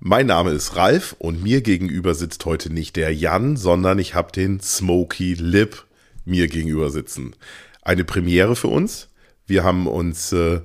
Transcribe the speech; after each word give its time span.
Mein 0.00 0.26
Name 0.26 0.50
ist 0.52 0.76
Ralf 0.76 1.16
und 1.18 1.42
mir 1.42 1.60
gegenüber 1.60 2.14
sitzt 2.14 2.44
heute 2.44 2.72
nicht 2.72 2.94
der 2.94 3.12
Jan, 3.12 3.56
sondern 3.56 3.98
ich 3.98 4.14
habe 4.14 4.30
den 4.30 4.60
Smoky 4.60 5.34
Lip 5.34 5.86
mir 6.24 6.46
gegenüber 6.46 6.90
sitzen. 6.90 7.34
Eine 7.82 8.04
Premiere 8.04 8.54
für 8.54 8.68
uns. 8.68 9.08
Wir 9.48 9.64
haben 9.64 9.88
uns 9.88 10.32
äh, 10.32 10.60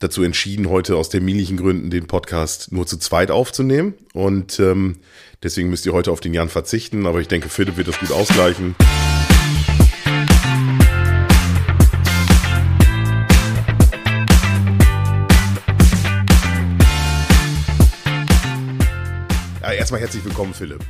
dazu 0.00 0.24
entschieden, 0.24 0.68
heute 0.68 0.96
aus 0.96 1.10
terminlichen 1.10 1.58
Gründen 1.58 1.90
den 1.90 2.08
Podcast 2.08 2.72
nur 2.72 2.84
zu 2.84 2.96
zweit 2.96 3.30
aufzunehmen. 3.30 3.94
Und 4.14 4.58
ähm, 4.58 4.96
deswegen 5.44 5.70
müsst 5.70 5.86
ihr 5.86 5.92
heute 5.92 6.10
auf 6.10 6.20
den 6.20 6.34
Jan 6.34 6.48
verzichten. 6.48 7.06
Aber 7.06 7.20
ich 7.20 7.28
denke, 7.28 7.48
Philipp 7.50 7.76
wird 7.76 7.86
das 7.86 8.00
gut 8.00 8.10
ausgleichen. 8.10 8.74
Erstmal 19.74 20.00
herzlich 20.00 20.24
willkommen, 20.24 20.54
Philipp. 20.54 20.84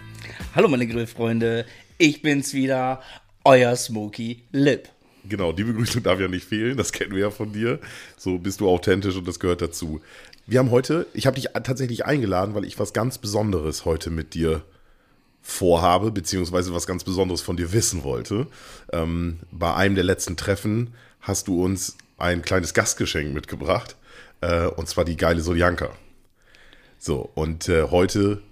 Hallo 0.55 0.69
meine 0.69 0.87
Grillfreunde, 0.87 1.67
ich 1.99 2.23
bin's 2.23 2.53
wieder, 2.53 3.03
euer 3.45 3.77
Smoky 3.77 4.43
Lip. 4.53 4.89
Genau, 5.25 5.53
die 5.53 5.65
Begrüßung 5.65 6.03
darf 6.03 6.19
ja 6.19 6.29
nicht 6.29 6.47
fehlen, 6.47 6.77
das 6.77 6.93
kennen 6.93 7.13
wir 7.13 7.21
ja 7.21 7.31
von 7.31 7.53
dir. 7.53 7.79
So 8.17 8.39
bist 8.39 8.61
du 8.61 8.69
authentisch 8.69 9.17
und 9.17 9.29
das 9.29 9.39
gehört 9.39 9.63
dazu. 9.63 10.01
Wir 10.47 10.59
haben 10.59 10.71
heute, 10.71 11.07
ich 11.15 11.27
habe 11.27 11.37
dich 11.37 11.51
tatsächlich 11.63 12.05
eingeladen, 12.05 12.55
weil 12.55 12.65
ich 12.65 12.79
was 12.79 12.93
ganz 12.93 13.19
Besonderes 13.19 13.85
heute 13.85 14.11
mit 14.11 14.35
dir 14.35 14.63
vorhabe, 15.43 16.11
beziehungsweise 16.11 16.75
was 16.75 16.87
ganz 16.87 17.05
Besonderes 17.05 17.41
von 17.41 17.57
dir 17.57 17.73
wissen 17.73 18.03
wollte. 18.03 18.49
Ähm, 18.93 19.39
bei 19.53 19.75
einem 19.75 19.95
der 19.95 20.05
letzten 20.05 20.37
Treffen 20.37 20.95
hast 21.21 21.47
du 21.47 21.63
uns 21.63 21.97
ein 22.19 22.43
kleines 22.43 22.75
Gastgeschenk 22.75 23.33
mitgebracht, 23.33 23.97
äh, 24.41 24.67
und 24.67 24.89
zwar 24.89 25.05
die 25.05 25.17
geile 25.17 25.41
Soljanka. 25.41 25.91
So, 26.99 27.31
und 27.35 27.69
äh, 27.69 27.85
heute 27.91 28.43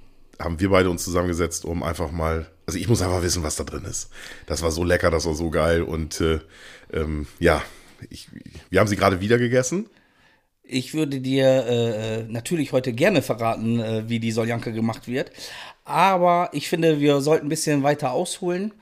haben 0.40 0.58
wir 0.58 0.70
beide 0.70 0.90
uns 0.90 1.04
zusammengesetzt, 1.04 1.64
um 1.64 1.82
einfach 1.82 2.10
mal, 2.10 2.46
also 2.66 2.78
ich 2.78 2.88
muss 2.88 3.02
einfach 3.02 3.22
wissen, 3.22 3.42
was 3.42 3.56
da 3.56 3.64
drin 3.64 3.84
ist. 3.84 4.10
Das 4.46 4.62
war 4.62 4.70
so 4.70 4.84
lecker, 4.84 5.10
das 5.10 5.26
war 5.26 5.34
so 5.34 5.50
geil 5.50 5.82
und 5.82 6.20
äh, 6.20 6.40
ähm, 6.92 7.26
ja, 7.38 7.62
ich, 8.08 8.28
wir 8.70 8.80
haben 8.80 8.88
sie 8.88 8.96
gerade 8.96 9.20
wieder 9.20 9.38
gegessen. 9.38 9.86
Ich 10.62 10.94
würde 10.94 11.20
dir 11.20 11.66
äh, 11.66 12.22
natürlich 12.28 12.72
heute 12.72 12.92
gerne 12.92 13.22
verraten, 13.22 13.80
äh, 13.80 14.08
wie 14.08 14.20
die 14.20 14.30
Soljanka 14.30 14.70
gemacht 14.70 15.08
wird. 15.08 15.32
Aber 15.84 16.50
ich 16.52 16.68
finde, 16.68 17.00
wir 17.00 17.20
sollten 17.20 17.46
ein 17.46 17.48
bisschen 17.48 17.82
weiter 17.82 18.12
ausholen. 18.12 18.72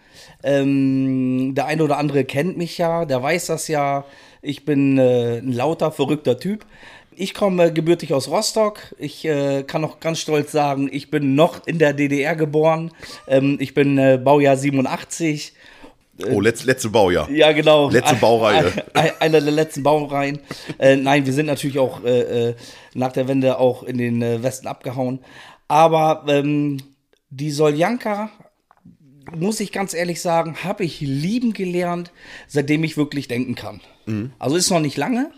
Ähm, 0.42 1.54
der 1.54 1.66
eine 1.66 1.82
oder 1.82 1.97
andere 1.97 2.25
kennt 2.25 2.58
mich 2.58 2.77
ja, 2.77 3.06
der 3.06 3.22
weiß 3.22 3.47
das 3.47 3.69
ja. 3.69 4.04
Ich 4.42 4.64
bin 4.66 4.98
äh, 4.98 5.38
ein 5.38 5.52
lauter, 5.52 5.91
verrückter 5.91 6.38
Typ. 6.38 6.66
Ich 7.19 7.34
komme 7.34 7.72
gebürtig 7.72 8.14
aus 8.14 8.28
Rostock. 8.28 8.94
Ich 8.97 9.24
äh, 9.24 9.64
kann 9.64 9.84
auch 9.84 9.98
ganz 9.98 10.20
stolz 10.20 10.52
sagen, 10.52 10.88
ich 10.92 11.11
bin 11.11 11.34
noch 11.34 11.66
in 11.66 11.80
der 11.80 11.92
DDR 11.92 12.36
geboren. 12.36 12.92
Ähm, 13.27 13.56
ich 13.60 13.75
bin 13.75 13.98
äh, 13.98 14.20
Baujahr 14.22 14.56
87. 14.56 15.52
Oh, 16.30 16.41
letz, 16.41 16.64
letzte 16.64 16.91
Baujahr. 16.91 17.28
Ja, 17.28 17.50
genau. 17.50 17.91
Letzte 17.91 18.14
Baureihe. 18.14 18.72
Einer 19.19 19.41
der 19.41 19.50
letzten 19.50 19.83
Baureihen. 19.83 20.38
äh, 20.78 20.94
nein, 20.94 21.27
wir 21.27 21.33
sind 21.33 21.47
natürlich 21.47 21.80
auch 21.80 22.05
äh, 22.05 22.50
äh, 22.50 22.55
nach 22.94 23.10
der 23.10 23.27
Wende 23.27 23.58
auch 23.58 23.82
in 23.82 23.98
den 23.98 24.22
äh, 24.22 24.41
Westen 24.42 24.69
abgehauen. 24.69 25.19
Aber 25.66 26.25
ähm, 26.28 26.78
die 27.30 27.50
Soljanka, 27.50 28.30
muss 29.36 29.58
ich 29.58 29.72
ganz 29.72 29.92
ehrlich 29.92 30.20
sagen, 30.20 30.58
habe 30.62 30.84
ich 30.84 31.00
lieben 31.00 31.53
gelernt, 31.53 32.12
seitdem 32.47 32.84
ich 32.84 32.97
wirklich 32.97 33.27
denken 33.27 33.56
kann. 33.56 33.80
Mhm. 34.06 34.32
Also 34.38 34.55
ist 34.55 34.70
noch 34.70 34.80
nicht 34.80 34.97
lange. 34.97 35.32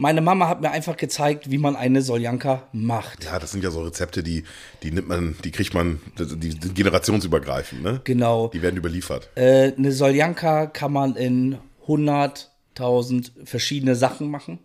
Meine 0.00 0.20
Mama 0.20 0.46
hat 0.46 0.60
mir 0.60 0.70
einfach 0.70 0.96
gezeigt, 0.96 1.50
wie 1.50 1.58
man 1.58 1.74
eine 1.74 2.02
Soljanka 2.02 2.62
macht. 2.70 3.24
Ja, 3.24 3.40
das 3.40 3.50
sind 3.50 3.64
ja 3.64 3.72
so 3.72 3.82
Rezepte, 3.82 4.22
die, 4.22 4.44
die 4.84 4.92
nimmt 4.92 5.08
man, 5.08 5.34
die 5.42 5.50
kriegt 5.50 5.74
man, 5.74 5.98
die 6.16 6.52
sind 6.52 6.76
generationsübergreifend, 6.76 7.82
ne? 7.82 8.00
Genau. 8.04 8.46
Die 8.46 8.62
werden 8.62 8.76
überliefert. 8.76 9.28
Äh, 9.34 9.72
eine 9.76 9.90
Soljanka 9.90 10.66
kann 10.66 10.92
man 10.92 11.16
in 11.16 11.58
100.000 11.88 13.44
verschiedene 13.44 13.96
Sachen 13.96 14.30
machen. 14.30 14.60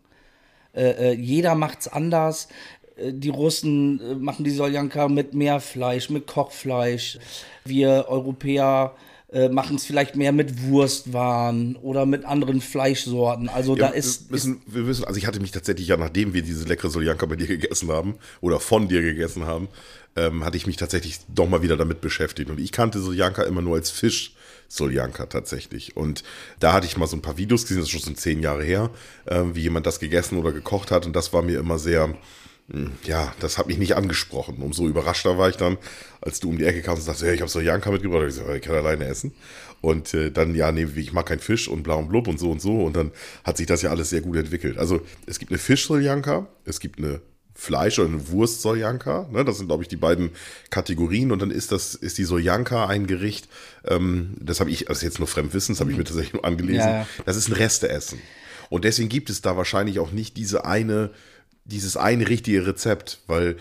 Äh, 0.75 1.13
äh, 1.13 1.13
jeder 1.13 1.55
macht's 1.55 1.87
anders. 1.87 2.47
Äh, 2.95 3.11
Die 3.13 3.29
Russen 3.29 4.01
äh, 4.01 4.13
machen 4.13 4.45
die 4.45 4.51
Soljanka 4.51 5.07
mit 5.07 5.33
mehr 5.33 5.59
Fleisch, 5.59 6.11
mit 6.11 6.27
Kochfleisch. 6.27 7.17
Wir 7.65 8.05
Europäer 8.07 8.93
äh, 8.95 9.12
machen 9.49 9.77
es 9.77 9.85
vielleicht 9.85 10.15
mehr 10.15 10.31
mit 10.31 10.63
Wurstwaren 10.63 11.75
oder 11.77 12.05
mit 12.05 12.25
anderen 12.25 12.61
Fleischsorten. 12.61 13.49
Also 13.49 13.75
da 13.75 13.87
Ja, 13.87 13.91
ist, 13.91 14.29
wir 14.29 14.33
müssen, 14.33 14.61
wir 14.67 14.83
müssen, 14.83 15.05
also 15.05 15.17
ich 15.17 15.25
hatte 15.25 15.39
mich 15.39 15.51
tatsächlich 15.51 15.87
ja, 15.87 15.97
nachdem 15.97 16.33
wir 16.33 16.41
diese 16.41 16.65
leckere 16.67 16.89
Soljanka 16.89 17.25
bei 17.25 17.35
dir 17.35 17.47
gegessen 17.47 17.91
haben 17.91 18.15
oder 18.41 18.59
von 18.59 18.87
dir 18.87 19.01
gegessen 19.01 19.45
haben, 19.45 19.67
ähm, 20.15 20.45
hatte 20.45 20.57
ich 20.57 20.67
mich 20.67 20.77
tatsächlich 20.77 21.19
doch 21.33 21.49
mal 21.49 21.61
wieder 21.63 21.77
damit 21.77 22.01
beschäftigt. 22.01 22.49
Und 22.49 22.59
ich 22.59 22.71
kannte 22.71 22.99
Soljanka 22.99 23.43
immer 23.43 23.61
nur 23.61 23.75
als 23.75 23.89
Fisch. 23.89 24.33
Soljanka 24.69 25.27
tatsächlich. 25.27 25.95
Und 25.95 26.23
da 26.59 26.73
hatte 26.73 26.87
ich 26.87 26.97
mal 26.97 27.05
so 27.05 27.15
ein 27.15 27.21
paar 27.21 27.37
Videos 27.37 27.63
gesehen, 27.63 27.77
das 27.77 27.85
ist 27.85 27.91
schon 27.91 28.01
so 28.01 28.13
zehn 28.13 28.41
Jahre 28.41 28.63
her, 28.63 28.89
ähm, 29.27 29.55
wie 29.55 29.61
jemand 29.61 29.85
das 29.85 29.99
gegessen 29.99 30.37
oder 30.39 30.51
gekocht 30.51 30.89
hat. 30.89 31.05
Und 31.05 31.15
das 31.15 31.31
war 31.31 31.43
mir 31.43 31.59
immer 31.59 31.77
sehr, 31.77 32.15
ja, 33.03 33.33
das 33.39 33.57
hat 33.57 33.67
mich 33.67 33.77
nicht 33.77 33.95
angesprochen. 33.95 34.57
Umso 34.61 34.87
überraschter 34.87 35.37
war 35.37 35.49
ich 35.49 35.57
dann, 35.57 35.77
als 36.21 36.39
du 36.39 36.49
um 36.49 36.57
die 36.57 36.63
Ecke 36.63 36.81
kamst 36.81 37.01
und 37.01 37.05
sagst, 37.05 37.23
hey, 37.23 37.35
ich 37.35 37.41
habe 37.41 37.51
Soljanka 37.51 37.91
mitgebracht. 37.91 38.23
Und 38.23 38.29
ich 38.29 38.35
so, 38.35 38.49
ich 38.49 38.61
kann 38.61 38.75
alleine 38.75 39.05
essen. 39.05 39.33
Und 39.81 40.13
äh, 40.13 40.31
dann, 40.31 40.55
ja, 40.55 40.71
nee, 40.71 40.87
ich 40.95 41.11
mag 41.11 41.25
keinen 41.25 41.39
Fisch 41.39 41.67
und 41.67 41.83
bla 41.83 41.95
und 41.95 42.07
blub 42.07 42.27
und 42.27 42.39
so 42.39 42.49
und 42.51 42.61
so. 42.61 42.83
Und 42.83 42.95
dann 42.95 43.11
hat 43.43 43.57
sich 43.57 43.67
das 43.67 43.81
ja 43.81 43.89
alles 43.89 44.09
sehr 44.09 44.21
gut 44.21 44.37
entwickelt. 44.37 44.77
Also 44.77 45.01
es 45.25 45.39
gibt 45.39 45.51
eine 45.51 45.59
Fisch-Soljanka, 45.59 46.47
es 46.63 46.79
gibt 46.79 46.99
eine 46.99 47.21
Fleisch- 47.53 47.99
oder 47.99 48.07
eine 48.07 48.29
Wurst-Soljanka. 48.29 49.27
Ne? 49.31 49.43
Das 49.43 49.57
sind, 49.57 49.67
glaube 49.67 49.83
ich, 49.83 49.89
die 49.89 49.97
beiden 49.97 50.31
Kategorien. 50.69 51.33
Und 51.33 51.41
dann 51.41 51.51
ist 51.51 51.73
das, 51.73 51.95
ist 51.95 52.17
die 52.17 52.23
Soljanka 52.23 52.87
ein 52.87 53.07
Gericht, 53.07 53.49
ähm, 53.85 54.35
das 54.39 54.61
habe 54.61 54.71
ich, 54.71 54.85
das 54.85 54.99
ist 54.99 55.03
jetzt 55.03 55.19
nur 55.19 55.27
Fremdwissen, 55.27 55.75
das 55.75 55.81
habe 55.81 55.91
ich 55.91 55.97
mir 55.97 56.05
tatsächlich 56.05 56.33
nur 56.33 56.45
angelesen. 56.45 56.79
Ja, 56.79 56.99
ja. 56.99 57.07
Das 57.25 57.35
ist 57.35 57.49
ein 57.49 57.53
Resteessen. 57.53 58.19
Und 58.69 58.85
deswegen 58.85 59.09
gibt 59.09 59.29
es 59.29 59.41
da 59.41 59.57
wahrscheinlich 59.57 59.99
auch 59.99 60.11
nicht 60.11 60.37
diese 60.37 60.65
eine, 60.65 61.11
dieses 61.65 61.97
eine 61.97 62.27
richtige 62.27 62.65
Rezept, 62.67 63.19
weil 63.27 63.57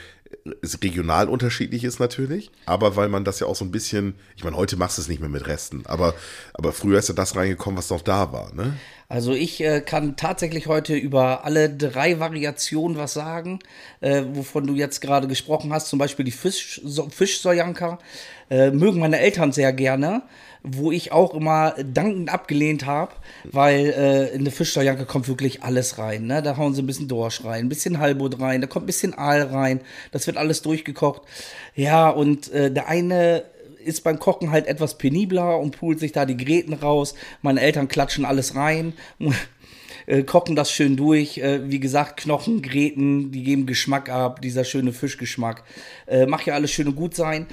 es 0.62 0.82
regional 0.82 1.28
unterschiedlich 1.28 1.84
ist 1.84 2.00
natürlich, 2.00 2.50
aber 2.66 2.96
weil 2.96 3.08
man 3.08 3.24
das 3.24 3.40
ja 3.40 3.46
auch 3.46 3.54
so 3.54 3.64
ein 3.64 3.70
bisschen, 3.70 4.14
ich 4.36 4.44
meine, 4.44 4.56
heute 4.56 4.76
machst 4.76 4.98
du 4.98 5.02
es 5.02 5.08
nicht 5.08 5.20
mehr 5.20 5.28
mit 5.28 5.46
Resten, 5.46 5.84
aber, 5.86 6.14
aber 6.54 6.72
früher 6.72 6.98
ist 6.98 7.08
ja 7.08 7.14
das 7.14 7.36
reingekommen, 7.36 7.78
was 7.78 7.90
noch 7.90 8.02
da 8.02 8.32
war, 8.32 8.52
ne? 8.54 8.76
Also 9.08 9.34
ich 9.34 9.62
äh, 9.62 9.82
kann 9.82 10.16
tatsächlich 10.16 10.68
heute 10.68 10.96
über 10.96 11.44
alle 11.44 11.68
drei 11.68 12.18
Variationen 12.18 12.96
was 12.96 13.12
sagen, 13.12 13.58
äh, 14.00 14.22
wovon 14.32 14.66
du 14.66 14.74
jetzt 14.74 15.00
gerade 15.00 15.28
gesprochen 15.28 15.70
hast. 15.70 15.88
Zum 15.88 15.98
Beispiel 15.98 16.24
die 16.24 16.30
Fisch, 16.30 16.80
so, 16.82 17.10
Fischsoljanka 17.10 17.98
äh, 18.48 18.70
mögen 18.70 19.00
meine 19.00 19.20
Eltern 19.20 19.52
sehr 19.52 19.74
gerne, 19.74 20.22
wo 20.62 20.92
ich 20.92 21.10
auch 21.12 21.34
immer 21.34 21.74
dankend 21.82 22.32
abgelehnt 22.32 22.86
habe, 22.86 23.12
weil 23.44 23.86
äh, 23.86 24.28
in 24.28 24.40
eine 24.40 24.50
Fischsoljanka 24.50 25.04
kommt 25.04 25.26
wirklich 25.28 25.62
alles 25.62 25.98
rein. 25.98 26.26
Ne? 26.26 26.42
Da 26.42 26.56
hauen 26.56 26.74
sie 26.74 26.82
ein 26.82 26.86
bisschen 26.86 27.08
Dorsch 27.08 27.44
rein, 27.44 27.66
ein 27.66 27.68
bisschen 27.68 27.98
Halbut 27.98 28.40
rein, 28.40 28.60
da 28.60 28.66
kommt 28.66 28.84
ein 28.84 28.86
bisschen 28.86 29.14
Aal 29.14 29.42
rein, 29.42 29.80
das 30.12 30.26
wird 30.26 30.36
alles 30.36 30.62
durchgekocht. 30.62 31.22
Ja, 31.74 32.10
und 32.10 32.52
äh, 32.52 32.70
der 32.70 32.88
eine 32.88 33.44
ist 33.84 34.04
beim 34.04 34.20
Kochen 34.20 34.52
halt 34.52 34.66
etwas 34.66 34.98
penibler 34.98 35.58
und 35.58 35.76
pult 35.76 35.98
sich 35.98 36.12
da 36.12 36.24
die 36.24 36.36
Gräten 36.36 36.74
raus. 36.74 37.14
Meine 37.40 37.60
Eltern 37.60 37.88
klatschen 37.88 38.24
alles 38.24 38.54
rein, 38.54 38.92
äh, 40.06 40.22
kochen 40.22 40.56
das 40.56 40.70
schön 40.70 40.96
durch. 40.96 41.38
Äh, 41.38 41.70
wie 41.70 41.80
gesagt, 41.80 42.20
Knochen, 42.20 42.62
Gräten, 42.62 43.32
die 43.32 43.42
geben 43.42 43.66
Geschmack 43.66 44.08
ab, 44.08 44.40
dieser 44.42 44.64
schöne 44.64 44.92
Fischgeschmack. 44.92 45.64
Äh, 46.06 46.26
macht 46.26 46.46
ja 46.46 46.54
alles 46.54 46.70
schön 46.70 46.88
und 46.88 46.96
gut 46.96 47.14
sein. 47.14 47.46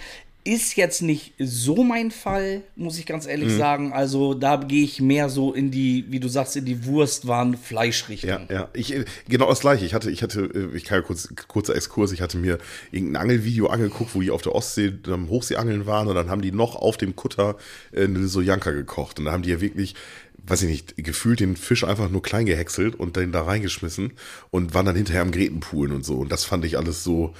Ist 0.46 0.78
jetzt 0.78 1.02
nicht 1.02 1.34
so 1.38 1.84
mein 1.84 2.12
Fall, 2.12 2.62
muss 2.78 2.98
ich 2.98 3.06
ganz 3.06 3.28
ehrlich 3.28 3.54
sagen. 3.54 3.92
Also 3.92 4.34
da 4.34 4.56
gehe 4.56 4.86
ich 4.86 5.02
mehr 5.02 5.28
so 5.28 5.54
in 5.54 5.70
die, 5.70 6.06
wie 6.10 6.22
du 6.22 6.30
sagst, 6.30 6.56
in 6.56 6.64
die 6.64 6.86
Wurstwaren-Fleischrichtung. 6.86 8.48
Ja, 8.50 8.56
ja. 8.56 8.70
Ich, 8.74 8.96
äh, 8.96 9.04
genau 9.28 9.50
das 9.50 9.60
gleiche. 9.60 9.86
Ich 9.86 9.94
hatte, 9.94 10.10
ich 10.10 10.24
hatte, 10.24 10.42
äh, 10.42 10.76
ich 10.78 10.86
kann 10.86 11.00
ja 11.00 11.02
kurz, 11.02 11.28
kurzer 11.50 11.76
Exkurs, 11.76 12.14
ich 12.14 12.22
hatte 12.22 12.38
mir 12.38 12.58
irgendein 12.92 13.22
Angelvideo 13.24 13.68
angeguckt, 13.68 14.16
wo 14.16 14.22
die 14.22 14.32
auf 14.32 14.42
der 14.42 14.56
Ostsee 14.56 14.94
am 15.08 15.30
Hochseeangeln 15.30 15.86
waren 15.86 16.08
und 16.08 16.16
dann 16.16 16.30
haben 16.30 16.42
die 16.42 16.54
noch 16.54 16.78
auf 16.78 16.96
dem 16.96 17.18
Kutter 17.18 17.58
äh, 17.92 18.06
eine 18.06 18.28
Sojanka 18.28 18.72
gekocht. 18.72 19.20
Und 19.20 19.26
da 19.26 19.34
haben 19.34 19.44
die 19.44 19.50
ja 19.50 19.60
wirklich, 19.60 19.94
weiß 20.48 20.62
ich 20.62 20.70
nicht, 20.70 20.96
gefühlt 21.04 21.42
den 21.42 21.58
Fisch 21.58 21.84
einfach 21.84 22.10
nur 22.10 22.22
klein 22.22 22.46
gehäckselt 22.46 22.96
und 22.96 23.18
den 23.18 23.34
da 23.34 23.42
reingeschmissen 23.42 24.14
und 24.52 24.74
waren 24.74 24.86
dann 24.86 24.96
hinterher 24.96 25.22
am 25.22 25.32
Grätenpoolen 25.32 25.94
und 25.94 26.06
so. 26.06 26.16
Und 26.20 26.32
das 26.32 26.46
fand 26.46 26.64
ich 26.64 26.78
alles 26.78 27.04
so, 27.04 27.34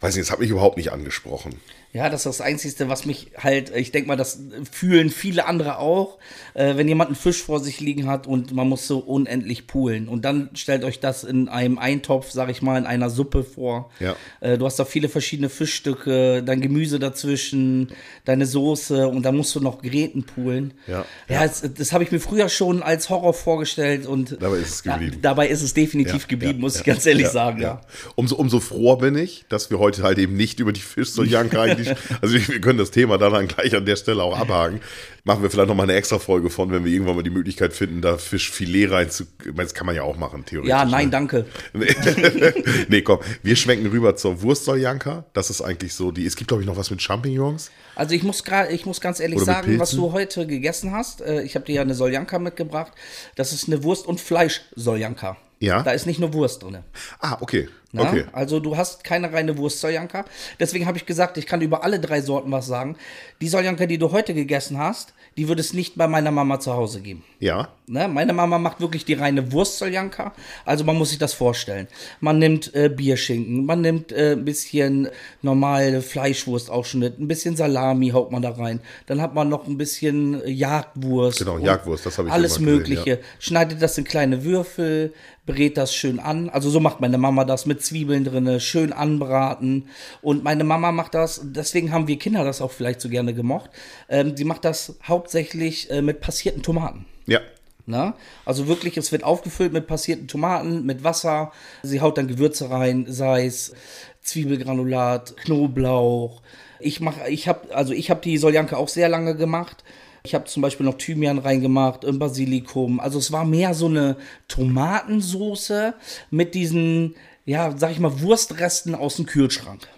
weiß 0.00 0.14
nicht, 0.16 0.26
das 0.26 0.32
hat 0.32 0.40
mich 0.40 0.50
überhaupt 0.50 0.76
nicht 0.76 0.92
angesprochen. 0.92 1.54
Ja, 1.94 2.08
das 2.08 2.20
ist 2.20 2.38
das 2.38 2.40
Einzige, 2.40 2.88
was 2.88 3.04
mich 3.04 3.32
halt, 3.36 3.74
ich 3.76 3.92
denke 3.92 4.08
mal, 4.08 4.16
das 4.16 4.40
fühlen 4.70 5.10
viele 5.10 5.46
andere 5.46 5.78
auch, 5.78 6.18
äh, 6.54 6.76
wenn 6.76 6.88
jemand 6.88 7.08
einen 7.08 7.16
Fisch 7.16 7.42
vor 7.42 7.60
sich 7.60 7.80
liegen 7.80 8.06
hat 8.06 8.26
und 8.26 8.54
man 8.54 8.66
muss 8.66 8.86
so 8.86 8.98
unendlich 8.98 9.66
poolen. 9.66 10.08
Und 10.08 10.24
dann 10.24 10.48
stellt 10.54 10.84
euch 10.84 11.00
das 11.00 11.22
in 11.22 11.50
einem 11.50 11.78
Eintopf, 11.78 12.30
sag 12.30 12.48
ich 12.48 12.62
mal, 12.62 12.78
in 12.78 12.86
einer 12.86 13.10
Suppe 13.10 13.44
vor. 13.44 13.90
Ja. 14.00 14.16
Äh, 14.40 14.56
du 14.56 14.64
hast 14.64 14.78
da 14.78 14.86
viele 14.86 15.10
verschiedene 15.10 15.50
Fischstücke, 15.50 16.42
dein 16.42 16.62
Gemüse 16.62 16.98
dazwischen, 16.98 17.88
deine 18.24 18.46
Soße 18.46 19.06
und 19.08 19.22
dann 19.24 19.36
musst 19.36 19.54
du 19.54 19.60
noch 19.60 19.82
Gräten 19.82 20.22
poolen. 20.22 20.72
Ja. 20.86 21.04
Ja, 21.28 21.42
das, 21.46 21.62
das 21.76 21.92
habe 21.92 22.04
ich 22.04 22.10
mir 22.10 22.20
früher 22.20 22.48
schon 22.48 22.82
als 22.82 23.10
Horror 23.10 23.34
vorgestellt 23.34 24.06
und 24.06 24.38
Dabei 24.40 24.56
ist 24.56 24.70
es 24.70 24.82
geblieben. 24.82 25.18
Da, 25.20 25.28
dabei 25.30 25.48
ist 25.48 25.60
es 25.60 25.74
definitiv 25.74 26.22
Ja, 26.22 26.26
geblieben, 26.26 26.54
ja, 26.54 26.60
muss 26.60 26.74
ja, 26.74 26.80
ich 26.80 26.86
ganz 26.86 27.04
ehrlich 27.04 27.26
ja, 27.26 27.30
sagen, 27.30 27.60
ja. 27.60 27.68
ja. 27.68 27.80
Umso, 28.14 28.36
umso 28.36 28.60
froher 28.60 28.96
bin 28.96 29.14
ich, 29.16 29.44
dass 29.50 29.68
wir 29.68 29.78
heute 29.78 30.02
halt 30.04 30.16
eben 30.16 30.36
nicht 30.36 30.58
über 30.58 30.72
die 30.72 30.80
Fischsoljanka 30.80 31.66
eigentlich. 31.90 32.20
Also 32.20 32.34
wir 32.34 32.60
können 32.60 32.78
das 32.78 32.90
Thema 32.90 33.18
dann, 33.18 33.48
gleich 33.48 33.74
an 33.74 33.84
der 33.84 33.96
Stelle 33.96 34.22
auch 34.22 34.38
abhaken. 34.38 34.80
Machen 35.24 35.42
wir 35.42 35.50
vielleicht 35.50 35.68
nochmal 35.68 35.84
eine 35.84 35.94
extra 35.94 36.18
Folge 36.18 36.50
von, 36.50 36.72
wenn 36.72 36.84
wir 36.84 36.92
irgendwann 36.92 37.14
mal 37.14 37.22
die 37.22 37.30
Möglichkeit 37.30 37.72
finden, 37.72 38.00
da 38.00 38.18
Fischfilet 38.18 38.90
rein 38.90 39.10
zu. 39.10 39.24
Das 39.54 39.72
kann 39.72 39.86
man 39.86 39.94
ja 39.94 40.02
auch 40.02 40.16
machen, 40.16 40.44
theoretisch. 40.44 40.70
Ja, 40.70 40.84
nein, 40.84 41.06
ne? 41.06 41.10
danke. 41.10 41.46
nee, 42.88 43.02
komm, 43.02 43.20
wir 43.42 43.56
schwenken 43.56 43.86
rüber 43.86 44.16
zur 44.16 44.42
Wurstsoljanka. 44.42 45.24
Das 45.32 45.50
ist 45.50 45.60
eigentlich 45.60 45.94
so 45.94 46.10
die. 46.10 46.26
Es 46.26 46.36
gibt, 46.36 46.48
glaube 46.48 46.62
ich, 46.62 46.66
noch 46.66 46.76
was 46.76 46.90
mit 46.90 47.00
Champignons. 47.00 47.70
Also 47.94 48.14
ich 48.14 48.22
muss 48.22 48.42
gerade, 48.42 48.72
ich 48.72 48.84
muss 48.84 49.00
ganz 49.00 49.20
ehrlich 49.20 49.36
Oder 49.36 49.46
sagen, 49.46 49.78
was 49.78 49.92
du 49.92 50.12
heute 50.12 50.46
gegessen 50.46 50.92
hast. 50.92 51.20
Äh, 51.20 51.42
ich 51.42 51.54
habe 51.54 51.66
dir 51.66 51.76
ja 51.76 51.82
eine 51.82 51.94
Soljanka 51.94 52.38
mitgebracht. 52.38 52.92
Das 53.36 53.52
ist 53.52 53.68
eine 53.68 53.84
Wurst- 53.84 54.06
und 54.06 54.20
Fleisch-Soljanka. 54.20 55.36
Ja. 55.62 55.82
Da 55.82 55.92
ist 55.92 56.06
nicht 56.06 56.18
nur 56.18 56.34
Wurst 56.34 56.62
drin. 56.64 56.78
Ah, 57.20 57.38
okay. 57.40 57.68
Na? 57.92 58.02
Okay. 58.02 58.24
Also 58.32 58.58
du 58.58 58.76
hast 58.76 59.04
keine 59.04 59.32
reine 59.32 59.56
Wurst 59.58 59.80
Soljanka. 59.80 60.24
Deswegen 60.58 60.86
habe 60.86 60.98
ich 60.98 61.06
gesagt, 61.06 61.36
ich 61.36 61.46
kann 61.46 61.60
über 61.60 61.84
alle 61.84 62.00
drei 62.00 62.20
Sorten 62.20 62.50
was 62.50 62.66
sagen. 62.66 62.96
Die 63.40 63.48
Soljanka, 63.48 63.86
die 63.86 63.98
du 63.98 64.10
heute 64.10 64.34
gegessen 64.34 64.78
hast, 64.78 65.12
die 65.36 65.48
würde 65.48 65.60
es 65.60 65.72
nicht 65.72 65.96
bei 65.96 66.08
meiner 66.08 66.30
Mama 66.30 66.58
zu 66.58 66.72
Hause 66.72 67.00
geben. 67.00 67.22
Ja. 67.38 67.68
Ne? 67.86 68.08
Meine 68.08 68.32
Mama 68.32 68.58
macht 68.58 68.80
wirklich 68.80 69.04
die 69.04 69.14
reine 69.14 69.52
Wurst-Soljanka. 69.52 70.32
Also 70.64 70.84
man 70.84 70.96
muss 70.96 71.10
sich 71.10 71.18
das 71.18 71.34
vorstellen. 71.34 71.86
Man 72.20 72.38
nimmt 72.38 72.74
äh, 72.74 72.88
Bierschinken, 72.88 73.66
man 73.66 73.82
nimmt 73.82 74.10
äh, 74.10 74.32
ein 74.32 74.44
bisschen 74.44 75.08
normale 75.42 76.02
Fleischwurstaufschnitt, 76.02 77.18
ein 77.18 77.28
bisschen 77.28 77.56
Salami 77.56 78.10
haut 78.10 78.32
man 78.32 78.42
da 78.42 78.50
rein. 78.50 78.80
Dann 79.06 79.20
hat 79.20 79.34
man 79.34 79.48
noch 79.48 79.66
ein 79.66 79.78
bisschen 79.78 80.42
Jagdwurst. 80.46 81.38
Genau, 81.38 81.58
Jagdwurst, 81.58 82.06
das 82.06 82.18
habe 82.18 82.28
ich 82.28 82.34
Alles 82.34 82.54
gesehen, 82.54 82.64
Mögliche. 82.64 83.20
Schneidet 83.38 83.82
das 83.82 83.98
in 83.98 84.04
kleine 84.04 84.44
Würfel, 84.44 85.12
brät 85.46 85.76
das 85.76 85.94
schön 85.94 86.20
an. 86.20 86.48
Also 86.48 86.70
so 86.70 86.80
macht 86.80 87.00
meine 87.00 87.18
Mama 87.18 87.44
das 87.44 87.66
mit 87.66 87.82
Zwiebeln 87.82 88.24
drinne, 88.24 88.60
schön 88.60 88.92
anbraten. 88.92 89.88
Und 90.20 90.44
meine 90.44 90.64
Mama 90.64 90.92
macht 90.92 91.14
das, 91.14 91.40
deswegen 91.44 91.92
haben 91.92 92.08
wir 92.08 92.18
Kinder 92.18 92.44
das 92.44 92.60
auch 92.60 92.70
vielleicht 92.70 93.00
so 93.00 93.08
gerne 93.08 93.34
gemocht. 93.34 93.70
Ähm, 94.08 94.36
sie 94.36 94.44
macht 94.44 94.64
das 94.64 94.96
hauptsächlich 95.02 95.90
äh, 95.90 96.02
mit 96.02 96.20
passierten 96.20 96.62
Tomaten. 96.62 97.06
Ja. 97.26 97.40
Na? 97.84 98.14
Also 98.44 98.68
wirklich, 98.68 98.96
es 98.96 99.10
wird 99.10 99.24
aufgefüllt 99.24 99.72
mit 99.72 99.88
passierten 99.88 100.28
Tomaten, 100.28 100.86
mit 100.86 101.02
Wasser. 101.02 101.50
Sie 101.82 102.00
haut 102.00 102.16
dann 102.16 102.28
Gewürze 102.28 102.70
rein, 102.70 103.06
sei 103.08 103.46
es 103.46 103.74
Zwiebelgranulat, 104.22 105.36
Knoblauch. 105.36 106.42
Ich 106.78 107.00
mache, 107.00 107.28
ich 107.28 107.48
habe, 107.48 107.74
also 107.74 107.92
ich 107.92 108.10
habe 108.10 108.20
die 108.20 108.38
Soljanka 108.38 108.76
auch 108.76 108.88
sehr 108.88 109.08
lange 109.08 109.36
gemacht. 109.36 109.82
Ich 110.24 110.34
habe 110.34 110.44
zum 110.44 110.62
Beispiel 110.62 110.86
noch 110.86 110.98
Thymian 110.98 111.38
reingemacht, 111.38 112.04
äh, 112.04 112.12
Basilikum. 112.12 113.00
Also 113.00 113.18
es 113.18 113.32
war 113.32 113.44
mehr 113.44 113.74
so 113.74 113.86
eine 113.86 114.16
Tomatensoße 114.48 115.94
mit 116.30 116.54
diesen, 116.54 117.16
ja, 117.44 117.76
sag 117.76 117.90
ich 117.90 117.98
mal, 117.98 118.20
Wurstresten 118.20 118.94
aus 118.94 119.16
dem 119.16 119.26
Kühlschrank. 119.26 119.88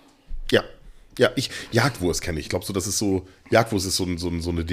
Ja. 0.51 0.65
Ja, 1.19 1.31
ich, 1.37 1.51
Jagdwurst 1.71 2.23
kenne 2.23 2.41
ich. 2.41 2.47
Ich 2.47 2.51
glaube 2.51 2.65
so, 2.65 2.73
das 2.73 2.87
ist 2.87 2.99
so, 2.99 3.27
Jagdwurst 3.51 3.87
ist 3.87 3.97
so, 3.97 4.17
so, 4.17 4.41
so 4.41 4.51
eine 4.51 4.65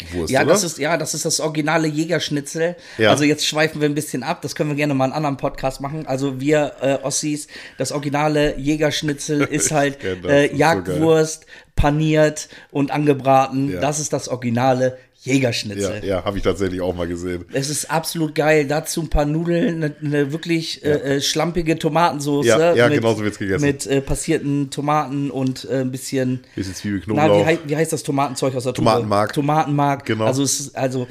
DDR-Wurst, 0.00 0.30
Ja, 0.30 0.42
oder? 0.42 0.52
das 0.52 0.64
ist, 0.64 0.78
ja, 0.78 0.96
das 0.96 1.14
ist 1.14 1.24
das 1.24 1.40
originale 1.40 1.88
Jägerschnitzel. 1.88 2.76
Ja. 2.98 3.10
Also 3.10 3.24
jetzt 3.24 3.46
schweifen 3.46 3.80
wir 3.80 3.88
ein 3.88 3.94
bisschen 3.94 4.22
ab, 4.22 4.42
das 4.42 4.54
können 4.54 4.70
wir 4.70 4.76
gerne 4.76 4.94
mal 4.94 5.06
in 5.06 5.12
einem 5.12 5.16
anderen 5.16 5.36
Podcast 5.36 5.80
machen. 5.80 6.06
Also 6.06 6.40
wir 6.40 6.72
äh, 6.80 6.98
Ossis, 7.02 7.48
das 7.78 7.92
originale 7.92 8.58
Jägerschnitzel 8.58 9.42
ist 9.50 9.72
halt 9.72 9.98
das, 10.02 10.30
äh, 10.30 10.46
ist 10.46 10.52
so 10.52 10.56
Jagdwurst, 10.58 11.46
paniert 11.76 12.48
und 12.70 12.90
angebraten. 12.90 13.72
Ja. 13.72 13.80
Das 13.80 14.00
ist 14.00 14.12
das 14.12 14.28
originale 14.28 14.98
Jägerschnitzel. 15.24 16.04
ja 16.04 16.22
habe 16.22 16.36
ich 16.36 16.44
tatsächlich 16.44 16.82
auch 16.82 16.94
mal 16.94 17.08
gesehen. 17.08 17.46
Es 17.52 17.70
ist 17.70 17.90
absolut 17.90 18.34
geil. 18.34 18.66
Dazu 18.66 19.00
ein 19.00 19.08
paar 19.08 19.24
Nudeln, 19.24 19.82
eine, 19.82 19.94
eine 20.02 20.32
wirklich 20.32 20.84
äh, 20.84 21.16
äh, 21.16 21.20
schlampige 21.22 21.78
Tomatensauce. 21.78 22.46
Ja, 22.46 22.74
ja, 22.74 22.88
mit, 22.88 22.98
genau 22.98 23.14
so 23.14 23.22
wird's 23.22 23.38
gegessen. 23.38 23.64
Mit 23.64 23.86
äh, 23.86 24.02
passierten 24.02 24.70
Tomaten 24.70 25.30
und 25.30 25.66
äh, 25.70 25.80
ein 25.80 25.90
bisschen 25.90 26.40
Bisschen 26.54 26.74
Zwiebel, 26.74 27.02
na, 27.06 27.28
wie, 27.28 27.58
wie 27.66 27.76
heißt 27.76 27.92
das 27.92 28.02
Tomatenzeug 28.02 28.54
aus 28.54 28.64
der 28.64 28.74
Tube? 28.74 28.84
Tomatenmark. 28.84 29.32
Tomatenmark. 29.32 30.04
Genau. 30.04 30.26
Also, 30.26 30.42
es 30.42 30.60
ist, 30.60 30.76
also 30.76 31.06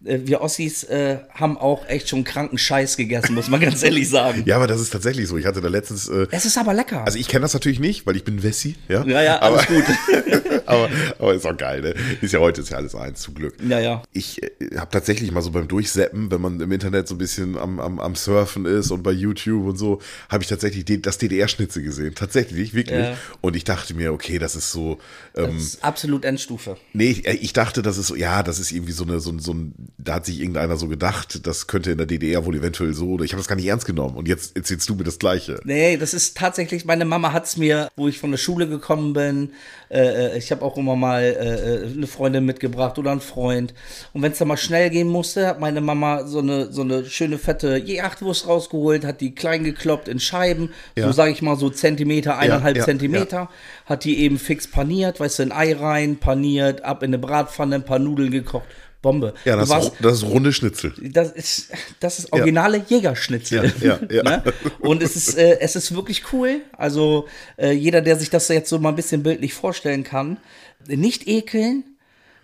wir 0.00 0.40
Ossis 0.40 0.84
äh, 0.84 1.18
haben 1.34 1.58
auch 1.58 1.88
echt 1.88 2.08
schon 2.08 2.22
kranken 2.22 2.56
Scheiß 2.56 2.96
gegessen, 2.96 3.34
muss 3.34 3.48
man 3.48 3.60
ganz 3.60 3.82
ehrlich 3.82 4.08
sagen. 4.08 4.44
Ja, 4.46 4.56
aber 4.56 4.68
das 4.68 4.80
ist 4.80 4.90
tatsächlich 4.90 5.26
so. 5.26 5.36
Ich 5.36 5.46
hatte 5.46 5.60
da 5.60 5.68
letztens. 5.68 6.08
Äh, 6.08 6.26
Es 6.30 6.44
ist 6.46 6.56
aber 6.56 6.72
lecker. 6.72 7.04
also 7.04 7.18
ich 7.18 7.26
kenne 7.28 7.42
das 7.42 7.52
natürlich 7.54 7.80
nicht, 7.80 8.06
weil 8.06 8.14
ich 8.16 8.22
bin 8.24 8.42
Wessi. 8.42 8.76
Ja, 8.88 9.04
ja, 9.04 9.22
ja, 9.22 9.42
aber, 9.42 9.56
alles 9.58 9.66
gut. 9.66 9.84
aber, 10.66 10.88
aber 11.18 11.34
ist 11.34 11.44
auch 11.46 11.56
geil, 11.56 11.80
ne? 11.80 11.94
Ist 12.20 12.32
ja 12.32 12.38
heute 12.38 12.60
ist 12.60 12.70
ja 12.70 12.76
alles 12.76 12.94
eins, 12.94 13.22
zum 13.22 13.34
Glück. 13.34 13.56
Ja, 13.68 13.80
ja. 13.80 14.02
Ich 14.12 14.40
äh, 14.42 14.50
habe 14.76 14.90
tatsächlich 14.92 15.32
mal 15.32 15.42
so 15.42 15.50
beim 15.50 15.66
Durchseppen, 15.66 16.30
wenn 16.30 16.40
man 16.40 16.60
im 16.60 16.70
Internet 16.70 17.08
so 17.08 17.16
ein 17.16 17.18
bisschen 17.18 17.58
am, 17.58 17.80
am, 17.80 17.98
am 17.98 18.14
Surfen 18.14 18.66
ist 18.66 18.92
und 18.92 19.02
bei 19.02 19.10
YouTube 19.12 19.66
und 19.66 19.76
so, 19.78 20.00
habe 20.28 20.44
ich 20.44 20.48
tatsächlich 20.48 20.84
das 21.02 21.18
DDR-Schnitzel 21.18 21.82
gesehen. 21.82 22.14
Tatsächlich, 22.14 22.72
wirklich. 22.72 23.00
Ja. 23.00 23.16
Und 23.40 23.56
ich 23.56 23.64
dachte 23.64 23.94
mir, 23.94 24.12
okay, 24.12 24.38
das 24.38 24.54
ist 24.54 24.70
so. 24.70 24.98
Ähm, 25.34 25.54
Das 25.56 25.62
ist 25.64 25.84
absolut 25.84 26.24
Endstufe. 26.24 26.76
Nee, 26.92 27.10
ich, 27.10 27.26
ich 27.26 27.52
dachte, 27.52 27.82
das 27.82 27.98
ist 27.98 28.06
so, 28.06 28.14
ja, 28.14 28.42
das 28.44 28.60
ist 28.60 28.70
irgendwie 28.70 28.92
so 28.92 29.02
eine, 29.04 29.18
so, 29.18 29.36
so 29.38 29.52
ein, 29.54 29.74
da 29.96 30.14
hat 30.14 30.26
sich 30.26 30.40
irgendeiner 30.40 30.76
so 30.76 30.88
gedacht, 30.88 31.46
das 31.46 31.66
könnte 31.66 31.90
in 31.90 31.98
der 31.98 32.06
DDR 32.06 32.44
wohl 32.44 32.56
eventuell 32.56 32.94
so, 32.94 33.10
oder 33.10 33.24
ich 33.24 33.32
habe 33.32 33.40
das 33.40 33.48
gar 33.48 33.56
nicht 33.56 33.66
ernst 33.66 33.86
genommen 33.86 34.16
und 34.16 34.28
jetzt 34.28 34.56
erzählst 34.56 34.88
du 34.88 34.94
mir 34.94 35.04
das 35.04 35.18
Gleiche. 35.18 35.60
Nee, 35.64 35.96
das 35.96 36.14
ist 36.14 36.36
tatsächlich, 36.36 36.84
meine 36.84 37.04
Mama 37.04 37.32
hat's 37.32 37.56
mir, 37.56 37.88
wo 37.96 38.06
ich 38.06 38.18
von 38.18 38.30
der 38.30 38.38
Schule 38.38 38.68
gekommen 38.68 39.12
bin, 39.12 39.50
äh, 39.90 40.34
äh, 40.34 40.38
ich 40.38 40.50
habe 40.50 40.64
auch 40.64 40.76
immer 40.76 40.96
mal 40.96 41.22
äh, 41.22 41.84
äh, 41.84 41.92
eine 41.92 42.06
Freundin 42.06 42.44
mitgebracht 42.44 42.98
oder 42.98 43.10
einen 43.10 43.20
Freund. 43.20 43.74
Und 44.12 44.22
wenn 44.22 44.32
es 44.32 44.38
dann 44.38 44.48
mal 44.48 44.56
schnell 44.56 44.90
gehen 44.90 45.08
musste, 45.08 45.46
hat 45.46 45.60
meine 45.60 45.80
Mama 45.80 46.26
so 46.26 46.40
eine, 46.40 46.70
so 46.72 46.82
eine 46.82 47.04
schöne 47.06 47.38
fette 47.38 47.76
Jachtwurst 47.78 48.46
rausgeholt, 48.46 49.04
hat 49.04 49.20
die 49.20 49.34
klein 49.34 49.64
gekloppt 49.64 50.08
in 50.08 50.20
Scheiben, 50.20 50.70
so 50.96 51.02
Ja. 51.02 51.12
sage 51.12 51.32
ich 51.32 51.42
mal 51.42 51.56
so 51.56 51.70
Zentimeter, 51.70 52.38
eineinhalb 52.38 52.76
ja, 52.76 52.84
Zentimeter, 52.84 53.48
hat 53.86 54.04
die 54.04 54.18
eben 54.18 54.38
fix 54.38 54.66
paniert, 54.66 55.20
weißt 55.20 55.38
du, 55.40 55.42
ein 55.44 55.52
Ei 55.52 55.74
rein, 55.74 56.18
paniert, 56.18 56.84
ab 56.84 57.02
in 57.02 57.10
eine 57.10 57.18
Bratpfanne, 57.18 57.76
ein 57.76 57.84
paar 57.84 57.98
Nudeln 57.98 58.30
gekocht. 58.30 58.66
Bombe. 59.00 59.34
Ja, 59.44 59.56
das, 59.56 59.68
warst- 59.68 59.92
ist, 59.94 60.04
das 60.04 60.12
ist 60.14 60.24
runde 60.24 60.52
Schnitzel. 60.52 60.92
das 61.00 61.30
ist, 61.32 61.70
das 62.00 62.18
ist 62.18 62.32
originale 62.32 62.82
Jägerschnitzel. 62.88 63.72
Ja, 63.80 63.98
ja, 64.10 64.14
ja. 64.16 64.22
ne? 64.22 64.42
Und 64.80 65.02
es 65.02 65.14
ist, 65.14 65.36
äh, 65.38 65.58
es 65.60 65.76
ist 65.76 65.94
wirklich 65.94 66.32
cool. 66.32 66.62
Also 66.76 67.26
äh, 67.56 67.70
jeder, 67.72 68.00
der 68.00 68.16
sich 68.16 68.28
das 68.30 68.48
jetzt 68.48 68.68
so 68.70 68.78
mal 68.78 68.88
ein 68.90 68.96
bisschen 68.96 69.22
bildlich 69.22 69.54
vorstellen 69.54 70.02
kann, 70.04 70.38
nicht 70.88 71.28
ekeln. 71.28 71.84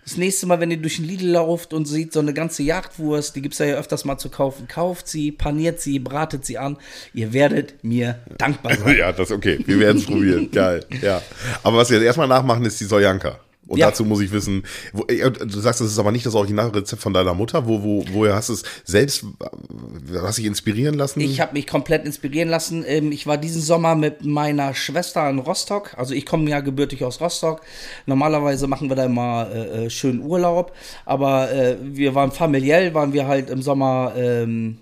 Das 0.05 0.17
nächste 0.17 0.45
Mal, 0.45 0.59
wenn 0.59 0.69
ihr 0.69 0.77
durch 0.77 0.97
den 0.97 1.05
Lidl 1.05 1.29
lauft 1.31 1.73
und 1.73 1.85
seht 1.87 2.13
so 2.13 2.19
eine 2.19 2.31
ganze 2.31 2.61
Jagdwurst, 2.61 3.35
die 3.35 3.41
gibt's 3.41 3.57
ja, 3.57 3.65
ja 3.65 3.75
öfters 3.77 4.05
mal 4.05 4.19
zu 4.19 4.29
kaufen, 4.29 4.67
kauft 4.67 5.07
sie, 5.07 5.31
paniert 5.31 5.81
sie, 5.81 5.97
bratet 5.97 6.45
sie 6.45 6.59
an. 6.59 6.77
Ihr 7.15 7.33
werdet 7.33 7.83
mir 7.83 8.19
dankbar 8.37 8.75
sein. 8.77 8.97
Ja, 8.97 9.11
das 9.11 9.31
ist 9.31 9.35
okay. 9.35 9.57
Wir 9.65 9.79
werden 9.79 9.97
es 9.97 10.05
probieren. 10.05 10.51
Geil. 10.51 10.85
Ja. 11.01 11.23
Aber 11.63 11.77
was 11.77 11.89
wir 11.89 11.97
jetzt 11.97 12.05
erstmal 12.05 12.27
nachmachen, 12.27 12.63
ist 12.65 12.79
die 12.79 12.85
Sojanka. 12.85 13.39
Und 13.67 13.79
Ja. 13.79 13.87
dazu 13.87 14.05
muss 14.05 14.21
ich 14.21 14.31
wissen, 14.31 14.63
wo, 14.93 15.03
äh, 15.07 15.31
du 15.31 15.59
sagst, 15.59 15.81
das 15.81 15.87
ist 15.87 15.97
aber 15.97 16.11
nicht 16.11 16.25
das 16.25 16.35
Originalrezept 16.35 17.01
von 17.01 17.13
deiner 17.13 17.33
Mutter. 17.33 17.67
Wo, 17.67 17.81
wo, 17.81 18.05
woher 18.11 18.35
hast 18.35 18.49
du 18.49 18.53
es 18.53 18.63
selbst, 18.83 19.23
äh, 19.23 20.19
hast 20.21 20.37
dich 20.37 20.45
inspirieren 20.45 20.95
lassen? 20.95 21.19
Ich 21.19 21.41
habe 21.41 21.53
mich 21.53 21.65
komplett 21.65 22.05
inspirieren 22.05 22.49
lassen. 22.49 22.83
Ähm, 22.87 23.11
Ich 23.11 23.25
war 23.25 23.37
diesen 23.37 23.61
Sommer 23.61 23.95
mit 23.95 24.23
meiner 24.23 24.73
Schwester 24.75 25.27
in 25.29 25.39
Rostock. 25.39 25.93
Also 25.97 26.13
ich 26.13 26.25
komme 26.25 26.49
ja 26.49 26.59
gebürtig 26.59 27.03
aus 27.03 27.19
Rostock. 27.21 27.61
Normalerweise 28.05 28.67
machen 28.67 28.89
wir 28.89 28.95
da 28.95 29.05
immer 29.05 29.47
äh, 29.51 29.85
äh, 29.85 29.89
schön 29.89 30.21
Urlaub. 30.21 30.71
Aber 31.05 31.51
äh, 31.51 31.77
wir 31.81 32.13
waren 32.13 32.31
familiell, 32.31 32.93
waren 32.93 33.13
wir 33.13 33.27
halt 33.27 33.49
im 33.49 33.61
Sommer 33.63 34.13
ähm, 34.15 34.77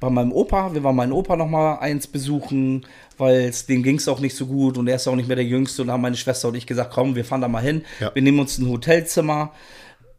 bei 0.00 0.10
meinem 0.10 0.32
Opa. 0.32 0.74
Wir 0.74 0.82
waren 0.82 0.96
meinen 0.96 1.12
Opa 1.12 1.36
noch 1.36 1.48
mal 1.48 1.76
eins 1.76 2.06
besuchen, 2.06 2.84
weil 3.18 3.42
es 3.42 3.66
dem 3.66 3.82
ging 3.82 3.96
es 3.96 4.08
auch 4.08 4.20
nicht 4.20 4.36
so 4.36 4.46
gut 4.46 4.78
und 4.78 4.88
er 4.88 4.96
ist 4.96 5.08
auch 5.08 5.16
nicht 5.16 5.26
mehr 5.28 5.36
der 5.36 5.44
Jüngste. 5.44 5.82
Und 5.82 5.88
da 5.88 5.94
haben 5.94 6.02
meine 6.02 6.16
Schwester 6.16 6.48
und 6.48 6.54
ich 6.54 6.66
gesagt, 6.66 6.92
komm, 6.92 7.14
wir 7.14 7.24
fahren 7.24 7.40
da 7.40 7.48
mal 7.48 7.62
hin. 7.62 7.82
Ja. 8.00 8.14
Wir 8.14 8.22
nehmen 8.22 8.38
uns 8.38 8.58
ein 8.58 8.68
Hotelzimmer 8.68 9.52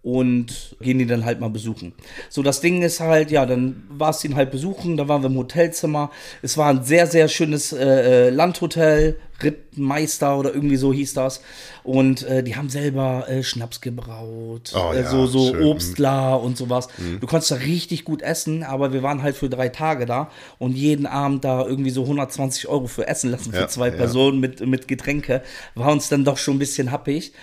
und 0.01 0.75
gehen 0.79 0.99
die 0.99 1.05
dann 1.05 1.25
halt 1.25 1.39
mal 1.39 1.49
besuchen. 1.49 1.93
So, 2.29 2.41
das 2.41 2.61
Ding 2.61 2.81
ist 2.81 2.99
halt, 2.99 3.31
ja, 3.31 3.45
dann 3.45 3.83
war 3.89 4.11
es 4.11 4.23
ihn 4.23 4.35
halt 4.35 4.51
besuchen, 4.51 4.97
da 4.97 5.07
waren 5.07 5.21
wir 5.21 5.29
im 5.29 5.37
Hotelzimmer. 5.37 6.11
Es 6.41 6.57
war 6.57 6.69
ein 6.69 6.83
sehr, 6.83 7.07
sehr 7.07 7.27
schönes 7.27 7.73
äh, 7.73 8.27
äh, 8.27 8.29
Landhotel, 8.29 9.17
Rittmeister 9.43 10.37
oder 10.37 10.53
irgendwie 10.53 10.75
so 10.75 10.93
hieß 10.93 11.13
das. 11.13 11.41
Und 11.83 12.23
äh, 12.23 12.43
die 12.43 12.55
haben 12.55 12.69
selber 12.69 13.27
äh, 13.29 13.43
Schnaps 13.43 13.81
gebraut, 13.81 14.73
Oh 14.75 14.91
äh, 14.93 15.01
ja, 15.01 15.09
so, 15.09 15.25
so 15.25 15.51
schön. 15.51 15.63
Obstler 15.63 16.41
und 16.41 16.57
sowas. 16.57 16.87
Du 17.19 17.25
konntest 17.27 17.51
da 17.51 17.55
richtig 17.55 18.05
gut 18.05 18.21
essen, 18.21 18.63
aber 18.63 18.93
wir 18.93 19.03
waren 19.03 19.23
halt 19.23 19.35
für 19.35 19.49
drei 19.49 19.69
Tage 19.69 20.05
da 20.05 20.29
und 20.57 20.75
jeden 20.75 21.05
Abend 21.05 21.43
da 21.43 21.65
irgendwie 21.65 21.89
so 21.89 22.03
120 22.03 22.67
Euro 22.67 22.87
für 22.87 23.07
Essen 23.07 23.31
lassen 23.31 23.51
für 23.51 23.59
Ja, 23.61 23.67
zwei 23.67 23.87
ja. 23.89 23.95
Personen 23.95 24.39
mit, 24.39 24.65
mit 24.65 24.87
Getränke. 24.87 25.41
War 25.75 25.91
uns 25.91 26.09
dann 26.09 26.25
doch 26.25 26.37
schon 26.37 26.55
ein 26.55 26.59
bisschen 26.59 26.91
happig. 26.91 27.33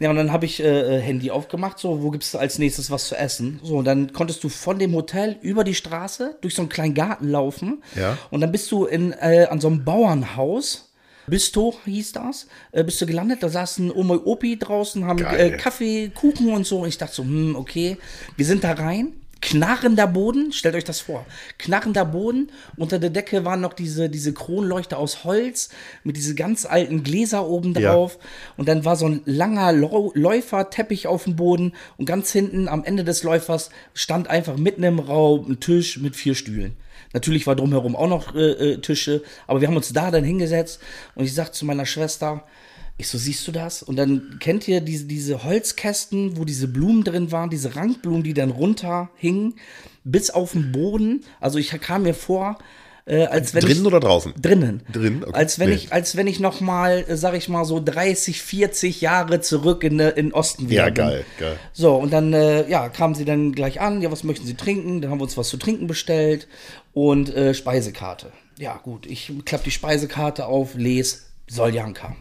Ja, 0.00 0.10
und 0.10 0.16
dann 0.16 0.32
habe 0.32 0.44
ich 0.44 0.60
äh, 0.60 0.98
äh, 0.98 1.00
Handy 1.00 1.30
aufgemacht, 1.30 1.78
so, 1.78 2.02
wo 2.02 2.10
gibt's 2.10 2.34
als 2.34 2.58
nächstes 2.58 2.90
was 2.90 3.08
zu 3.08 3.16
essen? 3.16 3.60
So, 3.62 3.76
und 3.78 3.84
dann 3.84 4.12
konntest 4.12 4.42
du 4.44 4.48
von 4.48 4.78
dem 4.78 4.94
Hotel 4.94 5.36
über 5.40 5.64
die 5.64 5.74
Straße 5.74 6.36
durch 6.40 6.54
so 6.54 6.62
einen 6.62 6.68
kleinen 6.68 6.94
Garten 6.94 7.28
laufen. 7.28 7.82
Ja. 7.96 8.18
Und 8.30 8.40
dann 8.40 8.52
bist 8.52 8.70
du 8.70 8.84
in, 8.86 9.12
äh, 9.12 9.46
an 9.50 9.60
so 9.60 9.68
einem 9.68 9.84
Bauernhaus. 9.84 10.87
Bisto 11.28 11.74
hieß 11.84 12.12
das, 12.12 12.46
äh, 12.72 12.84
bist 12.84 13.00
du 13.00 13.06
gelandet, 13.06 13.42
da 13.42 13.48
saßen 13.48 13.90
Oma 13.92 14.14
und 14.14 14.26
Opi 14.26 14.58
draußen, 14.58 15.04
haben 15.04 15.18
äh, 15.24 15.50
Kaffee, 15.56 16.08
Kuchen 16.14 16.52
und 16.52 16.66
so. 16.66 16.80
Und 16.80 16.88
ich 16.88 16.98
dachte 16.98 17.14
so, 17.14 17.22
hm, 17.22 17.56
okay, 17.56 17.96
wir 18.36 18.44
sind 18.46 18.64
da 18.64 18.72
rein. 18.72 19.12
knarrender 19.40 20.08
Boden, 20.08 20.50
stellt 20.52 20.74
euch 20.74 20.82
das 20.82 20.98
vor, 20.98 21.24
knarrender 21.58 22.04
Boden, 22.04 22.50
unter 22.76 22.98
der 22.98 23.10
Decke 23.10 23.44
waren 23.44 23.60
noch 23.60 23.72
diese, 23.72 24.08
diese 24.10 24.32
Kronleuchter 24.32 24.98
aus 24.98 25.22
Holz 25.22 25.68
mit 26.02 26.16
diese 26.16 26.34
ganz 26.34 26.66
alten 26.66 27.04
Gläser 27.04 27.46
oben 27.46 27.72
Ja. 27.74 27.92
drauf. 27.92 28.18
Und 28.56 28.66
dann 28.68 28.84
war 28.84 28.96
so 28.96 29.06
ein 29.06 29.20
langer 29.26 29.70
Läuferteppich 29.72 31.06
auf 31.06 31.22
dem 31.22 31.36
Boden. 31.36 31.72
Und 31.98 32.06
ganz 32.06 32.32
hinten 32.32 32.66
am 32.66 32.82
Ende 32.82 33.04
des 33.04 33.22
Läufers 33.22 33.70
stand 33.94 34.28
einfach 34.28 34.56
mitten 34.56 34.82
im 34.82 34.98
Raum 34.98 35.48
ein 35.48 35.60
Tisch 35.60 35.98
mit 35.98 36.16
vier 36.16 36.34
Stühlen. 36.34 36.74
Natürlich 37.12 37.46
war 37.46 37.56
drumherum 37.56 37.96
auch 37.96 38.08
noch 38.08 38.34
äh, 38.34 38.72
äh, 38.72 38.78
Tische, 38.78 39.22
aber 39.46 39.60
wir 39.60 39.68
haben 39.68 39.76
uns 39.76 39.92
da 39.92 40.10
dann 40.10 40.24
hingesetzt 40.24 40.80
und 41.14 41.24
ich 41.24 41.34
sagte 41.34 41.52
zu 41.52 41.64
meiner 41.64 41.86
Schwester, 41.86 42.44
ich 43.00 43.08
so, 43.08 43.16
siehst 43.16 43.46
du 43.46 43.52
das? 43.52 43.82
Und 43.84 43.96
dann 43.96 44.38
kennt 44.40 44.66
ihr 44.66 44.80
diese, 44.80 45.04
diese 45.04 45.44
Holzkästen, 45.44 46.36
wo 46.36 46.44
diese 46.44 46.66
Blumen 46.66 47.04
drin 47.04 47.30
waren, 47.30 47.48
diese 47.48 47.76
Rankblumen, 47.76 48.24
die 48.24 48.34
dann 48.34 48.50
runterhingen, 48.50 49.54
bis 50.02 50.30
auf 50.30 50.52
den 50.52 50.72
Boden. 50.72 51.24
Also 51.40 51.60
ich 51.60 51.70
kam 51.80 52.02
mir 52.02 52.14
vor, 52.14 52.58
äh, 53.08 53.24
als 53.26 53.54
wenn 53.54 53.62
Drinnen 53.62 53.80
ich, 53.80 53.86
oder 53.86 54.00
draußen? 54.00 54.34
drinnen. 54.40 54.82
Drinnen, 54.92 55.24
okay. 55.24 55.32
Als 55.34 55.58
wenn 55.58 55.70
Nee. 55.70 55.74
ich, 55.76 55.92
als 55.92 56.16
wenn 56.16 56.26
ich 56.26 56.40
noch 56.40 56.60
mal, 56.60 57.04
äh, 57.08 57.16
sag 57.16 57.34
ich 57.34 57.48
mal 57.48 57.64
so 57.64 57.80
30, 57.84 58.42
40 58.42 59.00
Jahre 59.00 59.40
zurück 59.40 59.82
in, 59.84 59.98
äh, 59.98 60.10
in 60.10 60.32
Osten 60.32 60.68
wieder 60.68 60.82
Ja, 60.82 60.84
bin. 60.86 60.94
geil, 60.94 61.24
geil. 61.38 61.56
So, 61.72 61.94
und 61.96 62.12
dann 62.12 62.32
äh, 62.32 62.68
ja, 62.68 62.88
kamen 62.88 63.14
sie 63.14 63.24
dann 63.24 63.52
gleich 63.52 63.80
an, 63.80 64.02
ja, 64.02 64.10
was 64.12 64.24
möchten 64.24 64.46
sie 64.46 64.54
trinken? 64.54 65.00
Dann 65.00 65.10
haben 65.10 65.18
wir 65.18 65.24
uns 65.24 65.36
was 65.36 65.48
zu 65.48 65.56
trinken 65.56 65.86
bestellt 65.86 66.46
und 66.92 67.34
äh, 67.34 67.54
Speisekarte. 67.54 68.32
Ja, 68.58 68.76
gut, 68.82 69.06
ich 69.06 69.32
klappe 69.44 69.64
die 69.64 69.70
Speisekarte 69.70 70.46
auf, 70.46 70.74
lese 70.74 71.18
Soljanka. 71.48 72.16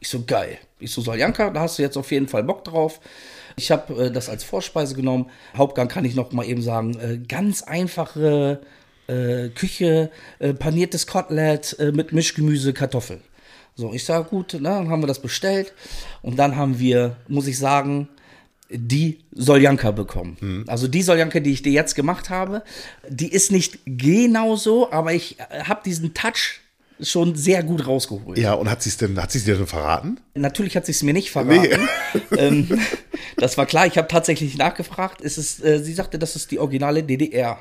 Ich 0.00 0.08
so, 0.08 0.22
geil. 0.26 0.58
Ich 0.78 0.92
so, 0.92 1.00
Soljanka, 1.00 1.50
da 1.50 1.60
hast 1.60 1.78
du 1.78 1.82
jetzt 1.82 1.96
auf 1.96 2.10
jeden 2.12 2.28
Fall 2.28 2.44
Bock 2.44 2.64
drauf. 2.64 3.00
Ich 3.56 3.70
habe 3.72 4.06
äh, 4.06 4.10
das 4.12 4.28
als 4.28 4.44
Vorspeise 4.44 4.94
genommen. 4.94 5.30
Hauptgang 5.56 5.88
kann 5.88 6.04
ich 6.04 6.14
noch 6.14 6.30
mal 6.32 6.44
eben 6.46 6.62
sagen, 6.62 6.96
äh, 7.00 7.18
ganz 7.26 7.62
einfache 7.62 8.60
äh, 9.08 9.48
Küche, 9.48 10.10
äh, 10.38 10.54
paniertes 10.54 11.06
Kotelett 11.06 11.76
äh, 11.78 11.92
mit 11.92 12.12
Mischgemüse, 12.12 12.72
Kartoffeln. 12.72 13.20
So, 13.74 13.92
ich 13.92 14.04
sage, 14.04 14.28
gut, 14.28 14.54
ne, 14.54 14.60
dann 14.60 14.90
haben 14.90 15.02
wir 15.02 15.06
das 15.06 15.22
bestellt. 15.22 15.72
Und 16.22 16.38
dann 16.38 16.56
haben 16.56 16.78
wir, 16.78 17.16
muss 17.28 17.46
ich 17.46 17.58
sagen, 17.58 18.08
die 18.70 19.20
Soljanka 19.32 19.92
bekommen. 19.92 20.64
Also 20.66 20.88
die 20.88 21.02
Soljanka, 21.02 21.40
die 21.40 21.52
ich 21.52 21.62
dir 21.62 21.72
jetzt 21.72 21.94
gemacht 21.94 22.28
habe, 22.28 22.62
die 23.08 23.32
ist 23.32 23.50
nicht 23.50 23.78
genau 23.86 24.56
so, 24.56 24.92
aber 24.92 25.14
ich 25.14 25.38
habe 25.64 25.80
diesen 25.84 26.12
Touch 26.12 26.60
schon 27.00 27.34
sehr 27.36 27.62
gut 27.62 27.86
rausgeholt. 27.86 28.38
Ja, 28.38 28.54
und 28.54 28.68
hat 28.68 28.82
sie 28.82 28.90
es 28.90 28.96
denn, 28.96 29.20
hat 29.20 29.30
sie 29.30 29.38
es 29.38 29.44
dir 29.44 29.54
denn 29.56 29.66
verraten? 29.66 30.20
Natürlich 30.34 30.76
hat 30.76 30.84
sie 30.84 30.92
es 30.92 31.02
mir 31.02 31.14
nicht 31.14 31.30
verraten. 31.30 31.88
ähm, 32.36 32.80
das 33.36 33.56
war 33.56 33.66
klar, 33.66 33.86
ich 33.86 33.96
habe 33.96 34.08
tatsächlich 34.08 34.58
nachgefragt. 34.58 35.20
Es 35.20 35.38
ist, 35.38 35.64
äh, 35.64 35.82
sie 35.82 35.94
sagte, 35.94 36.18
das 36.18 36.36
ist 36.36 36.50
die 36.50 36.58
originale 36.58 37.02
DDR 37.04 37.58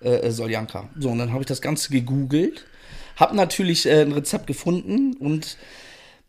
äh, 0.00 0.30
Soljanka. 0.30 0.88
So, 0.98 1.10
und 1.10 1.18
dann 1.18 1.32
habe 1.32 1.42
ich 1.42 1.46
das 1.46 1.60
Ganze 1.60 1.90
gegoogelt, 1.90 2.66
habe 3.16 3.36
natürlich 3.36 3.86
äh, 3.86 4.02
ein 4.02 4.12
Rezept 4.12 4.46
gefunden 4.46 5.14
und 5.14 5.56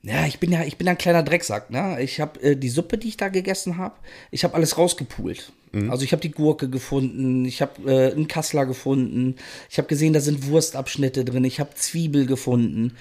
ja, 0.02 0.26
ich 0.26 0.40
bin 0.40 0.52
ja, 0.52 0.64
ich 0.64 0.78
bin 0.78 0.88
ja 0.88 0.92
ein 0.92 0.98
kleiner 0.98 1.24
Drecksack, 1.24 1.72
ne? 1.72 2.02
Ich 2.02 2.22
habe 2.22 2.42
äh, 2.42 2.56
die 2.56 2.70
Suppe, 2.70 2.98
die 2.98 3.10
ich 3.10 3.18
da 3.18 3.28
gegessen 3.28 3.78
habe, 3.78 3.96
ich 4.32 4.46
habe 4.46 4.56
alles 4.56 4.78
rausgepult. 4.78 5.52
Also 5.88 6.04
ich 6.04 6.14
habe 6.14 6.22
die 6.22 6.32
Gurke 6.32 6.68
gefunden, 6.68 7.46
ich 7.46 7.62
habe 7.62 7.92
äh, 7.92 8.12
einen 8.12 8.28
Kassler 8.28 8.66
gefunden, 8.66 9.36
ich 9.70 9.78
habe 9.78 9.88
gesehen, 9.88 10.14
da 10.14 10.20
sind 10.20 10.48
Wurstabschnitte 10.48 11.24
drin, 11.24 11.44
ich 11.44 11.60
habe 11.60 11.76
Zwiebel 11.76 12.26
gefunden. 12.26 12.94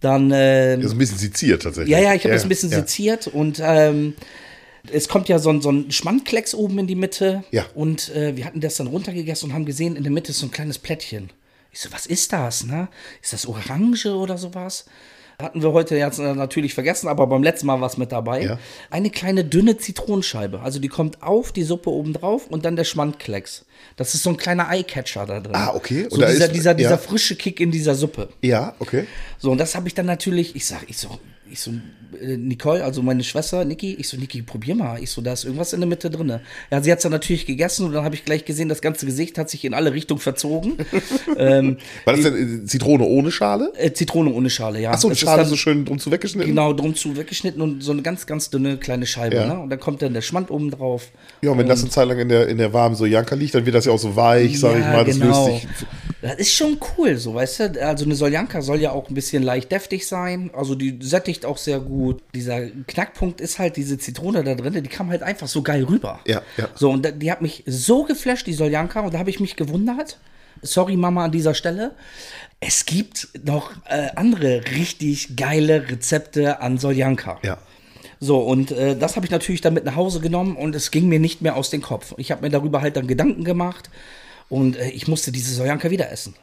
Dann 0.00 0.32
ähm, 0.34 0.80
Das 0.80 0.86
ist 0.86 0.96
ein 0.96 0.98
bisschen 0.98 1.18
seziert 1.18 1.62
tatsächlich. 1.62 1.92
ja, 1.92 2.00
ja, 2.00 2.14
ich 2.14 2.24
habe 2.24 2.34
das 2.34 2.42
ein 2.42 2.48
bisschen 2.48 2.70
ja. 2.70 2.78
seziert 2.78 3.28
und 3.28 3.60
ähm, 3.62 4.14
es 4.92 5.08
kommt 5.08 5.28
ja 5.28 5.38
so 5.38 5.50
ein, 5.50 5.60
so 5.60 5.70
ein 5.70 5.90
Schmandklecks 5.90 6.54
oben 6.54 6.78
in 6.78 6.86
die 6.86 6.94
Mitte. 6.94 7.44
Ja. 7.50 7.66
Und 7.74 8.14
äh, 8.14 8.36
wir 8.36 8.44
hatten 8.44 8.60
das 8.60 8.76
dann 8.76 8.86
runtergegessen 8.86 9.50
und 9.50 9.54
haben 9.54 9.64
gesehen, 9.66 9.96
in 9.96 10.02
der 10.02 10.12
Mitte 10.12 10.30
ist 10.32 10.38
so 10.38 10.46
ein 10.46 10.50
kleines 10.50 10.78
Plättchen. 10.78 11.30
Ich 11.72 11.80
so, 11.80 11.92
was 11.92 12.06
ist 12.06 12.32
das, 12.32 12.64
ne? 12.64 12.88
Ist 13.22 13.32
das 13.32 13.46
Orange 13.46 14.06
oder 14.06 14.38
sowas? 14.38 14.86
Hatten 15.40 15.62
wir 15.62 15.72
heute 15.72 15.96
jetzt 15.96 16.18
äh, 16.18 16.34
natürlich 16.34 16.74
vergessen, 16.74 17.08
aber 17.08 17.26
beim 17.26 17.42
letzten 17.42 17.66
Mal 17.66 17.80
war 17.80 17.86
es 17.88 17.96
mit 17.96 18.12
dabei. 18.12 18.42
Ja. 18.42 18.58
Eine 18.90 19.08
kleine 19.08 19.42
dünne 19.44 19.78
Zitronenscheibe. 19.78 20.60
Also 20.60 20.80
die 20.80 20.88
kommt 20.88 21.22
auf 21.22 21.50
die 21.52 21.62
Suppe 21.62 21.88
oben 21.90 22.12
drauf 22.12 22.46
und 22.48 22.66
dann 22.66 22.76
der 22.76 22.84
Schmandklecks. 22.84 23.64
Das 23.96 24.14
ist 24.14 24.22
so 24.22 24.30
ein 24.30 24.36
kleiner 24.36 24.68
Eyecatcher 24.70 25.24
da 25.24 25.40
drin. 25.40 25.54
Ah, 25.54 25.72
okay. 25.74 26.06
So 26.10 26.16
dieser, 26.18 26.28
ist- 26.46 26.52
dieser, 26.54 26.74
dieser 26.74 26.90
ja. 26.90 26.98
frische 26.98 27.36
Kick 27.36 27.58
in 27.60 27.70
dieser 27.70 27.94
Suppe. 27.94 28.28
Ja, 28.42 28.74
okay. 28.80 29.06
So, 29.38 29.50
und 29.50 29.56
das 29.58 29.74
habe 29.74 29.88
ich 29.88 29.94
dann 29.94 30.04
natürlich, 30.06 30.54
ich 30.56 30.66
sag, 30.66 30.82
ich 30.88 30.98
so, 30.98 31.18
ich 31.50 31.60
so, 31.60 31.72
äh, 32.20 32.36
Nicole, 32.36 32.84
also 32.84 33.02
meine 33.02 33.22
Schwester, 33.22 33.64
Niki, 33.64 33.94
ich 33.94 34.08
so, 34.08 34.16
Niki, 34.16 34.42
probier 34.42 34.74
mal. 34.74 35.02
Ich 35.02 35.10
so, 35.10 35.20
da 35.20 35.32
ist 35.32 35.44
irgendwas 35.44 35.72
in 35.72 35.80
der 35.80 35.88
Mitte 35.88 36.10
drinne. 36.10 36.40
Ja, 36.70 36.82
sie 36.82 36.90
hat's 36.90 37.02
dann 37.02 37.12
natürlich 37.12 37.46
gegessen 37.46 37.86
und 37.86 37.92
dann 37.92 38.04
habe 38.04 38.14
ich 38.14 38.24
gleich 38.24 38.44
gesehen, 38.44 38.68
das 38.68 38.80
ganze 38.80 39.06
Gesicht 39.06 39.38
hat 39.38 39.50
sich 39.50 39.64
in 39.64 39.74
alle 39.74 39.92
Richtungen 39.92 40.20
verzogen. 40.20 40.76
ähm, 41.36 41.78
War 42.04 42.14
das 42.14 42.24
denn 42.24 42.64
äh, 42.64 42.66
Zitrone 42.66 43.04
ohne 43.04 43.30
Schale? 43.30 43.72
äh, 43.76 43.92
Zitrone 43.92 44.32
ohne 44.32 44.50
Schale, 44.50 44.80
ja. 44.80 44.92
Achso, 44.92 45.08
Es 45.08 45.14
ist 45.14 45.20
Schale 45.20 45.42
dann 45.42 45.50
so 45.50 45.56
schön 45.56 45.84
drum 45.84 45.98
zu 45.98 46.10
weggeschnitten? 46.10 46.50
Genau, 46.50 46.72
drum 46.72 46.94
zu 46.94 47.16
weggeschnitten 47.16 47.60
und 47.60 47.82
so 47.82 47.92
eine 47.92 48.02
ganz, 48.02 48.26
ganz 48.26 48.50
dünne 48.50 48.76
kleine 48.76 49.06
Scheibe. 49.06 49.36
Ja. 49.36 49.46
Ne? 49.46 49.60
Und 49.60 49.70
dann 49.70 49.80
kommt 49.80 50.02
dann 50.02 50.14
der 50.14 50.22
Schmand 50.22 50.50
oben 50.50 50.70
drauf. 50.70 51.10
Ja, 51.42 51.50
und 51.50 51.58
wenn 51.58 51.68
das 51.68 51.80
eine 51.82 51.90
Zeit 51.90 52.08
lang 52.08 52.18
in 52.18 52.28
der, 52.28 52.48
in 52.48 52.58
der 52.58 52.72
warmen 52.72 52.96
Sojanka 52.96 53.34
liegt, 53.34 53.54
dann 53.54 53.66
wird 53.66 53.74
das 53.74 53.84
ja 53.84 53.92
auch 53.92 53.98
so 53.98 54.16
weich, 54.16 54.58
sag 54.58 54.78
ich 54.78 54.84
mal. 54.84 55.04
Das 55.04 55.18
genau. 55.18 55.48
löst 55.48 55.62
sich. 55.62 55.68
Das 56.22 56.34
ist 56.34 56.52
schon 56.52 56.78
cool, 56.96 57.16
so, 57.16 57.34
weißt 57.34 57.60
du? 57.60 57.86
Also 57.86 58.04
eine 58.04 58.14
Soljanka 58.14 58.60
soll 58.60 58.80
ja 58.80 58.92
auch 58.92 59.08
ein 59.08 59.14
bisschen 59.14 59.42
leicht 59.42 59.72
deftig 59.72 60.06
sein. 60.06 60.50
Also 60.54 60.74
die 60.74 60.98
sättigt 61.00 61.46
auch 61.46 61.56
sehr 61.56 61.80
gut. 61.80 62.22
Dieser 62.34 62.68
Knackpunkt 62.86 63.40
ist 63.40 63.58
halt 63.58 63.76
diese 63.76 63.96
Zitrone 63.96 64.44
da 64.44 64.54
drin, 64.54 64.74
die 64.74 64.88
kam 64.88 65.08
halt 65.08 65.22
einfach 65.22 65.48
so 65.48 65.62
geil 65.62 65.84
rüber. 65.84 66.20
Ja, 66.26 66.42
ja. 66.56 66.68
So, 66.74 66.90
und 66.90 67.22
die 67.22 67.32
hat 67.32 67.40
mich 67.40 67.64
so 67.66 68.04
geflasht, 68.04 68.46
die 68.46 68.52
Soljanka, 68.52 69.00
und 69.00 69.14
da 69.14 69.18
habe 69.18 69.30
ich 69.30 69.40
mich 69.40 69.56
gewundert. 69.56 70.18
Sorry, 70.62 70.96
Mama, 70.96 71.24
an 71.24 71.32
dieser 71.32 71.54
Stelle. 71.54 71.92
Es 72.60 72.84
gibt 72.84 73.28
noch 73.44 73.72
äh, 73.86 74.08
andere 74.16 74.62
richtig 74.76 75.36
geile 75.36 75.88
Rezepte 75.88 76.60
an 76.60 76.76
Soljanka. 76.76 77.38
Ja. 77.42 77.58
So, 78.18 78.40
und 78.40 78.70
äh, 78.70 78.94
das 78.94 79.16
habe 79.16 79.24
ich 79.24 79.32
natürlich 79.32 79.62
dann 79.62 79.72
mit 79.72 79.86
nach 79.86 79.96
Hause 79.96 80.20
genommen 80.20 80.56
und 80.56 80.74
es 80.74 80.90
ging 80.90 81.08
mir 81.08 81.18
nicht 81.18 81.40
mehr 81.40 81.56
aus 81.56 81.70
dem 81.70 81.80
Kopf. 81.80 82.12
Ich 82.18 82.30
habe 82.30 82.42
mir 82.42 82.50
darüber 82.50 82.82
halt 82.82 82.96
dann 82.96 83.06
Gedanken 83.06 83.44
gemacht 83.44 83.88
und 84.50 84.76
äh, 84.76 84.90
ich 84.90 85.08
musste 85.08 85.32
diese 85.32 85.54
Sojanka 85.54 85.90
wieder 85.90 86.12
essen. 86.12 86.34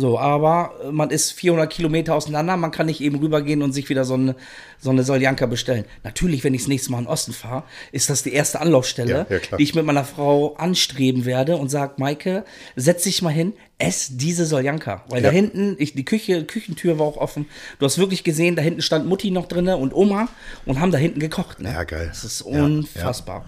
So, 0.00 0.16
aber 0.16 0.74
äh, 0.84 0.92
man 0.92 1.10
ist 1.10 1.32
400 1.32 1.68
Kilometer 1.72 2.14
auseinander, 2.14 2.56
man 2.56 2.70
kann 2.70 2.86
nicht 2.86 3.00
eben 3.00 3.18
rübergehen 3.18 3.62
und 3.62 3.72
sich 3.72 3.88
wieder 3.88 4.04
so 4.04 4.14
eine, 4.14 4.36
so 4.78 4.90
eine 4.90 5.02
Soljanka 5.02 5.46
bestellen. 5.46 5.84
Natürlich, 6.04 6.44
wenn 6.44 6.54
ich 6.54 6.60
das 6.62 6.68
nächste 6.68 6.92
Mal 6.92 6.98
in 6.98 7.04
den 7.06 7.10
Osten 7.10 7.32
fahre, 7.32 7.64
ist 7.90 8.08
das 8.08 8.22
die 8.22 8.32
erste 8.32 8.60
Anlaufstelle, 8.60 9.26
Ja, 9.28 9.36
ja, 9.36 9.56
die 9.58 9.62
ich 9.64 9.74
mit 9.74 9.84
meiner 9.84 10.04
Frau 10.04 10.54
anstreben 10.54 11.24
werde 11.24 11.56
und 11.56 11.68
sag, 11.68 11.98
Maike, 11.98 12.44
setz 12.76 13.02
dich 13.02 13.22
mal 13.22 13.30
hin, 13.32 13.54
ess 13.78 14.10
diese 14.12 14.46
Soljanka. 14.46 15.02
Weil 15.08 15.20
da 15.20 15.30
Ja. 15.30 15.34
hinten, 15.34 15.74
ich, 15.80 15.94
die 15.94 16.04
Küche, 16.04 16.44
Küchentür 16.44 17.00
war 17.00 17.06
auch 17.06 17.16
offen. 17.16 17.46
Du 17.80 17.84
hast 17.86 17.98
wirklich 17.98 18.22
gesehen, 18.22 18.54
da 18.54 18.62
hinten 18.62 18.82
stand 18.82 19.04
Mutti 19.08 19.32
noch 19.32 19.46
drinne 19.46 19.78
und 19.78 19.92
Oma 19.92 20.28
und 20.64 20.78
haben 20.78 20.92
da 20.92 20.98
hinten 20.98 21.18
gekocht. 21.18 21.58
Ne? 21.58 21.72
Ja, 21.72 21.82
geil. 21.82 22.06
Das 22.06 22.22
ist 22.22 22.42
unfassbar. 22.42 23.46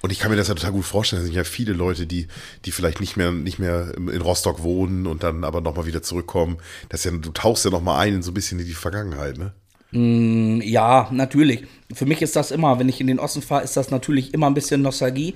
Und 0.00 0.12
ich 0.12 0.18
kann 0.18 0.30
mir 0.30 0.36
das 0.36 0.48
ja 0.48 0.54
total 0.54 0.72
gut 0.72 0.84
vorstellen. 0.84 1.22
Es 1.22 1.26
sind 1.26 1.36
ja 1.36 1.44
viele 1.44 1.72
Leute, 1.72 2.06
die, 2.06 2.28
die 2.64 2.70
vielleicht 2.70 3.00
nicht 3.00 3.16
mehr, 3.16 3.32
nicht 3.32 3.58
mehr 3.58 3.92
in 3.96 4.20
Rostock 4.20 4.62
wohnen 4.62 5.06
und 5.06 5.22
dann 5.22 5.44
aber 5.44 5.60
nochmal 5.60 5.86
wieder 5.86 6.02
zurückkommen. 6.02 6.58
Das 6.88 7.04
ja, 7.04 7.10
du 7.10 7.30
tauchst 7.30 7.64
ja 7.64 7.70
nochmal 7.70 8.00
ein 8.00 8.14
in 8.14 8.22
so 8.22 8.30
ein 8.30 8.34
bisschen 8.34 8.60
in 8.60 8.66
die 8.66 8.74
Vergangenheit, 8.74 9.38
ne? 9.38 9.52
Ja, 9.90 11.08
natürlich. 11.10 11.64
Für 11.92 12.04
mich 12.04 12.20
ist 12.20 12.36
das 12.36 12.50
immer, 12.50 12.78
wenn 12.78 12.90
ich 12.90 13.00
in 13.00 13.06
den 13.06 13.18
Osten 13.18 13.40
fahre, 13.40 13.64
ist 13.64 13.76
das 13.76 13.90
natürlich 13.90 14.34
immer 14.34 14.46
ein 14.46 14.54
bisschen 14.54 14.82
Nostalgie. 14.82 15.34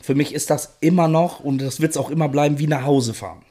Für 0.00 0.14
mich 0.14 0.32
ist 0.32 0.50
das 0.50 0.76
immer 0.80 1.08
noch, 1.08 1.40
und 1.40 1.58
das 1.58 1.80
wird 1.80 1.90
es 1.90 1.96
auch 1.96 2.10
immer 2.10 2.28
bleiben, 2.28 2.60
wie 2.60 2.68
nach 2.68 2.84
Hause 2.84 3.12
fahren. 3.12 3.42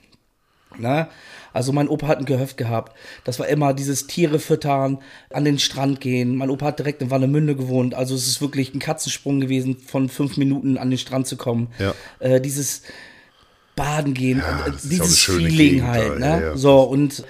Ne? 0.78 1.10
Also 1.54 1.72
mein 1.74 1.88
Opa 1.88 2.08
hat 2.08 2.20
ein 2.20 2.26
Gehöft 2.26 2.58
gehabt. 2.58 2.96
Das 3.24 3.40
war 3.40 3.48
immer 3.48 3.74
dieses 3.74 4.08
Tiere 4.08 4.40
füttern, 4.40 5.00
an 5.32 5.46
den 5.46 5.60
Strand 5.60 6.02
gehen. 6.02 6.36
Mein 6.36 6.50
Opa 6.50 6.68
hat 6.68 6.80
direkt 6.80 7.02
in 7.02 7.10
Warnemünde 7.10 7.56
gewohnt. 7.56 7.94
Also 7.94 8.16
es 8.16 8.28
ist 8.28 8.42
wirklich 8.42 8.74
ein 8.74 8.80
Katzensprung 8.80 9.40
gewesen, 9.40 9.78
von 9.78 10.10
fünf 10.10 10.38
Minuten 10.38 10.78
an 10.78 10.90
den 10.90 11.00
Strand 11.00 11.28
zu 11.28 11.38
kommen. 11.38 11.68
Ja. 11.80 11.94
Äh, 12.20 12.42
dieses 12.42 12.82
Baden 13.76 14.14
gehen, 14.14 14.40
ja 14.40 14.66
dieses 14.84 15.24
Feeling 15.24 15.56
Gegend 15.56 15.84
halt. 15.88 16.20
Ne? 16.20 16.42
ja. 16.42 16.58
So 16.58 16.82
und 16.82 17.24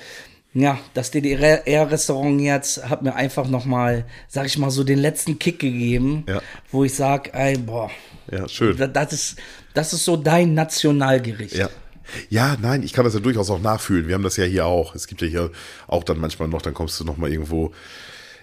ja, 0.53 0.79
das 0.93 1.11
DDR-Restaurant 1.11 2.41
jetzt 2.41 2.89
hat 2.89 3.03
mir 3.03 3.13
einfach 3.15 3.47
nochmal, 3.47 4.05
sag 4.27 4.45
ich 4.47 4.57
mal, 4.57 4.71
so 4.71 4.83
den 4.83 4.97
letzten 4.97 5.37
Kick 5.39 5.59
gegeben, 5.59 6.23
Ja. 6.27 6.41
wo 6.71 6.83
ich 6.83 6.95
sag, 6.95 7.33
ey, 7.35 7.57
boah, 7.57 7.91
Ja, 8.31 8.47
schön. 8.47 8.75
da- 8.77 8.87
das 8.87 9.13
ist, 9.13 9.35
das 9.73 9.93
ist 9.93 10.05
so 10.05 10.15
dein 10.17 10.53
Nationalgericht. 10.55 11.55
Ja. 11.55 11.69
Ja, 12.29 12.55
nein, 12.61 12.83
ich 12.83 12.93
kann 12.93 13.05
das 13.05 13.13
ja 13.13 13.19
durchaus 13.19 13.49
auch 13.49 13.61
nachfühlen. 13.61 14.07
Wir 14.07 14.15
haben 14.15 14.23
das 14.23 14.37
ja 14.37 14.45
hier 14.45 14.65
auch. 14.65 14.95
Es 14.95 15.07
gibt 15.07 15.21
ja 15.21 15.27
hier 15.27 15.51
auch 15.87 16.03
dann 16.03 16.19
manchmal 16.19 16.47
noch, 16.47 16.61
dann 16.61 16.73
kommst 16.73 16.99
du 16.99 17.03
noch 17.03 17.17
mal 17.17 17.31
irgendwo 17.31 17.71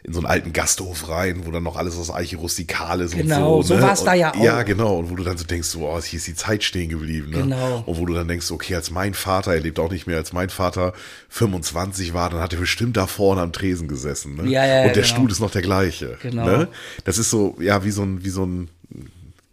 in 0.07 0.13
so 0.13 0.19
einen 0.21 0.27
alten 0.27 0.53
Gasthof 0.53 1.09
rein, 1.09 1.47
wo 1.47 1.51
dann 1.51 1.63
noch 1.63 1.77
alles 1.77 1.97
aus 1.97 2.11
Eiche 2.13 2.37
rustikal 2.37 3.01
ist 3.01 3.17
Genau, 3.17 3.57
und 3.57 3.63
so. 3.63 3.69
so 3.69 3.81
ne? 3.81 3.87
war's 3.87 4.01
Und- 4.01 4.07
da 4.07 4.13
ja 4.13 4.35
auch. 4.35 4.43
Ja, 4.45 4.63
genau. 4.63 4.99
Und 4.99 5.09
wo 5.09 5.17
du 5.17 5.25
dann 5.25 5.39
so 5.39 5.45
denkst, 5.47 5.67
so, 5.69 5.89
oh, 5.89 5.99
hier 6.03 6.19
ist 6.19 6.27
die 6.27 6.35
Zeit 6.35 6.63
stehen 6.63 6.91
geblieben. 6.91 7.31
Ne? 7.31 7.39
Genau. 7.39 7.83
Und 7.87 7.97
wo 7.99 8.05
du 8.05 8.13
dann 8.13 8.29
denkst, 8.29 8.51
okay, 8.51 8.75
als 8.75 8.91
mein 8.91 9.15
Vater, 9.15 9.55
er 9.55 9.61
lebt 9.61 9.79
auch 9.79 9.91
nicht 9.91 10.07
mehr, 10.07 10.19
als 10.19 10.35
mein 10.35 10.51
Vater 10.51 10.93
25 11.31 12.13
war, 12.13 12.29
dann 12.29 12.41
hat 12.41 12.53
er 12.53 12.59
bestimmt 12.61 12.99
da 12.99 13.07
vorne 13.07 13.41
am 13.41 13.53
Tresen 13.53 13.89
gesessen. 13.89 14.37
Ne? 14.37 14.43
Ja, 14.51 14.67
ja, 14.67 14.75
ja, 14.81 14.81
und 14.89 14.97
der 14.97 15.03
genau. 15.05 15.07
Stuhl 15.07 15.31
ist 15.31 15.41
noch 15.41 15.51
der 15.51 15.63
gleiche. 15.63 16.19
Genau. 16.21 16.45
Ne? 16.45 16.69
Das 17.05 17.17
ist 17.17 17.31
so, 17.31 17.57
ja, 17.59 17.83
wie 17.85 17.91
so 17.91 18.03
ein, 18.03 18.23
wie 18.25 18.29
so 18.31 18.45
ein 18.45 18.69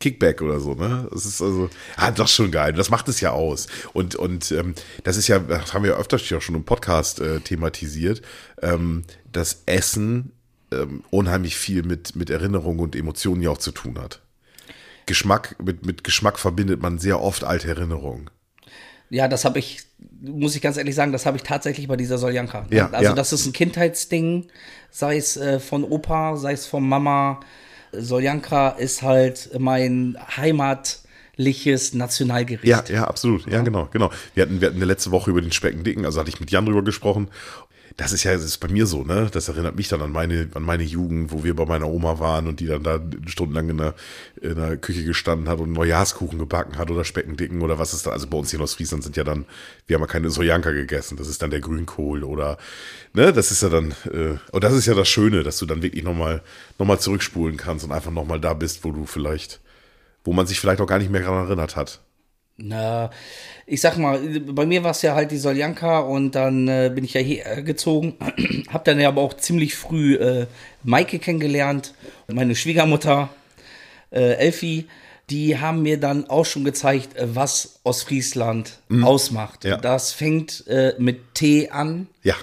Kickback 0.01 0.41
oder 0.41 0.60
so, 0.60 0.74
ne? 0.74 1.08
Das 1.12 1.25
ist 1.25 1.41
also, 1.41 1.70
ah, 1.96 2.10
ist 2.10 2.31
schon 2.31 2.51
geil. 2.51 2.74
Das 2.74 2.89
macht 2.89 3.08
es 3.08 3.22
ja 3.22 3.31
aus. 3.31 3.67
Und, 3.93 4.15
und 4.15 4.51
ähm, 4.51 4.75
das 5.05 5.15
ist 5.15 5.29
ja, 5.29 5.39
das 5.39 5.74
haben 5.74 5.86
wir 5.86 5.96
öfters 5.96 6.29
ja 6.29 6.41
schon 6.41 6.55
im 6.55 6.65
Podcast 6.65 7.22
äh, 7.22 7.39
thematisiert, 7.39 8.22
ähm, 8.62 9.03
dass 9.31 9.63
Essen 9.65 10.34
ähm, 10.74 11.03
unheimlich 11.10 11.55
viel 11.55 11.84
mit, 11.84 12.15
mit 12.15 12.29
Erinnerungen 12.29 12.81
und 12.81 12.96
Emotionen 12.96 13.41
ja 13.41 13.51
auch 13.51 13.58
zu 13.58 13.72
tun 13.72 13.98
hat. 13.98 14.22
Geschmack, 15.05 15.55
mit, 15.63 15.86
mit 15.86 16.03
Geschmack 16.03 16.39
verbindet 16.39 16.81
man 16.81 17.00
sehr 17.00 17.22
oft 17.22 17.43
alte 17.43 17.70
Erinnerungen. 17.70 18.29
Ja, 19.10 19.27
das 19.27 19.43
habe 19.43 19.60
ich, 19.60 19.84
muss 20.22 20.55
ich 20.55 20.62
ganz 20.62 20.77
ehrlich 20.77 20.96
sagen, 20.96 21.12
das 21.12 21.25
habe 21.25 21.36
ich 21.36 21.43
tatsächlich 21.43 21.88
bei 21.88 21.98
dieser 21.98 22.17
Soljanka. 22.17 22.65
Ja, 22.70 22.89
also 22.91 23.10
ja. 23.10 23.13
das 23.13 23.34
ist 23.34 23.46
ein 23.46 23.51
Kindheitsding, 23.51 24.48
sei 24.89 25.17
es 25.17 25.36
äh, 25.36 25.60
von 25.60 25.84
Opa, 25.84 26.38
sei 26.38 26.53
es 26.53 26.65
von 26.65 26.88
Mama. 26.88 27.41
Soljanka 27.91 28.69
ist 28.69 29.01
halt 29.01 29.51
mein 29.57 30.17
heimatliches 30.38 31.93
Nationalgericht. 31.93 32.65
Ja, 32.65 32.83
ja, 32.88 33.05
absolut. 33.05 33.48
Ja, 33.48 33.62
genau, 33.62 33.88
genau. 33.91 34.12
Wir 34.33 34.43
hatten, 34.43 34.62
wir 34.62 34.69
hatten 34.69 34.81
letzte 34.81 35.12
Woche 35.12 35.29
über 35.29 35.41
den 35.41 35.51
Speckendicken, 35.51 36.05
also 36.05 36.19
hatte 36.19 36.29
ich 36.29 36.39
mit 36.39 36.51
Jan 36.51 36.65
drüber 36.65 36.83
gesprochen. 36.83 37.29
Das 38.01 38.13
ist 38.13 38.24
ja, 38.24 38.34
das 38.34 38.43
ist 38.43 38.58
bei 38.58 38.67
mir 38.67 38.88
so, 38.88 39.03
ne? 39.03 39.29
Das 39.31 39.48
erinnert 39.48 39.75
mich 39.75 39.88
dann 39.88 40.01
an 40.01 40.12
meine, 40.12 40.50
an 40.55 40.63
meine 40.63 40.81
Jugend, 40.81 41.31
wo 41.31 41.43
wir 41.43 41.55
bei 41.55 41.67
meiner 41.67 41.88
Oma 41.88 42.17
waren 42.17 42.48
und 42.48 42.60
die 42.60 42.65
dann 42.65 42.81
da 42.81 43.00
stundenlang 43.27 43.70
in 43.70 43.77
der, 43.77 43.93
in 44.41 44.55
der 44.55 44.77
Küche 44.77 45.03
gestanden 45.03 45.48
hat 45.48 45.60
und 45.60 45.72
Neujahrskuchen 45.72 46.39
gebacken 46.39 46.79
hat 46.79 46.89
oder 46.89 47.05
Speckendicken 47.05 47.62
oder 47.62 47.77
was 47.77 47.93
ist 47.93 48.08
da. 48.08 48.10
Also 48.10 48.25
bei 48.25 48.39
uns 48.39 48.50
hier 48.50 48.58
in 48.58 48.63
Ostfriesland 48.63 49.03
sind 49.03 49.17
ja 49.17 49.24
dann, 49.24 49.46
wir 49.86 49.93
haben 49.93 50.01
ja 50.01 50.08
keine 50.08 50.31
Sojanka 50.31 50.72
gegessen. 50.72 51.15
Das 51.15 51.27
ist 51.27 51.43
dann 51.43 51.51
der 51.51 51.60
Grünkohl 51.60 52.24
oder, 52.24 52.58
ne? 53.13 53.31
Das 53.34 53.51
ist 53.51 53.62
ja 53.62 53.70
dann, 53.70 53.91
äh, 54.12 54.39
und 54.51 54.63
das 54.63 54.74
ist 54.74 54.88
ja 54.88 54.96
das 54.96 55.08
Schöne, 55.08 55.43
dass 55.43 55.60
du 55.60 55.67
dann 55.67 55.84
wirklich 55.84 56.03
nochmal, 56.03 56.41
noch 56.79 56.88
mal 56.88 56.98
zurückspulen 56.98 57.55
kannst 57.55 57.86
und 57.86 57.91
einfach 57.91 58.12
nochmal 58.12 58.39
da 58.39 58.55
bist, 58.55 58.84
wo 58.84 58.91
du 58.91 59.05
vielleicht, 59.05 59.62
wo 60.24 60.34
man 60.34 60.48
sich 60.48 60.60
vielleicht 60.60 60.81
auch 60.81 60.88
gar 60.88 60.98
nicht 60.98 61.12
mehr 61.12 61.22
daran 61.22 61.46
erinnert 61.46 61.75
hat. 61.75 62.01
Na, 62.63 63.10
ich 63.65 63.82
sag 63.82 63.98
mal, 63.98 64.20
bei 64.20 64.65
mir 64.65 64.84
war 64.84 64.91
es 64.91 65.01
ja 65.01 65.15
halt 65.15 65.32
die 65.32 65.38
Soljanka 65.38 66.00
und 66.00 66.36
dann 66.36 66.68
äh, 66.68 66.91
bin 66.94 67.03
ich 67.03 67.13
ja 67.13 67.22
hier 67.22 67.62
gezogen, 67.63 68.15
hab 68.72 68.86
dann 68.86 69.00
ja 69.00 69.08
aber 69.08 69.22
auch 69.22 69.34
ziemlich 69.36 69.75
früh 69.75 70.15
äh, 70.15 70.48
Maike 70.84 71.20
kennengelernt, 71.20 71.94
meine 72.27 72.56
Schwiegermutter 72.56 73.30
äh, 74.12 74.34
Elfi, 74.34 74.88
die 75.30 75.58
haben 75.58 75.82
mir 75.82 76.00
dann 76.00 76.30
auch 76.30 76.46
schon 76.46 76.63
gezeigt, 76.63 77.15
äh, 77.15 77.36
was 77.36 77.80
Ostfriesland 77.84 78.80
ausmacht. 79.01 79.63
Ja. 79.63 79.77
Das 79.77 80.12
fängt 80.12 80.68
äh, 80.68 80.94
mit 80.98 81.34
Tee 81.36 81.70
an. 81.70 82.08
Ja. 82.24 82.36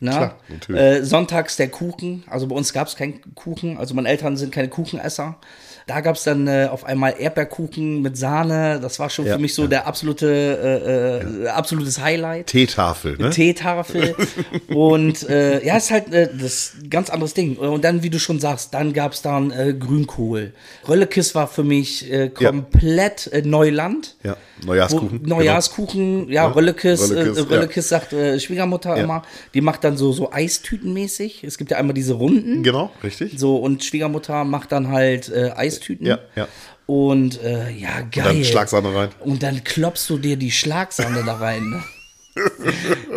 Na? 0.00 0.16
Klar, 0.16 0.38
natürlich. 0.48 0.82
äh, 0.82 1.04
sonntags 1.04 1.56
der 1.56 1.68
Kuchen. 1.68 2.24
Also 2.26 2.48
bei 2.48 2.56
uns 2.56 2.72
gab 2.72 2.88
es 2.88 2.96
keinen 2.96 3.20
Kuchen. 3.36 3.78
Also 3.78 3.94
meine 3.94 4.08
Eltern 4.08 4.36
sind 4.36 4.52
keine 4.52 4.68
Kuchenesser. 4.68 5.38
Da 5.86 6.00
gab 6.00 6.16
es 6.16 6.24
dann 6.24 6.46
äh, 6.46 6.68
auf 6.70 6.84
einmal 6.84 7.14
Erdbeerkuchen 7.18 8.02
mit 8.02 8.16
Sahne. 8.16 8.78
Das 8.80 8.98
war 8.98 9.10
schon 9.10 9.26
Ja, 9.26 9.34
für 9.34 9.40
mich 9.40 9.54
so 9.54 9.66
der 9.66 9.86
absolute, 9.86 10.26
äh, 10.26 11.44
äh, 11.44 11.48
absolutes 11.48 12.00
Highlight. 12.00 12.46
Teetafel, 12.46 13.16
ne? 13.18 13.30
Teetafel. 13.30 14.14
und 14.68 15.28
äh, 15.28 15.64
ja, 15.64 15.76
ist 15.76 15.90
halt 15.90 16.12
äh, 16.12 16.28
das 16.40 16.72
ganz 16.88 17.10
anderes 17.10 17.34
Ding. 17.34 17.56
Und 17.56 17.84
dann, 17.84 18.02
wie 18.02 18.10
du 18.10 18.18
schon 18.18 18.40
sagst, 18.40 18.74
dann 18.74 18.92
gab 18.92 19.12
es 19.12 19.22
dann 19.22 19.50
äh, 19.50 19.74
Grünkohl. 19.74 20.52
Röllekiss 20.88 21.34
war 21.34 21.46
für 21.48 21.64
mich 21.64 22.10
äh, 22.10 22.28
komplett 22.28 23.28
äh, 23.32 23.42
Neuland. 23.42 24.16
Ja, 24.22 24.36
Wo, 24.60 24.68
Neujahrskuchen. 24.68 25.22
Neujahrskuchen, 25.24 26.28
ja, 26.28 26.44
Ja, 26.44 26.46
Röllekiss, 26.48 27.10
Röllekiss, 27.10 27.36
äh, 27.38 27.40
ja. 27.40 27.46
Röllekiss 27.48 27.88
sagt 27.88 28.12
äh, 28.12 28.38
Schwiegermutter 28.40 28.96
Ja. 28.96 29.02
immer, 29.04 29.22
die 29.54 29.60
macht 29.60 29.84
dann 29.84 29.96
so, 29.96 30.12
so 30.12 30.32
Eistütenmäßig. 30.32 31.44
Es 31.44 31.58
gibt 31.58 31.70
ja 31.70 31.76
einmal 31.78 31.94
diese 31.94 32.14
Runden. 32.14 32.62
Genau, 32.62 32.90
richtig. 33.02 33.34
So, 33.36 33.56
und 33.56 33.84
Schwiegermutter 33.84 34.44
macht 34.44 34.72
dann 34.72 34.88
halt 34.88 35.28
äh, 35.30 35.50
Eistüten. 35.72 36.06
Ja, 36.06 36.18
ja. 36.36 36.48
Und 36.86 37.40
äh, 37.42 37.70
ja, 37.70 38.00
geil. 38.00 38.24
Dann 38.24 38.44
Schlagsahne 38.44 38.94
rein. 38.94 39.08
Und 39.20 39.42
dann 39.42 39.64
klopfst 39.64 40.08
du 40.08 40.18
dir 40.18 40.36
die 40.36 40.50
Schlagsahne 40.50 41.22
da 41.24 41.36
rein. 41.36 41.70
Ne? 41.70 41.82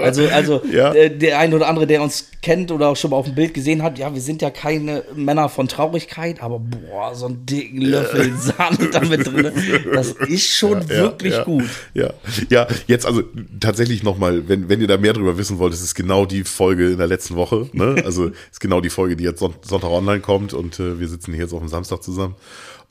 Also, 0.02 0.28
also 0.28 0.62
Ja. 0.72 0.92
der, 0.92 1.10
der 1.10 1.40
ein 1.40 1.54
oder 1.54 1.68
andere, 1.68 1.88
der 1.88 2.02
uns 2.02 2.30
kennt 2.42 2.72
oder 2.72 2.90
auch 2.90 2.98
schon 2.98 3.12
mal 3.12 3.18
auf 3.18 3.26
dem 3.26 3.36
Bild 3.36 3.54
gesehen 3.54 3.82
hat, 3.82 3.98
ja, 3.98 4.14
wir 4.14 4.22
sind 4.22 4.42
ja 4.42 4.50
keine 4.50 5.04
Männer 5.16 5.48
von 5.50 5.68
Traurigkeit, 5.68 6.44
aber 6.44 6.60
boah, 6.60 7.16
so 7.16 7.28
einen 7.28 7.46
dicken 7.46 7.82
Löffel 7.82 8.34
Sahne 8.38 8.90
da 8.92 9.00
mit 9.02 9.26
drin, 9.26 9.52
das 9.94 10.12
ist 10.12 10.48
schon 10.56 10.88
wirklich 10.90 11.34
ja, 11.34 11.44
gut. 11.44 11.64
Ja, 11.94 12.14
ja, 12.50 12.68
jetzt 12.88 13.06
also 13.06 13.24
tatsächlich 13.60 14.04
nochmal, 14.04 14.48
wenn, 14.48 14.70
wenn 14.70 14.82
ihr 14.82 14.88
da 14.88 14.98
mehr 14.98 15.14
drüber 15.14 15.38
wissen 15.38 15.58
wollt, 15.60 15.74
es 15.74 15.82
ist 15.82 15.96
genau 15.96 16.26
die 16.26 16.44
Folge 16.44 16.92
in 16.92 16.98
der 16.98 17.08
letzten 17.08 17.36
Woche. 17.36 17.70
Ne? 17.74 18.02
Also 18.06 18.32
ist 18.52 18.60
genau 18.60 18.82
die 18.82 18.90
Folge, 18.90 19.16
die 19.16 19.24
jetzt 19.24 19.40
Son 19.40 19.56
Sonntag 19.62 19.90
online 19.90 20.20
kommt 20.20 20.54
und 20.54 20.80
äh, 20.80 21.00
wir 21.00 21.08
sitzen 21.08 21.34
hier 21.34 21.44
jetzt 21.44 21.54
auf 21.54 21.60
dem 21.60 21.70
Samstag 21.70 22.04
zusammen. 22.04 22.36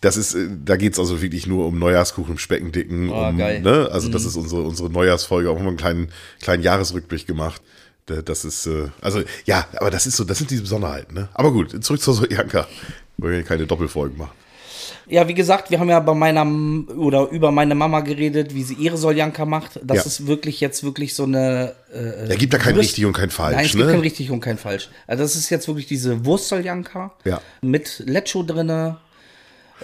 Das 0.04 0.16
ist, 0.16 0.34
äh, 0.34 0.48
da 0.64 0.76
geht's 0.76 0.98
also 0.98 1.22
wirklich 1.22 1.46
nur 1.46 1.66
um 1.66 1.78
Neujahrskuchen 1.78 2.32
im 2.32 2.38
Speckendicken. 2.38 3.10
Oh, 3.10 3.28
um, 3.28 3.38
geil. 3.38 3.60
Ne? 3.60 3.88
Also 3.90 4.08
das 4.08 4.24
ist 4.24 4.36
unsere, 4.36 4.62
unsere 4.62 4.90
Neujahrsfolge, 4.90 5.48
auch 5.50 5.58
mal 5.58 5.68
einen 5.68 5.76
kleinen, 5.76 6.08
kleinen 6.42 6.62
Jahresrückblick 6.62 7.26
gemacht. 7.26 7.62
Da- 8.06 8.20
Das 8.22 8.44
ist, 8.44 8.66
äh, 8.66 8.88
also 9.00 9.22
ja, 9.46 9.66
aber 9.76 9.90
das 9.90 10.06
ist 10.06 10.16
so, 10.16 10.24
das 10.24 10.38
sind 10.38 10.50
diese 10.50 10.62
Besonderheiten. 10.62 11.14
Ne? 11.14 11.28
Aber 11.34 11.52
gut, 11.52 11.82
zurück 11.84 12.00
zur 12.02 12.14
Sojanka. 12.14 12.66
Wir 13.16 13.28
wollen 13.28 13.36
ja 13.36 13.42
keine 13.42 13.66
Doppelfolgen 13.66 14.18
machen. 14.18 14.32
Ja, 15.06 15.28
wie 15.28 15.34
gesagt, 15.34 15.70
wir 15.70 15.78
haben 15.80 15.88
ja 15.90 16.00
bei 16.00 16.14
meiner 16.14 16.44
oder 16.96 17.28
über 17.30 17.50
meine 17.50 17.74
Mama 17.74 18.00
geredet, 18.00 18.54
wie 18.54 18.62
sie 18.62 18.74
ihre 18.74 18.96
Soljanka 18.96 19.44
macht. 19.44 19.78
Das 19.84 19.98
Ja. 19.98 20.02
ist 20.04 20.26
wirklich 20.26 20.60
jetzt 20.60 20.82
wirklich 20.82 21.14
so 21.14 21.24
eine. 21.24 21.74
Äh, 21.92 22.28
Da 22.28 22.34
gibt 22.36 22.52
da 22.54 22.58
kein 22.58 22.74
Wurst- 22.74 22.84
richtig 22.90 23.04
und 23.06 23.12
kein 23.12 23.28
falsch. 23.30 23.54
Nein, 23.56 23.66
es 23.66 23.74
ne? 23.74 23.80
gibt 23.80 23.90
kein 23.92 24.00
richtig 24.00 24.30
und 24.30 24.40
kein 24.40 24.56
falsch. 24.58 24.88
Also 25.06 25.22
das 25.22 25.36
ist 25.36 25.50
jetzt 25.50 25.68
wirklich 25.68 25.86
diese 25.86 26.24
Wurstsoljanka 26.24 27.12
Ja. 27.24 27.40
mit 27.62 28.02
Lecho 28.06 28.42
drinne. 28.42 28.96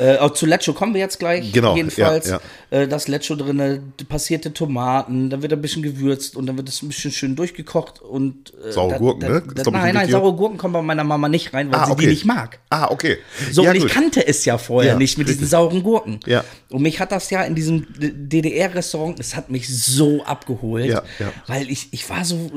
Äh, 0.01 0.17
auch 0.19 0.31
zu 0.33 0.47
Lecho 0.47 0.73
kommen 0.73 0.95
wir 0.95 1.01
jetzt 1.01 1.19
gleich. 1.19 1.53
Genau, 1.53 1.77
Jedenfalls. 1.77 2.29
ja, 2.31 2.41
Äh, 2.71 2.89
das 2.89 3.07
Lecho 3.09 3.35
drinne, 3.37 3.83
passierte 4.09 4.53
Tomaten, 4.55 5.29
dann 5.29 5.43
wird 5.43 5.53
ein 5.53 5.61
bisschen 5.61 5.83
gewürzt 5.83 6.37
und 6.37 6.47
dann 6.47 6.57
wird 6.57 6.69
es 6.69 6.81
ein 6.83 6.89
bisschen 6.89 7.11
schön 7.13 7.37
durchgekocht 7.37 8.01
und 8.01 8.53
äh, 8.67 8.73
Saure 8.73 8.93
da- 8.93 8.99
Gurken, 8.99 9.21
da, 9.21 9.29
ne? 9.29 9.43
Da, 9.55 9.63
doch 9.65 9.73
nein, 9.73 9.83
bestimmt 9.83 9.95
nein, 9.95 10.07
hier- 10.07 10.13
saure 10.13 10.33
Gurken 10.37 10.57
kommen 10.59 10.73
bei 10.75 10.83
meiner 10.83 11.05
Mama 11.05 11.29
nicht 11.29 11.53
rein, 11.53 11.71
weil 11.71 11.81
Ah, 11.81 11.87
sie 11.87 11.93
okay. 11.93 12.03
die 12.03 12.07
nicht 12.09 12.25
mag. 12.25 12.61
Ah, 12.71 12.89
okay. 12.91 13.19
So, 13.53 13.63
ja, 13.65 13.71
und 13.71 13.77
ich 13.77 13.83
gut. 13.83 13.91
kannte 13.93 14.27
es 14.27 14.45
ja 14.45 14.57
vorher 14.57 14.93
Ja, 14.93 14.99
nicht 14.99 15.19
mit 15.19 15.27
diesen 15.29 15.41
richtig. 15.41 15.51
sauren 15.51 15.83
Gurken. 15.83 16.21
Ja. 16.27 16.45
Und 16.71 16.83
mich 16.83 16.99
hat 17.01 17.13
das 17.13 17.29
ja 17.31 17.43
in 17.43 17.55
diesem 17.55 17.87
DDR-Restaurant, 18.35 19.19
es 19.21 19.35
hat 19.37 19.51
mich 19.51 19.69
so 19.69 20.23
abgeholt, 20.25 20.87
Ja, 20.87 21.03
ja. 21.19 21.33
weil 21.47 21.69
ich, 21.71 21.89
ich 21.91 22.09
war 22.09 22.25
so, 22.25 22.51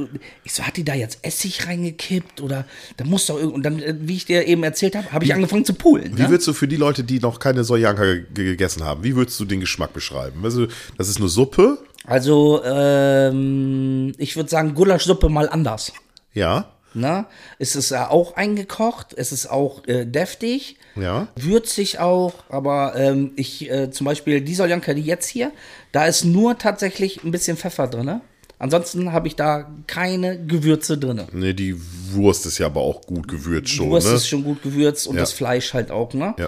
ich 0.43 0.53
so, 0.53 0.63
hat 0.63 0.77
die 0.77 0.83
da 0.85 0.93
jetzt 0.93 1.19
Essig 1.23 1.67
reingekippt 1.67 2.39
oder 2.41 2.65
da 2.97 3.05
muss 3.05 3.25
doch 3.25 3.37
irgend, 3.37 3.53
und 3.55 3.63
dann, 3.63 3.79
äh, 3.79 3.95
wie 3.99 4.15
ich 4.15 4.25
dir 4.25 4.45
eben 4.47 4.63
erzählt 4.63 4.95
habe, 4.95 5.11
habe 5.11 5.25
ich 5.25 5.33
angefangen 5.33 5.65
zu 5.65 5.73
poolen. 5.73 6.15
Wie 6.17 6.21
Ne? 6.23 6.29
würdest 6.29 6.47
du 6.47 6.53
für 6.53 6.67
die 6.67 6.75
Leute, 6.77 7.03
die 7.03 7.19
noch 7.19 7.32
keine 7.39 7.63
Sojanka 7.63 8.03
ge- 8.03 8.25
gegessen 8.33 8.83
haben, 8.83 9.03
wie 9.03 9.15
würdest 9.15 9.39
du 9.39 9.45
den 9.45 9.59
Geschmack 9.59 9.93
beschreiben? 9.93 10.41
Also, 10.43 10.67
das 10.97 11.09
ist 11.09 11.17
eine 11.17 11.27
Suppe, 11.29 11.77
Also, 12.05 12.61
ähm, 12.63 14.13
ich 14.17 14.35
würde 14.35 14.49
sagen, 14.49 14.73
Gulaschsuppe 14.75 15.29
mal 15.29 15.49
anders. 15.49 15.91
ja, 16.33 16.69
Ne? 16.95 17.25
Es 17.57 17.75
ist 17.75 17.89
ja 17.89 18.11
auch 18.11 18.35
eingekocht, 18.35 19.15
es 19.17 19.31
ist 19.31 19.47
auch 19.47 19.87
äh, 19.87 20.05
deftig, 20.05 20.77
ja, 20.95 21.27
würzig 21.35 21.97
auch, 21.97 22.33
aber 22.49 22.93
ähm, 22.95 23.31
ich 23.35 23.67
äh, 23.67 23.89
zum 23.89 24.05
Beispiel 24.05 24.41
die 24.41 24.53
Soljanka, 24.53 24.93
die 24.93 25.01
jetzt 25.01 25.25
hier, 25.27 25.51
da 25.91 26.05
ist 26.05 26.23
nur 26.23 26.55
tatsächlich 26.59 27.23
ein 27.23 27.31
bisschen 27.31 27.57
Pfeffer 27.57 27.87
drin. 27.87 28.21
Ansonsten 28.59 29.11
habe 29.11 29.27
ich 29.27 29.35
da 29.35 29.71
keine 29.87 30.37
Gewürze 30.45 30.99
drin. 30.99 31.23
ne, 31.31 31.55
die 31.55 31.75
Wurst 32.11 32.45
ist 32.45 32.59
ja 32.59 32.67
aber 32.67 32.81
auch 32.81 33.01
gut 33.07 33.27
gewürzt 33.27 33.71
Die 33.71 33.77
schon, 33.77 33.89
Wurst 33.89 34.07
ne? 34.09 34.13
ist 34.13 34.27
schon 34.27 34.43
gut 34.43 34.61
gewürzt 34.61 35.07
und 35.07 35.15
Ja. 35.15 35.21
das 35.21 35.33
Fleisch 35.33 35.73
halt 35.73 35.89
auch, 35.89 36.13
ne? 36.13 36.35
Ja. 36.37 36.47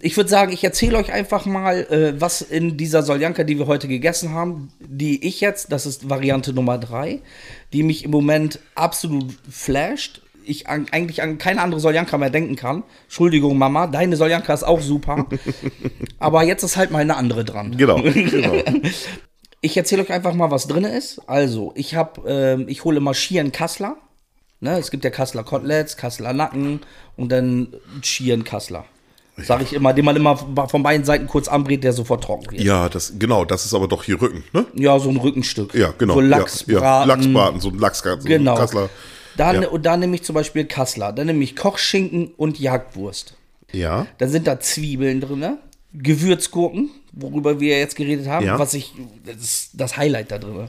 Ich 0.00 0.16
würde 0.16 0.30
sagen, 0.30 0.52
ich 0.52 0.62
erzähle 0.62 0.98
euch 0.98 1.12
einfach 1.12 1.46
mal, 1.46 1.80
äh, 1.90 2.20
was 2.20 2.40
in 2.42 2.76
dieser 2.76 3.02
Soljanka, 3.02 3.44
die 3.44 3.58
wir 3.58 3.66
heute 3.66 3.88
gegessen 3.88 4.32
haben, 4.32 4.72
die 4.80 5.26
ich 5.26 5.40
jetzt, 5.40 5.72
das 5.72 5.86
ist 5.86 6.08
Variante 6.08 6.52
Nummer 6.52 6.78
3, 6.78 7.20
die 7.72 7.82
mich 7.82 8.04
im 8.04 8.10
Moment 8.10 8.60
absolut 8.74 9.34
flasht. 9.50 10.22
Ich 10.44 10.68
an, 10.68 10.86
eigentlich 10.92 11.22
an 11.22 11.38
keine 11.38 11.60
andere 11.60 11.80
Soljanka 11.80 12.16
mehr 12.16 12.30
denken 12.30 12.56
kann. 12.56 12.84
Entschuldigung, 13.04 13.58
Mama, 13.58 13.86
deine 13.86 14.16
Soljanka 14.16 14.54
ist 14.54 14.62
auch 14.62 14.80
super. 14.80 15.26
aber 16.18 16.42
jetzt 16.44 16.62
ist 16.62 16.76
halt 16.76 16.90
mal 16.90 17.00
eine 17.00 17.16
andere 17.16 17.44
dran. 17.44 17.76
Genau, 17.76 18.00
genau. 18.02 18.54
Ich 19.60 19.76
erzähle 19.76 20.02
euch 20.02 20.12
einfach 20.12 20.34
mal, 20.34 20.50
was 20.50 20.68
drin 20.68 20.84
ist. 20.84 21.20
Also, 21.26 21.72
ich 21.74 21.94
habe, 21.96 22.28
ähm, 22.28 22.68
ich 22.68 22.84
hole 22.84 22.98
immer 22.98 23.14
Schieren 23.14 23.52
Kassler. 23.52 23.96
Ne, 24.60 24.78
es 24.78 24.90
gibt 24.90 25.04
ja 25.04 25.10
Kassler 25.10 25.44
Koteletts, 25.44 25.96
Kassler 25.96 26.32
Nacken 26.32 26.80
und 27.16 27.30
dann 27.30 27.74
Schieren 28.02 28.44
Kassler. 28.44 28.84
Sag 29.42 29.62
ich 29.62 29.72
immer, 29.72 29.92
den 29.92 30.04
man 30.04 30.16
immer 30.16 30.36
von 30.68 30.82
beiden 30.82 31.04
Seiten 31.04 31.26
kurz 31.26 31.48
anbrät, 31.48 31.84
der 31.84 31.92
sofort 31.92 32.24
trocken 32.24 32.50
wird. 32.52 32.60
Ja, 32.62 32.88
das, 32.88 33.12
genau, 33.18 33.44
das 33.44 33.64
ist 33.64 33.74
aber 33.74 33.86
doch 33.88 34.02
hier 34.04 34.20
Rücken, 34.20 34.44
ne? 34.52 34.66
Ja, 34.74 34.98
so 34.98 35.08
ein 35.10 35.16
Rückenstück. 35.16 35.74
Ja, 35.74 35.94
genau. 35.96 36.14
So 36.14 36.20
ja, 36.22 36.26
Lachsbraten. 36.28 36.82
Ja, 36.82 37.04
Lachsbraten, 37.04 37.60
so 37.60 37.68
ein 37.68 37.78
Lachs, 37.78 37.98
so 38.00 38.10
ein 38.10 38.24
Genau. 38.24 38.54
Kassler. 38.56 38.88
Dann, 39.36 39.62
Ja. 39.62 39.68
Und 39.68 39.86
dann 39.86 40.00
nehme 40.00 40.16
ich 40.16 40.24
zum 40.24 40.34
Beispiel 40.34 40.64
Kassler. 40.64 41.12
Dann 41.12 41.26
nehme 41.28 41.44
ich 41.44 41.54
Kochschinken 41.54 42.32
und 42.36 42.58
Jagdwurst. 42.58 43.34
Ja, 43.72 44.06
Dann 44.18 44.30
sind 44.30 44.46
da 44.46 44.58
Zwiebeln 44.58 45.20
drin, 45.20 45.58
Gewürzgurken, 45.92 46.90
worüber 47.12 47.60
wir 47.60 47.78
jetzt 47.78 47.96
geredet 47.96 48.26
haben, 48.28 48.46
Ja. 48.46 48.58
was 48.58 48.74
ich, 48.74 48.92
das 49.26 49.36
ist 49.36 49.70
das 49.74 49.96
Highlight 49.96 50.30
da 50.30 50.38
drin. 50.38 50.68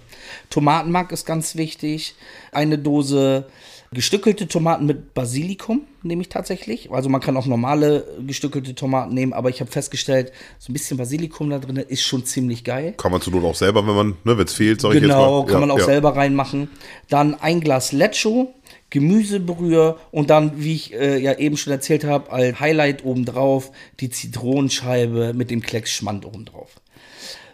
Tomatenmark 0.49 1.11
ist 1.11 1.25
ganz 1.25 1.55
wichtig, 1.55 2.15
eine 2.51 2.77
Dose 2.77 3.45
Gestückelte 3.91 4.47
Tomaten 4.47 4.85
mit 4.85 5.15
Basilikum 5.15 5.81
nehme 6.03 6.21
ich 6.21 6.29
tatsächlich. 6.29 6.91
Also 6.91 7.09
man 7.09 7.21
kann 7.21 7.35
auch 7.37 7.47
normale 7.47 8.05
gestückelte 8.25 8.75
Tomaten 8.75 9.15
nehmen, 9.15 9.33
aber 9.33 9.49
ich 9.49 9.61
habe 9.61 9.71
festgestellt, 9.71 10.31
so 10.59 10.69
ein 10.69 10.73
bisschen 10.73 10.97
Basilikum 10.97 11.49
da 11.49 11.57
drin 11.57 11.77
ist 11.77 12.03
schon 12.03 12.23
ziemlich 12.23 12.63
geil. 12.63 12.93
Kann 12.97 13.11
man 13.11 13.19
zur 13.19 13.33
Not 13.33 13.43
auch 13.45 13.55
selber, 13.55 13.87
wenn 13.87 13.95
man, 13.95 14.07
ne, 14.23 14.37
wenn 14.37 14.45
es 14.45 14.53
fehlt, 14.53 14.79
sag 14.81 14.89
ich 14.93 15.01
jetzt 15.01 15.07
mal. 15.09 15.15
Genau, 15.15 15.43
kann 15.43 15.53
Ja, 15.55 15.59
man 15.61 15.71
auch 15.71 15.79
ja. 15.79 15.85
selber 15.85 16.15
reinmachen. 16.15 16.69
Dann 17.09 17.33
ein 17.33 17.61
Glas 17.61 17.91
Lecho, 17.91 18.53
Gemüsebrühe 18.91 19.97
und 20.11 20.29
dann, 20.29 20.61
wie 20.61 20.75
ich 20.75 20.93
äh, 20.93 21.17
ja 21.17 21.37
eben 21.39 21.57
schon 21.57 21.73
erzählt 21.73 22.03
habe, 22.03 22.31
als 22.31 22.59
Highlight 22.59 23.03
obendrauf 23.05 23.71
die 23.99 24.11
Zitronenscheibe 24.11 25.33
mit 25.33 25.49
dem 25.49 25.61
Klecks 25.61 25.91
Schmand 25.91 26.27
obendrauf. 26.27 26.75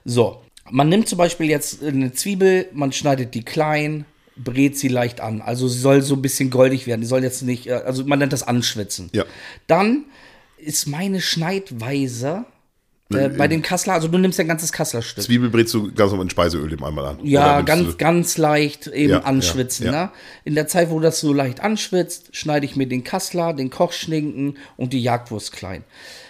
So, 0.03 0.41
man 0.69 0.89
nimmt 0.89 1.07
zum 1.07 1.17
Beispiel 1.17 1.49
jetzt 1.49 1.81
eine 1.81 2.11
Zwiebel, 2.11 2.67
man 2.73 2.91
schneidet 2.91 3.33
die 3.33 3.43
klein, 3.43 4.05
brät 4.35 4.77
sie 4.77 4.87
leicht 4.87 5.21
an. 5.21 5.41
Also 5.41 5.67
sie 5.67 5.79
soll 5.79 6.01
so 6.01 6.15
ein 6.15 6.21
bisschen 6.21 6.49
goldig 6.49 6.87
werden. 6.87 7.01
Die 7.01 7.07
soll 7.07 7.23
jetzt 7.23 7.41
nicht, 7.41 7.67
äh, 7.67 7.73
also 7.73 8.05
man 8.05 8.19
nennt 8.19 8.33
das 8.33 8.43
Anschwitzen. 8.43 9.09
Ja. 9.13 9.23
Dann 9.67 10.05
ist 10.57 10.87
meine 10.87 11.21
Schneidweise 11.21 12.45
äh, 13.13 13.29
bei 13.29 13.47
den 13.47 13.61
Kassler, 13.61 13.93
also 13.93 14.07
du 14.07 14.17
nimmst 14.17 14.39
ja 14.39 14.45
ein 14.45 14.47
ganzes 14.47 14.71
Kasslerstück. 14.71 15.23
Zwiebel 15.23 15.49
brätst 15.49 15.73
du 15.75 15.91
ganz 15.93 16.11
normal 16.11 16.25
in 16.25 16.29
Speiseöl 16.31 16.73
eben 16.73 16.83
einmal 16.83 17.05
an. 17.05 17.19
Ja, 17.23 17.61
ganz, 17.61 17.97
ganz 17.97 18.37
leicht 18.37 18.87
eben 18.87 19.11
Ja, 19.11 19.19
anschwitzen. 19.19 19.85
ja, 19.85 19.91
ja. 19.91 20.03
Ne? 20.05 20.11
In 20.43 20.55
der 20.55 20.67
Zeit, 20.67 20.89
wo 20.89 20.99
das 20.99 21.19
so 21.19 21.31
leicht 21.31 21.59
anschwitzt, 21.61 22.35
schneide 22.35 22.65
ich 22.65 22.75
mir 22.75 22.87
den 22.87 23.03
Kassler, 23.03 23.53
den 23.53 23.69
Kochschninken 23.69 24.57
und 24.75 24.91
die 24.91 25.01
Jagdwurst 25.01 25.51
klein. 25.51 25.83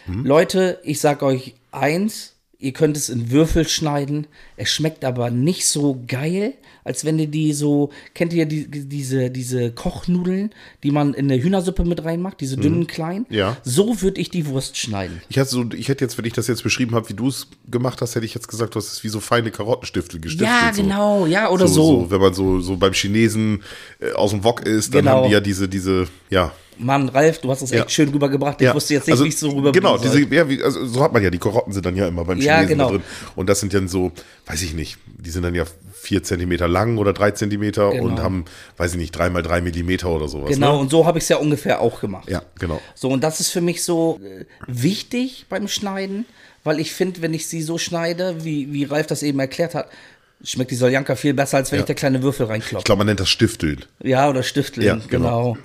Mhm. 0.06 0.26
Leute, 0.26 0.80
ich 0.84 1.00
sag 1.00 1.24
euch 1.24 1.56
eins, 1.72 2.34
ihr 2.60 2.74
könnt 2.74 2.98
es 2.98 3.08
in 3.10 3.32
Würfel 3.32 3.68
schneiden. 3.68 4.28
Es 4.58 4.70
schmeckt 4.70 5.06
aber 5.06 5.30
nicht 5.30 5.68
so 5.68 6.04
geil, 6.08 6.54
als 6.86 7.04
wenn 7.04 7.18
ihr 7.20 7.28
die 7.28 7.52
so, 7.52 7.90
kennt 8.14 8.32
ihr 8.32 8.46
die, 8.46 8.68
diese, 8.70 9.32
diese 9.32 9.72
Kochnudeln, 9.72 10.52
die 10.84 10.92
man 10.92 11.16
in 11.16 11.28
der 11.28 11.42
Hühnersuppe 11.42 11.84
mit 11.84 12.06
reinmacht, 12.06 12.40
diese 12.40 12.58
dünnen 12.58 12.86
kleinen? 12.88 13.26
Mhm. 13.28 13.36
Ja. 13.36 13.58
So 13.64 14.02
würde 14.02 14.22
ich 14.22 14.30
die 14.30 14.46
Wurst 14.46 14.78
schneiden. 14.78 15.22
Ich 15.28 15.38
hätte, 15.38 15.50
so, 15.50 15.66
ich 15.74 15.90
hätte 15.90 16.06
jetzt, 16.06 16.18
wenn 16.18 16.26
ich 16.26 16.34
das 16.34 16.48
jetzt 16.48 16.62
beschrieben 16.62 16.94
habe, 16.96 17.10
wie 17.10 17.16
du 17.16 17.28
es 17.28 17.48
gemacht 17.70 18.02
hast, 18.02 18.14
hätte 18.16 18.26
ich 18.26 18.36
jetzt 18.36 18.48
gesagt, 18.48 18.76
du 18.76 18.80
hast 18.80 18.92
es 18.94 19.04
wie 19.04 19.10
so 19.10 19.20
feine 19.20 19.50
Karottenstifte 19.50 20.20
gestiftet. 20.20 20.48
Ja, 20.48 20.72
so. 20.74 20.82
genau, 20.84 21.26
ja, 21.26 21.50
oder 21.50 21.68
so, 21.68 21.74
so. 21.74 22.00
so. 22.04 22.12
Wenn 22.12 22.22
man 22.22 22.34
so, 22.36 22.60
so 22.60 22.78
beim 22.78 22.94
Chinesen 22.94 23.64
äh, 24.00 24.12
aus 24.12 24.30
dem 24.30 24.44
Wok 24.44 24.62
ist, 24.62 24.94
dann 24.94 25.06
Genau. 25.06 25.18
haben 25.18 25.28
die 25.28 25.34
ja 25.34 25.40
diese, 25.40 25.68
diese, 25.68 26.08
ja. 26.30 26.54
Mann, 26.78 27.10
Ralf, 27.10 27.40
du 27.40 27.50
hast 27.52 27.62
es 27.62 27.72
echt 27.72 27.84
Ja. 27.84 27.90
schön 27.90 28.10
rübergebracht. 28.10 28.60
Ich 28.62 28.66
ja. 28.66 28.74
wusste 28.74 28.94
jetzt 28.96 29.08
nicht, 29.08 29.14
also, 29.14 29.24
wie 29.26 29.30
ich 29.30 29.38
so 29.38 29.48
rüberbringen 29.50 29.74
Genau, 29.74 29.98
diese, 29.98 30.20
ja, 30.34 30.50
wie, 30.50 30.62
also, 30.62 30.86
so 30.86 31.02
hat 31.02 31.14
man 31.14 31.24
ja, 31.24 31.30
die 31.30 31.38
Karotten 31.38 31.74
sind 31.74 31.86
dann 31.86 31.96
ja 31.96 32.08
immer 32.08 32.26
beim 32.26 32.40
Chinesen 32.40 32.68
genau. 32.68 32.90
drin. 32.90 33.02
Und 33.36 33.48
das 33.50 33.60
sind 33.60 33.74
dann 33.74 33.88
so, 33.88 34.12
weiß 34.48 34.62
ich 34.62 34.74
nicht, 34.74 34.98
die 35.06 35.30
sind 35.30 35.44
dann 35.44 35.56
ja 35.56 35.64
vier 35.94 36.24
Zentimeter 36.24 36.68
lang 36.68 36.98
oder 36.98 37.14
drei 37.14 37.32
Zentimeter 37.32 37.92
Genau. 37.92 38.04
und 38.06 38.20
haben, 38.20 38.46
weiß 38.78 38.92
ich 38.92 38.98
nicht, 38.98 39.12
drei 39.12 39.30
mal 39.30 39.42
drei 39.42 39.62
Millimeter 39.62 40.10
oder 40.10 40.28
sowas. 40.28 40.50
Genau, 40.52 40.74
Ne? 40.76 40.80
und 40.82 40.92
so 40.92 41.06
habe 41.06 41.18
ich 41.18 41.24
es 41.24 41.30
ja 41.30 41.38
ungefähr 41.38 41.82
auch 41.82 42.00
gemacht. 42.02 42.30
Ja, 42.30 42.44
genau. 42.60 42.82
So, 42.94 43.10
und 43.10 43.24
das 43.24 43.40
ist 43.40 43.50
für 43.50 43.62
mich 43.62 43.84
so 43.84 44.20
äh, 44.24 44.46
wichtig 44.68 45.46
beim 45.50 45.68
Schneiden, 45.68 46.26
weil 46.64 46.80
ich 46.80 46.94
finde, 46.94 47.22
wenn 47.22 47.34
ich 47.34 47.48
sie 47.48 47.62
so 47.62 47.78
schneide, 47.78 48.44
wie, 48.44 48.72
wie 48.74 48.84
Ralf 48.86 49.08
das 49.08 49.24
eben 49.24 49.40
erklärt 49.40 49.76
hat, 49.76 49.88
schmeckt 50.44 50.72
die 50.72 50.76
Soljanka 50.76 51.16
viel 51.16 51.34
besser, 51.34 51.58
als 51.58 51.72
wenn 51.72 51.78
Ja. 51.80 51.84
ich 51.84 51.88
da 51.88 51.94
kleine 51.94 52.22
Würfel 52.24 52.46
Ich 52.46 52.50
reinklopfe. 52.52 52.84
glaube, 52.86 53.00
man 53.00 53.08
nennt 53.08 53.20
das 53.20 53.30
Stifteln. 53.30 53.84
Ja, 54.04 54.30
oder 54.30 54.44
Stifteln, 54.44 54.86
Ja, 54.86 54.96
genau. 55.08 55.54
genau. 55.54 55.58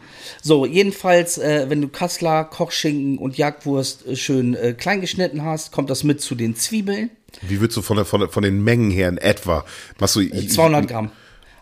So, 0.42 0.64
jedenfalls, 0.64 1.38
äh, 1.38 1.66
wenn 1.68 1.80
du 1.82 1.88
Kassler, 1.88 2.44
Kochschinken 2.44 3.18
und 3.18 3.36
Jagdwurst 3.36 4.06
äh, 4.06 4.16
schön 4.16 4.54
äh, 4.54 4.72
klein 4.72 5.00
geschnitten 5.00 5.44
hast, 5.44 5.72
kommt 5.72 5.90
das 5.90 6.04
mit 6.04 6.20
zu 6.20 6.34
den 6.34 6.56
Zwiebeln. 6.56 7.10
Wie 7.42 7.60
würdest 7.60 7.76
du 7.76 7.82
von, 7.82 7.96
der, 7.96 8.04
von, 8.06 8.20
der, 8.20 8.28
von 8.28 8.42
den 8.42 8.62
Mengen 8.62 8.90
her 8.90 9.08
in 9.08 9.18
etwa? 9.18 9.64
Machst 9.98 10.16
du, 10.16 10.20
ich- 10.20 10.50
200 10.50 10.88
Gramm. 10.88 11.10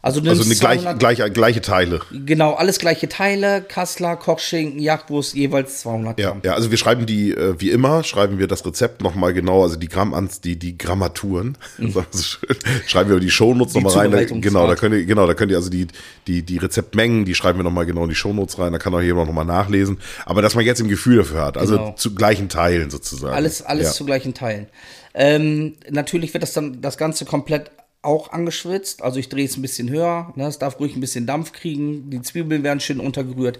Also, 0.01 0.21
Also 0.21 0.43
eine 0.45 0.55
gleich, 0.55 0.81
200 0.81 0.99
gleiche, 1.01 1.31
gleiche 1.31 1.61
Teile. 1.61 2.01
Genau, 2.13 2.55
alles 2.55 2.79
gleiche 2.79 3.09
Teile. 3.09 3.63
Kassler, 3.63 4.17
Kochschinken, 4.17 4.79
Jagdwurst, 4.81 5.35
jeweils 5.35 5.81
200 5.81 6.19
Ja, 6.21 6.31
Gramm. 6.31 6.41
ja, 6.45 6.55
also 6.55 6.71
wir 6.71 6.79
schreiben 6.79 7.05
die, 7.07 7.33
äh, 7.33 7.55
wie 7.59 7.71
immer, 7.71 8.05
schreiben 8.05 8.39
wir 8.39 8.47
das 8.47 8.65
Rezept 8.65 9.03
nochmal 9.03 9.35
genau, 9.35 9.65
also 9.65 9.77
die 9.77 9.89
Grammanz, 9.89 10.41
die, 10.41 10.57
die 10.57 10.79
Grammaturen, 10.79 11.59
schön, 11.79 12.57
schreiben 12.87 13.11
wir 13.11 13.19
die 13.19 13.31
Shownotes 13.31 13.75
nochmal 13.75 13.97
rein. 13.97 14.11
Da, 14.13 14.25
genau, 14.25 14.67
da 14.69 14.77
könnt 14.77 14.95
ihr, 14.95 15.05
genau, 15.05 15.27
da 15.27 15.35
könnt 15.35 15.51
ihr 15.51 15.57
also 15.57 15.71
die, 15.71 15.89
die, 16.27 16.43
die 16.43 16.59
Rezeptmengen, 16.59 17.25
die 17.25 17.35
schreiben 17.35 17.59
wir 17.59 17.65
nochmal 17.65 17.87
genau 17.87 18.05
in 18.05 18.09
die 18.11 18.15
Shownotes 18.15 18.59
rein, 18.59 18.73
da 18.73 18.79
kann 18.79 18.95
auch 18.95 19.01
jemand 19.01 19.27
nochmal 19.27 19.45
nachlesen. 19.47 19.99
Aber 20.27 20.43
dass 20.43 20.55
man 20.55 20.65
jetzt 20.65 20.81
ein 20.81 20.89
Gefühl 20.89 21.17
dafür 21.19 21.43
hat, 21.45 21.57
also 21.59 21.77
Genau. 21.77 21.93
zu 21.97 22.15
gleichen 22.15 22.49
Teilen 22.49 22.91
sozusagen. 22.91 23.35
Alles, 23.35 23.63
alles 23.63 23.87
ja. 23.89 23.93
zu 23.93 24.05
gleichen 24.05 24.33
Teilen. 24.35 24.67
Ähm, 25.15 25.75
natürlich 25.91 26.33
wird 26.35 26.43
das 26.43 26.53
dann 26.53 26.81
das 26.81 26.97
Ganze 26.99 27.25
komplett 27.25 27.71
auch 28.03 28.33
angeschwitzt. 28.33 29.03
Also 29.03 29.19
ich 29.19 29.29
drehe 29.29 29.45
es 29.45 29.57
ein 29.57 29.63
bisschen 29.63 29.91
höher. 29.91 30.33
Ne? 30.37 30.47
Es 30.47 30.59
darf 30.59 30.79
ruhig 30.81 30.97
ein 30.97 31.01
bisschen 31.01 31.27
Dampf 31.27 31.53
kriegen. 31.53 32.11
Die 32.11 32.23
Zwiebeln 32.23 32.63
werden 32.63 32.81
schön 32.81 33.01
untergerührt. 33.01 33.59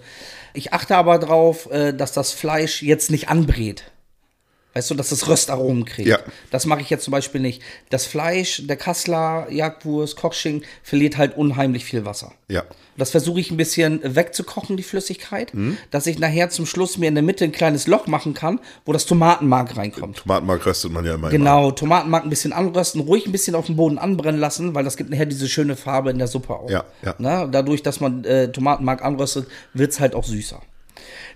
Ich 0.53 0.73
achte 0.73 0.95
aber 0.95 1.19
darauf, 1.19 1.69
äh, 1.71 1.93
dass 1.93 2.13
das 2.13 2.31
Fleisch 2.31 2.81
jetzt 2.81 3.11
nicht 3.11 3.29
anbrät. 3.29 3.91
Weißt 4.75 4.91
du, 4.91 4.93
dass 4.95 5.09
das 5.09 5.27
Röstaromen 5.27 5.83
kriegt. 5.83 6.07
Ja. 6.07 6.19
Das 6.51 6.67
mache 6.67 6.81
ich 6.81 6.91
jetzt 6.91 7.03
zum 7.03 7.11
Beispiel 7.11 7.41
nicht. 7.41 7.61
Das 7.89 8.05
Fleisch, 8.05 8.61
der 8.67 8.77
Kassler, 8.77 9.47
Jagdwurst, 9.49 10.15
Kochschinken 10.15 10.63
verliert 10.83 11.17
halt 11.17 11.35
unheimlich 11.35 11.85
viel 11.85 12.05
Wasser. 12.05 12.33
Ja. 12.47 12.63
Das 12.95 13.09
versuche 13.11 13.39
ich 13.39 13.49
ein 13.49 13.57
bisschen 13.57 14.01
wegzukochen, 14.03 14.77
die 14.77 14.83
Flüssigkeit, 14.83 15.53
Mhm. 15.55 15.77
dass 15.89 16.05
ich 16.05 16.19
nachher 16.19 16.49
zum 16.51 16.65
Schluss 16.67 16.97
mir 16.99 17.07
in 17.07 17.15
der 17.15 17.23
Mitte 17.23 17.45
ein 17.45 17.51
kleines 17.51 17.87
Loch 17.87 18.05
machen 18.07 18.33
kann, 18.35 18.59
wo 18.85 18.93
das 18.93 19.05
Tomatenmark 19.07 19.75
reinkommt. 19.75 20.17
Tomatenmark 20.17 20.63
röstet 20.65 20.91
man 20.91 21.03
ja 21.05 21.15
immer. 21.15 21.29
Genau, 21.29 21.71
Tomatenmark 21.71 22.23
ein 22.25 22.29
bisschen 22.29 22.53
anrösten, 22.53 23.01
ruhig 23.01 23.25
ein 23.25 23.31
bisschen 23.31 23.55
auf 23.55 23.65
dem 23.65 23.75
Boden 23.75 23.97
anbrennen 23.97 24.39
lassen, 24.39 24.75
weil 24.75 24.83
das 24.83 24.97
gibt 24.97 25.09
nachher 25.09 25.25
diese 25.25 25.49
schöne 25.49 25.77
Farbe 25.77 26.11
in 26.11 26.19
der 26.19 26.27
Suppe 26.27 26.53
auch. 26.53 26.69
Ja, 26.69 26.83
ja. 27.03 27.15
Na, 27.17 27.47
dadurch, 27.47 27.81
dass 27.81 28.01
man 28.01 28.23
äh, 28.23 28.51
Tomatenmark 28.51 29.01
anröstet, 29.03 29.47
wird 29.73 29.91
es 29.93 29.99
halt 29.99 30.13
auch 30.13 30.25
süßer. 30.25 30.61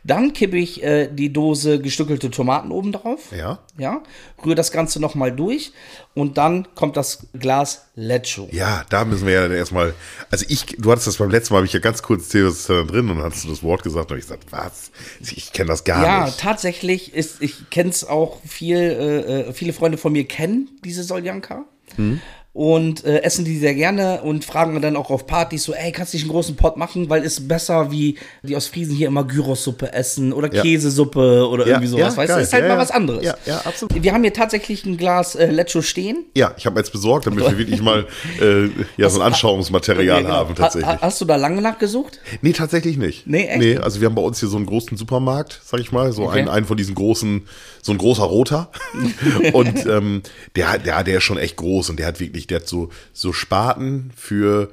Dann 0.05 0.33
kippe 0.33 0.57
ich 0.57 0.83
äh, 0.83 1.07
die 1.07 1.31
Dose 1.31 1.79
gestückelte 1.79 2.29
Tomaten 2.29 2.71
oben 2.71 2.91
drauf. 2.91 3.31
Ja. 3.37 3.59
Ja, 3.77 4.03
rühre 4.43 4.55
das 4.55 4.71
Ganze 4.71 4.99
nochmal 4.99 5.31
durch 5.31 5.71
und 6.13 6.37
dann 6.37 6.67
kommt 6.75 6.97
das 6.97 7.27
Glas 7.39 7.85
Lecho. 7.95 8.49
Ja, 8.51 8.83
da 8.89 9.05
müssen 9.05 9.25
wir 9.25 9.33
ja 9.33 9.41
dann 9.47 9.55
erstmal. 9.57 9.93
Also 10.29 10.45
ich, 10.49 10.65
du 10.77 10.91
hattest 10.91 11.07
das 11.07 11.17
beim 11.17 11.29
letzten 11.29 11.53
Mal, 11.53 11.59
habe 11.59 11.67
ich 11.67 11.73
ja 11.73 11.79
ganz 11.79 12.01
kurz 12.03 12.27
da 12.29 12.83
drin 12.83 13.09
und 13.09 13.21
hast 13.21 13.45
du 13.45 13.49
das 13.49 13.63
Wort 13.63 13.83
gesagt 13.83 14.11
und 14.11 14.17
ich 14.17 14.23
gesagt, 14.25 14.51
was? 14.51 14.91
Ich 15.21 15.53
kenne 15.53 15.69
das 15.69 15.83
gar 15.85 16.03
Ja, 16.03 16.25
nicht. 16.25 16.39
tatsächlich 16.39 17.13
ist, 17.13 17.41
ich 17.41 17.69
kenne 17.69 17.89
es 17.89 18.03
auch 18.03 18.41
viel, 18.45 18.77
äh, 18.77 19.41
äh, 19.49 19.53
viele 19.53 19.73
Freunde 19.73 19.97
von 19.97 20.11
mir 20.11 20.25
kennen 20.27 20.69
diese 20.83 21.03
Soljanka. 21.03 21.63
Mhm. 21.97 22.19
Und 22.55 23.03
äh, 23.03 23.23
essen 23.23 23.45
die 23.45 23.57
sehr 23.57 23.73
gerne 23.73 24.21
und 24.21 24.45
fragen 24.45 24.79
dann 24.79 24.95
auch 24.95 25.09
auf 25.09 25.25
Partys 25.25 25.63
so, 25.63 25.73
ey, 25.73 25.91
kannst 25.91 26.13
du 26.13 26.17
nicht 26.17 26.25
einen 26.25 26.31
großen 26.33 26.55
Pot 26.55 26.77
machen, 26.77 27.09
weil 27.09 27.23
ist 27.23 27.47
besser 27.47 27.89
wie 27.91 28.15
die 28.43 28.55
aus 28.55 28.67
Friesen 28.67 28.95
hier 28.95 29.07
immer 29.07 29.23
Gyros-Suppe 29.23 29.91
essen 29.91 30.31
oder 30.31 30.53
Ja. 30.53 30.61
Käsesuppe 30.61 31.47
oder 31.49 31.63
Ja, 31.65 31.71
irgendwie 31.73 31.87
sowas, 31.87 32.13
ja, 32.13 32.17
weißt 32.21 32.35
du, 32.35 32.39
ist 32.39 32.53
halt 32.53 32.67
mal 32.67 32.77
was 32.77 32.91
anderes. 32.91 33.23
Ja, 33.25 33.35
ja, 33.47 33.57
absolut. 33.61 34.03
Wir 34.03 34.13
haben 34.13 34.21
hier 34.21 34.33
tatsächlich 34.33 34.85
ein 34.85 34.97
Glas 34.97 35.33
äh, 35.33 35.47
Lecho 35.49 35.81
stehen. 35.81 36.25
Ja, 36.35 36.53
ich 36.55 36.67
habe 36.67 36.79
jetzt 36.79 36.91
besorgt, 36.91 37.25
damit 37.25 37.43
wir 37.43 37.57
wirklich 37.57 37.81
mal 37.81 38.05
äh, 38.39 38.69
ja, 38.97 39.09
so 39.09 39.19
ein 39.19 39.25
Anschauungsmaterial 39.25 40.21
genau. 40.21 40.33
haben 40.35 40.53
tatsächlich. 40.53 40.87
Ha, 40.91 40.99
hast 41.01 41.19
du 41.21 41.25
da 41.25 41.37
lange 41.37 41.59
nachgesucht? 41.59 42.19
Nee, 42.43 42.53
tatsächlich 42.53 42.97
nicht. 42.97 43.25
Nee, 43.25 43.47
echt? 43.47 43.59
Nee, 43.59 43.77
also 43.77 43.99
wir 43.99 44.05
haben 44.07 44.15
bei 44.15 44.21
uns 44.21 44.39
hier 44.39 44.49
so 44.49 44.57
einen 44.57 44.67
großen 44.67 44.95
Supermarkt, 44.95 45.59
sag 45.65 45.79
ich 45.79 45.91
mal, 45.91 46.11
so 46.13 46.23
Okay. 46.27 46.41
einen, 46.41 46.49
einen 46.49 46.65
von 46.67 46.77
diesen 46.77 46.93
großen, 46.93 47.47
so 47.83 47.91
ein 47.91 47.99
großer 47.99 48.23
roter. 48.23 48.71
und 49.53 49.85
ähm, 49.85 50.23
der, 50.55 50.79
der, 50.79 51.03
der 51.03 51.17
ist 51.17 51.23
schon 51.23 51.37
echt 51.37 51.57
groß 51.57 51.91
und 51.91 51.99
der 51.99 52.07
hat 52.07 52.19
wirklich, 52.19 52.47
der 52.47 52.61
hat 52.61 52.67
so, 52.67 52.89
so 53.13 53.31
Spaten 53.33 54.11
für, 54.15 54.71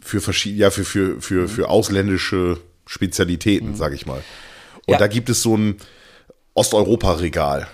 für 0.00 0.20
verschiedene, 0.20 0.60
ja, 0.60 0.70
für, 0.70 0.84
für, 0.84 1.20
für, 1.20 1.48
für 1.48 1.68
ausländische 1.68 2.58
Spezialitäten, 2.86 3.74
sag 3.74 3.92
ich 3.94 4.06
mal. 4.06 4.22
Und 4.86 4.92
Ja. 4.92 4.98
da 4.98 5.06
gibt 5.08 5.28
es 5.30 5.42
so 5.42 5.56
ein 5.56 5.76
Osteuropa-Regal. 6.54 7.66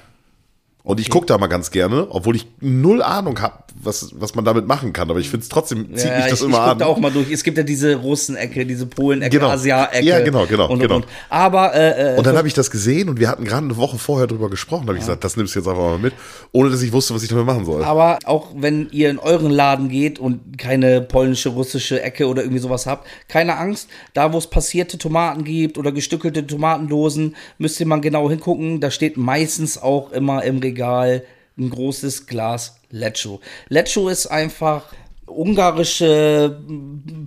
Und 0.88 1.00
ich 1.00 1.10
gucke 1.10 1.26
da 1.26 1.36
mal 1.36 1.48
ganz 1.48 1.70
gerne, 1.70 2.06
obwohl 2.08 2.34
ich 2.34 2.46
null 2.62 3.02
Ahnung 3.02 3.38
habe, 3.42 3.62
was, 3.74 4.08
was 4.18 4.34
man 4.34 4.46
damit 4.46 4.66
machen 4.66 4.94
kann. 4.94 5.10
Aber 5.10 5.20
ich 5.20 5.28
finde 5.28 5.42
es 5.42 5.50
trotzdem, 5.50 5.94
zieht 5.94 6.10
mich 6.16 6.30
das 6.30 6.40
ich, 6.40 6.46
immer 6.46 6.56
ich 6.56 6.62
guck 6.62 6.70
an. 6.72 6.78
da 6.78 6.86
auch 6.86 6.98
mal 6.98 7.10
durch. 7.12 7.30
Es 7.30 7.44
gibt 7.44 7.58
ja 7.58 7.62
diese 7.62 7.96
Russen-Ecke, 7.96 8.64
diese 8.64 8.86
Polen-Ecke, 8.86 9.36
Genau. 9.36 9.50
Asia-Ecke. 9.50 10.06
Ja, 10.06 10.20
genau, 10.20 10.46
genau, 10.46 10.64
Und, 10.64 10.70
und, 10.70 10.78
genau. 10.80 10.94
und. 10.96 11.06
Aber 11.28 11.74
äh, 11.74 12.14
äh, 12.14 12.16
Und 12.16 12.26
dann 12.26 12.38
habe 12.38 12.48
ich 12.48 12.54
das 12.54 12.70
gesehen 12.70 13.10
und 13.10 13.20
wir 13.20 13.28
hatten 13.28 13.44
gerade 13.44 13.66
eine 13.66 13.76
Woche 13.76 13.98
vorher 13.98 14.26
drüber 14.26 14.48
gesprochen. 14.48 14.86
Da 14.86 14.92
habe 14.92 14.96
ich 14.98 15.04
gesagt, 15.04 15.24
das 15.24 15.36
nimmst 15.36 15.54
du 15.54 15.58
jetzt 15.58 15.68
einfach 15.68 15.82
mal 15.82 15.98
mit, 15.98 16.14
ohne 16.52 16.70
dass 16.70 16.80
ich 16.80 16.90
wusste, 16.90 17.14
was 17.14 17.22
ich 17.22 17.28
damit 17.28 17.44
machen 17.44 17.66
soll. 17.66 17.84
Aber 17.84 18.18
auch 18.24 18.46
wenn 18.56 18.88
ihr 18.90 19.10
in 19.10 19.18
euren 19.18 19.50
Laden 19.50 19.90
geht 19.90 20.18
und 20.18 20.56
keine 20.56 21.02
polnische, 21.02 21.50
russische 21.50 22.00
Ecke 22.00 22.28
oder 22.28 22.40
irgendwie 22.40 22.60
sowas 22.62 22.86
habt, 22.86 23.06
keine 23.28 23.58
Angst. 23.58 23.90
Da, 24.14 24.32
wo 24.32 24.38
es 24.38 24.46
passierte 24.46 24.96
Tomaten 24.96 25.44
gibt 25.44 25.76
oder 25.76 25.92
gestückelte 25.92 26.46
Tomatendosen, 26.46 27.36
müsst 27.58 27.78
ihr 27.78 27.84
mal 27.86 28.00
genau 28.00 28.30
hingucken. 28.30 28.80
Da 28.80 28.90
steht 28.90 29.18
meistens 29.18 29.76
auch 29.76 30.12
immer 30.12 30.42
im 30.44 30.60
Regal 30.60 30.77
ein 30.86 31.70
großes 31.70 32.26
Glas 32.26 32.80
Lecho. 32.90 33.40
Lecho 33.68 34.08
ist 34.08 34.26
einfach 34.26 34.84
ungarische 35.26 36.58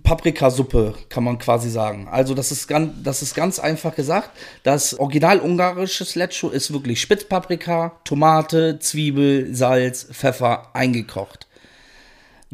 Paprikasuppe, 0.03 0.95
kann 1.09 1.23
man 1.23 1.37
quasi 1.37 1.69
sagen. 1.69 2.07
Also 2.09 2.33
das 2.33 2.51
ist 2.51 2.67
ganz, 2.67 3.03
das 3.03 3.21
ist 3.21 3.35
ganz 3.35 3.59
einfach 3.59 3.95
gesagt. 3.95 4.31
Das 4.63 4.99
original 4.99 5.39
ungarisches 5.39 6.15
Lecho 6.15 6.49
ist 6.49 6.73
wirklich 6.73 6.99
Spitzpaprika, 7.01 7.99
Tomate, 8.03 8.79
Zwiebel, 8.79 9.53
Salz, 9.53 10.07
Pfeffer 10.11 10.69
eingekocht. 10.73 11.47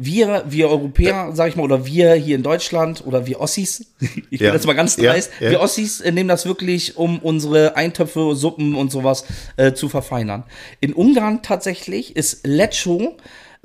Wir, 0.00 0.44
wir 0.48 0.68
Europäer, 0.68 1.32
sag 1.34 1.48
ich 1.48 1.56
mal, 1.56 1.64
oder 1.64 1.84
wir 1.84 2.14
hier 2.14 2.36
in 2.36 2.44
Deutschland 2.44 3.04
oder 3.04 3.26
wir 3.26 3.40
Ossis, 3.40 3.80
ich 4.30 4.38
bin 4.38 4.46
Ja. 4.48 4.54
jetzt 4.54 4.64
mal 4.66 4.74
ganz 4.74 4.96
Ja, 4.96 5.10
dreist, 5.12 5.32
ja. 5.40 5.50
wir 5.50 5.60
Ossis 5.60 6.00
äh, 6.00 6.12
nehmen 6.12 6.28
das 6.28 6.46
wirklich, 6.46 6.96
um 6.96 7.18
unsere 7.18 7.76
Eintöpfe, 7.76 8.36
Suppen 8.36 8.76
und 8.76 8.92
sowas 8.92 9.24
äh, 9.56 9.72
zu 9.72 9.88
verfeinern. 9.88 10.44
In 10.80 10.92
Ungarn 10.94 11.42
tatsächlich 11.42 12.14
ist 12.14 12.46
Lecco 12.46 13.16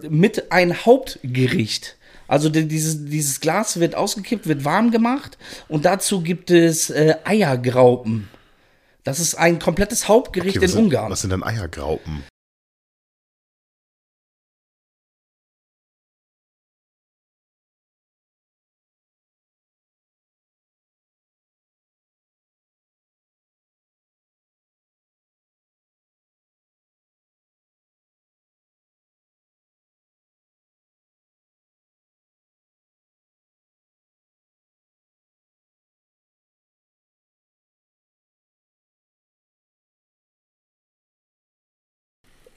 mit 0.01 0.51
ein 0.51 0.85
Hauptgericht. 0.85 1.97
Also 2.27 2.49
die- 2.49 2.67
dieses, 2.67 3.05
dieses 3.05 3.39
Glas 3.39 3.79
wird 3.79 3.93
ausgekippt, 3.93 4.47
wird 4.47 4.65
warm 4.65 4.89
gemacht 4.89 5.37
und 5.67 5.85
dazu 5.85 6.21
gibt 6.21 6.49
es 6.49 6.89
äh, 6.89 7.15
Eiergraupen. 7.25 8.27
Das 9.03 9.19
ist 9.19 9.35
ein 9.35 9.59
komplettes 9.59 10.07
Hauptgericht 10.07 10.55
Okay, 10.57 10.65
in 10.65 10.71
sind, 10.71 10.83
Ungarn. 10.85 11.11
Was 11.11 11.21
sind 11.21 11.29
denn 11.31 11.43
Eiergraupen? 11.43 12.23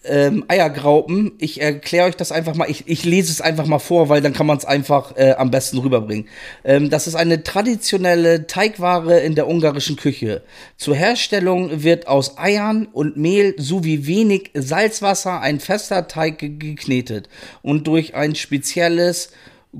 Ähm, 0.08 0.44
Eiergraupen. 0.48 1.32
Ich 1.38 1.60
erkläre 1.60 2.08
euch 2.08 2.16
das 2.16 2.32
einfach 2.32 2.54
mal. 2.54 2.70
Ich, 2.70 2.84
ich 2.86 3.04
lese 3.04 3.30
es 3.32 3.40
einfach 3.40 3.66
mal 3.66 3.78
vor, 3.78 4.08
weil 4.08 4.20
dann 4.20 4.32
kann 4.32 4.46
man 4.46 4.58
es 4.58 4.64
einfach 4.64 5.16
äh, 5.16 5.32
am 5.32 5.50
besten 5.50 5.78
rüberbringen. 5.78 6.28
Ähm, 6.64 6.90
das 6.90 7.06
ist 7.06 7.14
eine 7.14 7.42
traditionelle 7.42 8.46
Teigware 8.46 9.20
in 9.20 9.34
der 9.34 9.48
ungarischen 9.48 9.96
Küche. 9.96 10.42
Zur 10.76 10.96
Herstellung 10.96 11.82
wird 11.82 12.08
aus 12.08 12.38
Eiern 12.38 12.86
und 12.86 13.16
Mehl 13.16 13.54
sowie 13.58 14.06
wenig 14.06 14.50
Salzwasser 14.54 15.40
ein 15.40 15.60
fester 15.60 16.08
Teig 16.08 16.38
ge- 16.38 16.50
geknetet 16.50 17.28
und 17.62 17.86
durch 17.86 18.14
ein 18.14 18.34
spezielles 18.34 19.30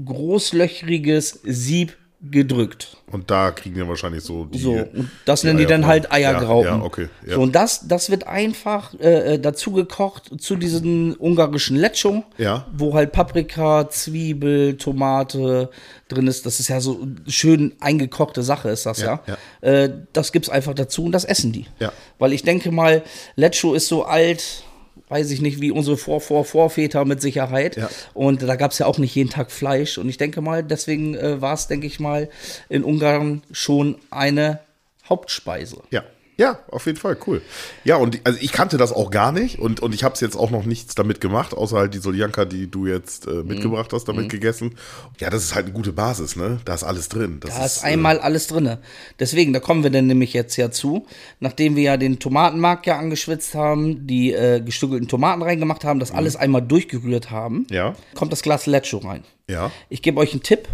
großlöchriges 0.04 1.40
Sieb 1.44 1.96
gedrückt. 2.22 2.96
Und 3.12 3.30
da 3.30 3.50
kriegen 3.50 3.76
wir 3.76 3.86
wahrscheinlich 3.88 4.24
so 4.24 4.46
die. 4.46 4.58
So, 4.58 4.72
und 4.72 5.10
das 5.26 5.42
die 5.42 5.48
nennen 5.48 5.58
die 5.58 5.66
dann 5.66 5.86
halt 5.86 6.10
Eiergraupen. 6.10 6.70
Ja, 6.72 6.78
ja 6.78 6.82
okay. 6.82 7.08
Ja. 7.26 7.34
So, 7.34 7.42
und 7.42 7.54
das, 7.54 7.86
das 7.86 8.10
wird 8.10 8.26
einfach 8.26 8.94
äh, 8.98 9.34
äh, 9.34 9.38
dazu 9.38 9.72
gekocht 9.72 10.30
zu 10.40 10.56
diesem 10.56 11.14
ungarischen 11.18 11.76
Lecco, 11.76 12.24
Ja. 12.38 12.66
wo 12.76 12.94
halt 12.94 13.12
Paprika, 13.12 13.88
Zwiebel, 13.90 14.76
Tomate 14.76 15.70
drin 16.08 16.26
ist. 16.26 16.46
Das 16.46 16.58
ist 16.58 16.68
ja 16.68 16.80
so 16.80 17.06
schön 17.26 17.74
eingekochte 17.80 18.42
Sache, 18.42 18.70
ist 18.70 18.86
das 18.86 19.00
ja. 19.00 19.20
Ja, 19.26 19.36
Äh, 19.60 19.92
das 20.12 20.32
gibt's 20.32 20.48
einfach 20.48 20.74
dazu 20.74 21.04
und 21.04 21.12
das 21.12 21.24
essen 21.24 21.52
die. 21.52 21.66
Ja. 21.78 21.92
Weil 22.18 22.32
ich 22.32 22.42
denke 22.42 22.72
mal, 22.72 23.02
Lecco 23.36 23.74
ist 23.74 23.88
so 23.88 24.04
alt, 24.04 24.64
weiß 25.08 25.30
ich 25.30 25.40
nicht, 25.40 25.60
wie 25.60 25.70
unsere 25.70 25.96
Vor 25.96 26.20
-Vor 26.20 26.44
Vorväter 26.44 27.04
mit 27.04 27.20
Sicherheit. 27.20 27.76
Ja. 27.76 27.88
Und 28.14 28.42
da 28.42 28.56
gab's 28.56 28.78
ja 28.78 28.86
auch 28.86 28.98
nicht 28.98 29.14
jeden 29.14 29.30
Tag 29.30 29.50
Fleisch. 29.50 29.98
Und 29.98 30.08
ich 30.08 30.16
denke 30.16 30.40
mal, 30.40 30.62
deswegen 30.62 31.14
äh, 31.14 31.40
war 31.40 31.54
es, 31.54 31.68
denke 31.68 31.86
ich 31.86 32.00
mal, 32.00 32.28
in 32.68 32.84
Ungarn 32.84 33.42
schon 33.52 33.96
eine 34.10 34.60
Hauptspeise. 35.08 35.82
Ja. 35.90 36.02
Ja, 36.38 36.58
auf 36.70 36.84
jeden 36.84 36.98
Fall, 36.98 37.16
cool. 37.26 37.40
Ja, 37.84 37.96
und 37.96 38.20
also 38.24 38.38
ich 38.42 38.52
kannte 38.52 38.76
das 38.76 38.92
auch 38.92 39.10
gar 39.10 39.32
nicht 39.32 39.58
und, 39.58 39.80
und 39.80 39.94
ich 39.94 40.04
habe 40.04 40.14
es 40.14 40.20
jetzt 40.20 40.36
auch 40.36 40.50
noch 40.50 40.64
nichts 40.66 40.94
damit 40.94 41.22
gemacht, 41.22 41.54
außer 41.54 41.78
halt 41.78 41.94
die 41.94 41.98
Soljanka, 41.98 42.44
die 42.44 42.70
du 42.70 42.86
jetzt 42.86 43.26
Mhm. 43.26 43.32
äh, 43.40 43.42
mitgebracht 43.54 43.90
hast, 43.94 44.04
damit 44.06 44.28
gegessen. 44.28 44.76
Ja, 45.18 45.30
das 45.30 45.44
ist 45.44 45.54
halt 45.54 45.64
eine 45.64 45.72
gute 45.74 45.92
Basis, 45.94 46.36
ne? 46.36 46.60
Da 46.66 46.74
ist 46.74 46.84
alles 46.84 47.08
drin. 47.08 47.40
Das 47.40 47.54
Da 47.56 47.64
ist 47.64 47.82
äh, 47.82 47.86
einmal 47.86 48.18
alles 48.18 48.48
drinne. 48.48 48.78
Deswegen, 49.18 49.52
da 49.54 49.60
kommen 49.60 49.82
wir 49.82 49.90
dann 49.90 50.06
nämlich 50.08 50.34
jetzt 50.34 50.56
ja 50.56 50.70
zu. 50.70 51.06
Nachdem 51.40 51.74
wir 51.74 51.82
ja 51.84 51.96
den 51.96 52.18
Tomatenmark 52.18 52.86
ja 52.86 52.98
angeschwitzt 52.98 53.54
haben, 53.54 54.06
die 54.06 54.32
äh, 54.34 54.60
gestückelten 54.60 55.08
Tomaten 55.08 55.42
reingemacht 55.42 55.84
haben, 55.84 56.00
das 56.00 56.12
alles 56.12 56.36
einmal 56.36 56.60
durchgerührt 56.62 57.30
haben, 57.30 57.60
Mhm. 57.60 57.66
Ja. 57.70 57.94
kommt 58.14 58.32
das 58.32 58.42
Glas 58.42 58.66
Lecco 58.66 58.98
rein. 58.98 59.24
Ja. 59.48 59.70
Ich 59.88 60.02
gebe 60.02 60.20
euch 60.20 60.32
einen 60.32 60.42
Tipp. 60.42 60.68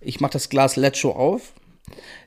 Ich 0.00 0.20
mache 0.20 0.32
das 0.32 0.50
Glas 0.50 0.76
Lecco 0.76 1.12
auf, 1.12 1.52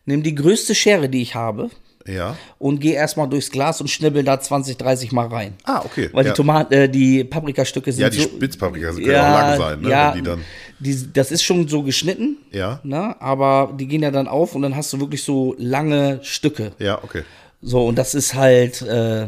nehme 0.05 0.23
die 0.23 0.33
größte 0.33 0.73
Schere, 0.73 1.09
die 1.09 1.21
ich 1.21 1.35
habe, 1.35 1.69
Ja. 2.07 2.35
und 2.59 2.79
gehe 2.79 2.93
erstmal 2.93 3.27
durchs 3.29 3.51
Glas 3.51 3.81
und 3.81 3.87
schnibbel 3.89 4.23
da 4.23 4.39
20, 4.39 4.77
30 4.77 5.11
Mal 5.11 5.27
rein. 5.27 5.53
Ah, 5.65 5.81
okay. 5.85 6.09
Weil 6.13 6.25
ja. 6.25 6.31
die 6.31 6.35
Tomaten, 6.35 6.73
äh, 6.73 6.89
die 6.89 7.23
Paprikastücke 7.23 7.91
sind 7.91 8.01
Ja, 8.01 8.09
die 8.09 8.17
so. 8.17 8.23
Spitzpaprika 8.29 8.91
können 8.91 9.03
auch 9.09 9.11
lang 9.11 9.57
sein, 9.57 9.81
ne? 9.81 9.89
Ja, 9.89 10.11
die 10.13 10.21
dann, 10.21 10.41
die, 10.79 11.11
das 11.13 11.31
ist 11.31 11.43
schon 11.43 11.67
so 11.67 11.83
geschnitten. 11.83 12.37
Ja. 12.51 12.79
Ne? 12.83 13.15
Aber 13.21 13.73
die 13.77 13.87
gehen 13.87 14.01
ja 14.03 14.11
dann 14.11 14.27
auf 14.27 14.55
und 14.55 14.61
dann 14.61 14.75
hast 14.75 14.91
du 14.93 14.99
wirklich 14.99 15.23
so 15.23 15.55
lange 15.57 16.19
Stücke. 16.23 16.71
ja, 16.79 17.03
okay. 17.03 17.23
So, 17.61 17.87
und 17.87 17.97
das 17.97 18.13
ist 18.13 18.35
halt, 18.35 18.83
äh, 18.83 19.27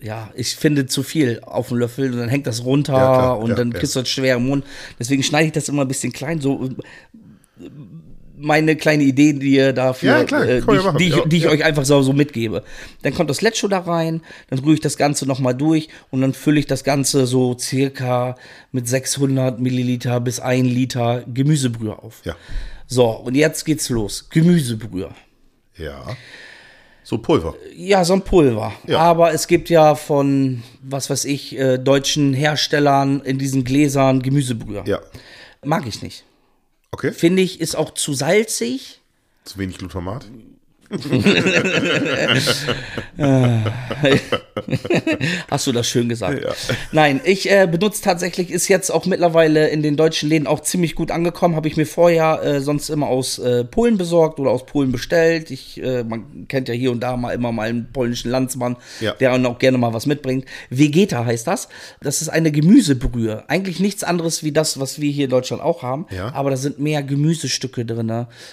ja, 0.00 0.30
ich 0.36 0.54
finde 0.54 0.86
zu 0.86 1.02
viel 1.02 1.40
auf 1.44 1.68
dem 1.68 1.78
Löffel 1.78 2.12
und 2.12 2.18
dann 2.18 2.28
hängt 2.28 2.46
das 2.46 2.64
runter 2.64 2.92
Ja, 2.92 2.98
klar. 2.98 3.38
und 3.40 3.48
Ja, 3.50 3.56
dann 3.56 3.72
ja. 3.72 3.78
kriegst 3.78 3.96
du 3.96 4.00
das 4.00 4.08
schwer 4.08 4.36
im 4.36 4.46
Mund. 4.46 4.64
Deswegen 5.00 5.22
schneide 5.24 5.46
ich 5.46 5.52
das 5.52 5.68
immer 5.68 5.82
ein 5.82 5.88
bisschen 5.88 6.12
klein, 6.12 6.40
so 6.40 6.70
meine 8.38 8.76
kleine 8.76 9.04
Idee, 9.04 9.32
die 9.32 9.54
ihr 9.54 9.72
dafür, 9.72 10.18
Ja, 10.18 10.24
klar, 10.24 10.46
äh, 10.46 10.60
die, 10.60 10.76
ich, 10.76 10.90
die, 10.98 11.08
ich, 11.08 11.22
die 11.26 11.36
ich 11.38 11.48
euch 11.48 11.64
einfach 11.64 11.84
so, 11.84 12.02
so 12.02 12.12
mitgebe. 12.12 12.62
Dann 13.02 13.14
kommt 13.14 13.30
das 13.30 13.40
Lecco 13.42 13.68
da 13.68 13.80
rein, 13.80 14.22
dann 14.50 14.58
rühre 14.58 14.74
ich 14.74 14.80
das 14.80 14.96
Ganze 14.96 15.26
nochmal 15.26 15.54
durch 15.54 15.88
und 16.10 16.20
dann 16.20 16.34
fülle 16.34 16.60
ich 16.60 16.66
das 16.66 16.84
Ganze 16.84 17.26
so 17.26 17.56
circa 17.58 18.36
mit 18.72 18.88
600 18.88 19.60
Milliliter 19.60 20.20
bis 20.20 20.40
1 20.40 20.68
Liter 20.68 21.24
Gemüsebrühe 21.26 21.98
auf. 21.98 22.22
Ja. 22.24 22.36
So, 22.86 23.06
und 23.10 23.34
jetzt 23.34 23.64
geht's 23.64 23.88
los. 23.88 24.28
Gemüsebrühe. 24.30 25.10
Ja. 25.76 26.04
So 27.02 27.18
Pulver. 27.18 27.54
Ja, 27.76 28.04
so 28.04 28.14
ein 28.14 28.22
Pulver. 28.22 28.72
Ja. 28.86 28.98
Aber 28.98 29.32
es 29.32 29.46
gibt 29.46 29.70
ja 29.70 29.94
von, 29.94 30.62
was 30.82 31.08
weiß 31.08 31.24
ich, 31.24 31.56
äh, 31.56 31.78
deutschen 31.78 32.34
Herstellern 32.34 33.20
in 33.20 33.38
diesen 33.38 33.62
Gläsern 33.62 34.22
Gemüsebrühe. 34.22 34.82
Ja. 34.86 35.00
Mag 35.64 35.86
ich 35.86 36.02
nicht. 36.02 36.24
Okay. 36.96 37.12
Finde 37.12 37.42
ich, 37.42 37.60
ist 37.60 37.76
auch 37.76 37.92
zu 37.92 38.14
salzig. 38.14 39.02
Zu 39.44 39.58
wenig 39.58 39.76
Glutamat. 39.76 40.24
Hast 45.50 45.66
du 45.66 45.72
das 45.72 45.88
schön 45.88 46.08
gesagt? 46.08 46.44
Nein, 46.92 47.20
ich 47.24 47.50
äh, 47.50 47.66
benutze 47.70 48.02
tatsächlich, 48.02 48.50
ist 48.50 48.68
jetzt 48.68 48.90
auch 48.90 49.06
mittlerweile 49.06 49.68
in 49.68 49.82
den 49.82 49.96
deutschen 49.96 50.28
Läden 50.28 50.46
auch 50.46 50.60
ziemlich 50.60 50.94
gut 50.94 51.10
angekommen. 51.10 51.56
Habe 51.56 51.68
ich 51.68 51.76
mir 51.76 51.86
vorher 51.86 52.42
äh, 52.42 52.60
sonst 52.60 52.88
immer 52.90 53.06
aus 53.08 53.38
äh, 53.38 53.64
Polen 53.64 53.98
besorgt 53.98 54.38
oder 54.38 54.50
aus 54.50 54.66
Polen 54.66 54.92
bestellt. 54.92 55.50
Ich, 55.50 55.82
äh, 55.82 56.04
man 56.04 56.46
kennt 56.48 56.68
ja 56.68 56.74
hier 56.74 56.90
und 56.92 57.00
da 57.00 57.16
mal 57.16 57.32
immer 57.32 57.52
mal 57.52 57.68
einen 57.68 57.92
polnischen 57.92 58.30
Landsmann, 58.30 58.76
Ja. 59.00 59.12
der 59.14 59.32
dann 59.32 59.46
auch 59.46 59.58
gerne 59.58 59.78
mal 59.78 59.92
was 59.92 60.06
mitbringt. 60.06 60.44
Vegeta 60.70 61.24
heißt 61.24 61.46
das. 61.46 61.68
Das 62.00 62.22
ist 62.22 62.28
eine 62.28 62.52
Gemüsebrühe. 62.52 63.44
Eigentlich 63.48 63.80
nichts 63.80 64.04
anderes 64.04 64.42
wie 64.44 64.52
das, 64.52 64.78
was 64.80 65.00
wir 65.00 65.10
hier 65.10 65.24
in 65.24 65.30
Deutschland 65.30 65.62
auch 65.62 65.82
haben. 65.82 66.06
Ja. 66.10 66.32
Aber 66.34 66.50
da 66.50 66.56
sind 66.56 66.78
mehr 66.78 67.02
Gemüsestücke 67.02 67.84
drin. 67.84 68.06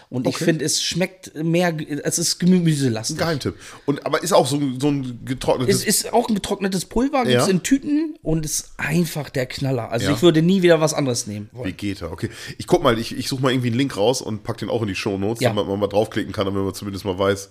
Und 0.09 0.27
ich 0.27 0.35
Okay. 0.35 0.45
finde, 0.45 0.65
es 0.65 0.81
schmeckt 0.81 1.35
mehr, 1.35 1.73
es 2.03 2.17
ist 2.17 2.22
gemüselastig. 2.39 3.17
Geheimtipp. 3.17 3.55
Und, 3.85 4.05
aber 4.05 4.21
ist 4.23 4.33
auch 4.33 4.47
so, 4.47 4.57
ein- 4.57 4.79
so 4.79 4.89
ein 4.89 5.19
getrocknetes. 5.25 5.77
Es 5.77 5.85
ist 5.85 6.13
auch 6.13 6.27
ein 6.29 6.35
getrocknetes 6.35 6.85
Pulver, 6.85 7.23
gibt's 7.25 7.45
Ja. 7.45 7.51
in 7.51 7.63
Tüten 7.63 8.15
und 8.21 8.45
ist 8.45 8.71
einfach 8.77 9.29
der 9.29 9.45
Knaller. 9.45 9.91
Also 9.91 10.07
Ja. 10.07 10.13
ich 10.13 10.21
würde 10.21 10.41
nie 10.41 10.61
wieder 10.61 10.81
was 10.81 10.93
anderes 10.93 11.27
nehmen. 11.27 11.49
Vegeta, 11.53 12.07
okay. 12.11 12.29
Ich 12.57 12.67
guck 12.67 12.83
mal, 12.83 12.97
ich, 12.99 13.15
ich 13.17 13.27
suche 13.27 13.41
mal 13.41 13.51
irgendwie 13.51 13.67
einen 13.69 13.77
Link 13.77 13.95
raus 13.97 14.21
und 14.21 14.43
pack 14.43 14.57
den 14.57 14.69
auch 14.69 14.81
in 14.81 14.87
die 14.87 14.95
Shownotes, 14.95 15.41
Ja. 15.41 15.49
damit 15.49 15.67
man 15.67 15.79
mal 15.79 15.87
draufklicken 15.87 16.33
kann, 16.33 16.45
damit 16.45 16.63
man 16.63 16.73
zumindest 16.73 17.05
mal 17.05 17.17
weiß. 17.19 17.49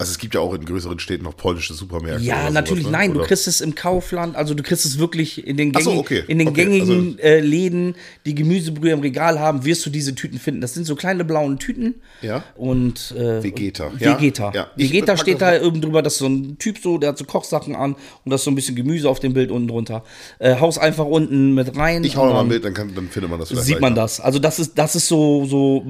Also 0.00 0.12
es 0.12 0.18
gibt 0.18 0.36
ja 0.36 0.40
auch 0.40 0.54
in 0.54 0.64
größeren 0.64 1.00
Städten 1.00 1.24
noch 1.24 1.36
polnische 1.36 1.74
Supermärkte. 1.74 2.22
Ja, 2.24 2.50
natürlich, 2.50 2.84
sowas, 2.84 2.92
ne? 2.92 2.98
nein, 2.98 3.12
du 3.14 3.18
Oder- 3.18 3.26
kriegst 3.26 3.48
es 3.48 3.60
im 3.60 3.74
Kaufland, 3.74 4.36
also 4.36 4.54
du 4.54 4.62
kriegst 4.62 4.84
es 4.84 4.96
wirklich 5.00 5.44
in 5.44 5.56
den 5.56 5.72
Ach 5.74 5.80
so, 5.80 5.90
gängigen, 5.90 6.00
okay, 6.06 6.24
in 6.28 6.38
den 6.38 6.48
okay, 6.48 6.64
gängigen 6.66 6.88
also- 7.16 7.18
äh, 7.18 7.40
Läden, 7.40 7.96
die 8.24 8.36
Gemüsebrühe 8.36 8.92
im 8.92 9.00
Regal 9.00 9.40
haben, 9.40 9.64
wirst 9.64 9.84
du 9.84 9.90
diese 9.90 10.14
Tüten 10.14 10.38
finden. 10.38 10.60
Das 10.60 10.72
sind 10.72 10.86
so 10.86 10.94
kleine 10.94 11.24
blauen 11.24 11.58
Tüten. 11.58 11.96
Ja. 12.22 12.44
Und 12.54 13.10
äh, 13.18 13.42
Vegeta, 13.42 13.90
ja, 13.98 14.16
Vegeta. 14.16 14.52
ja. 14.54 14.68
Ich 14.76 14.92
Vegeta 14.92 15.16
steht 15.16 15.40
das 15.42 15.60
da 15.62 15.66
oben 15.66 15.80
drüber, 15.80 16.00
das 16.00 16.12
ist 16.12 16.18
so 16.20 16.26
ein 16.28 16.58
Typ 16.58 16.78
so, 16.78 16.98
der 16.98 17.08
hat 17.08 17.18
so 17.18 17.24
Kochsachen 17.24 17.74
an 17.74 17.94
und 17.94 18.30
da 18.30 18.36
ist 18.36 18.44
so 18.44 18.52
ein 18.52 18.54
bisschen 18.54 18.76
Gemüse 18.76 19.08
auf 19.10 19.18
dem 19.18 19.32
Bild 19.32 19.50
unten 19.50 19.66
drunter. 19.66 20.04
Äh, 20.38 20.60
haus 20.60 20.78
einfach 20.78 21.06
unten 21.06 21.54
mit 21.54 21.76
rein. 21.76 22.04
Ich 22.04 22.16
hau 22.16 22.22
und 22.22 22.28
noch 22.28 22.34
mal 22.34 22.38
dann- 22.42 22.46
ein 22.46 22.50
Bild, 22.50 22.64
dann, 22.64 22.74
kann, 22.74 22.94
dann 22.94 23.08
findet 23.08 23.30
man 23.32 23.40
das 23.40 23.48
vielleicht. 23.48 23.66
sieht 23.66 23.80
man 23.80 23.96
das. 23.96 24.20
Also 24.20 24.38
das 24.38 24.60
ist, 24.60 24.78
das 24.78 24.94
ist 24.94 25.08
so, 25.08 25.44
so 25.44 25.84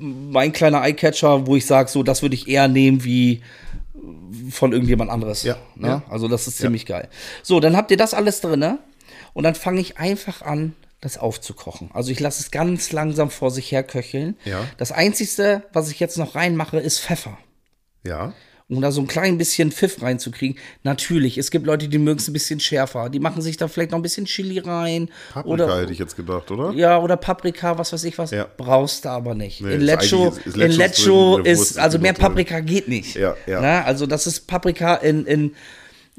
mein 0.00 0.52
kleiner 0.52 0.82
Eyecatcher, 0.82 1.46
wo 1.46 1.56
ich 1.56 1.66
sage, 1.66 1.88
so, 1.90 2.02
das 2.02 2.22
würde 2.22 2.34
ich 2.34 2.48
eher 2.48 2.68
nehmen 2.68 3.04
wie 3.04 3.42
von 4.50 4.72
irgendjemand 4.72 5.10
anderes. 5.10 5.42
Ja, 5.42 5.56
Ne? 5.76 5.88
ja. 5.88 6.02
Also 6.08 6.26
das 6.28 6.46
ist 6.46 6.58
ziemlich 6.58 6.86
geil. 6.86 7.08
So, 7.42 7.60
dann 7.60 7.76
habt 7.76 7.90
ihr 7.90 7.96
das 7.96 8.14
alles 8.14 8.40
drin 8.40 8.78
und 9.34 9.44
dann 9.44 9.54
fange 9.54 9.80
ich 9.80 9.98
einfach 9.98 10.42
an, 10.42 10.74
das 11.00 11.16
aufzukochen. 11.18 11.90
Also 11.94 12.10
ich 12.10 12.20
lasse 12.20 12.42
es 12.42 12.50
ganz 12.50 12.92
langsam 12.92 13.30
vor 13.30 13.50
sich 13.50 13.72
her 13.72 13.82
köcheln. 13.82 14.36
Ja. 14.44 14.64
Das 14.76 14.92
Einzige, 14.92 15.62
was 15.72 15.90
ich 15.90 15.98
jetzt 16.00 16.18
noch 16.18 16.34
reinmache, 16.34 16.78
ist 16.78 17.00
Pfeffer. 17.00 17.38
Ja. 18.04 18.32
Um 18.70 18.80
da 18.80 18.92
so 18.92 19.00
ein 19.00 19.06
klein 19.06 19.36
bisschen 19.36 19.72
Pfiff 19.72 20.00
reinzukriegen. 20.00 20.56
Natürlich, 20.84 21.38
es 21.38 21.50
gibt 21.50 21.66
Leute, 21.66 21.88
die 21.88 21.98
mögen 21.98 22.20
es 22.20 22.28
ein 22.28 22.32
bisschen 22.32 22.60
schärfer. 22.60 23.08
Die 23.08 23.18
machen 23.18 23.42
sich 23.42 23.56
da 23.56 23.68
vielleicht 23.68 23.90
noch 23.90 23.98
ein 23.98 24.02
bisschen 24.02 24.26
Chili 24.26 24.60
rein. 24.60 25.08
Paprika 25.32 25.52
oder, 25.52 25.80
hätte 25.80 25.92
ich 25.92 25.98
jetzt 25.98 26.16
gedacht, 26.16 26.50
oder? 26.50 26.72
ja, 26.72 26.98
oder 26.98 27.16
Paprika, 27.16 27.76
was 27.78 27.92
weiß 27.92 28.04
ich 28.04 28.16
was. 28.16 28.30
Ja. 28.30 28.46
Brauchst 28.56 29.04
du 29.04 29.08
aber 29.08 29.34
nicht. 29.34 29.60
Nee, 29.60 29.74
in 29.74 29.80
Lecho, 29.80 30.28
ist 30.28 30.56
in 30.56 30.70
Lecho 30.70 31.38
ist, 31.38 31.78
also 31.78 31.98
mehr 31.98 32.12
genug 32.12 32.20
drin. 32.20 32.28
Paprika 32.28 32.60
geht 32.60 32.88
nicht. 32.88 33.16
Ja, 33.16 33.34
ja. 33.46 33.60
Na, 33.60 33.82
also 33.84 34.06
das 34.06 34.26
ist 34.26 34.46
Paprika 34.46 34.94
in, 34.94 35.26
in 35.26 35.52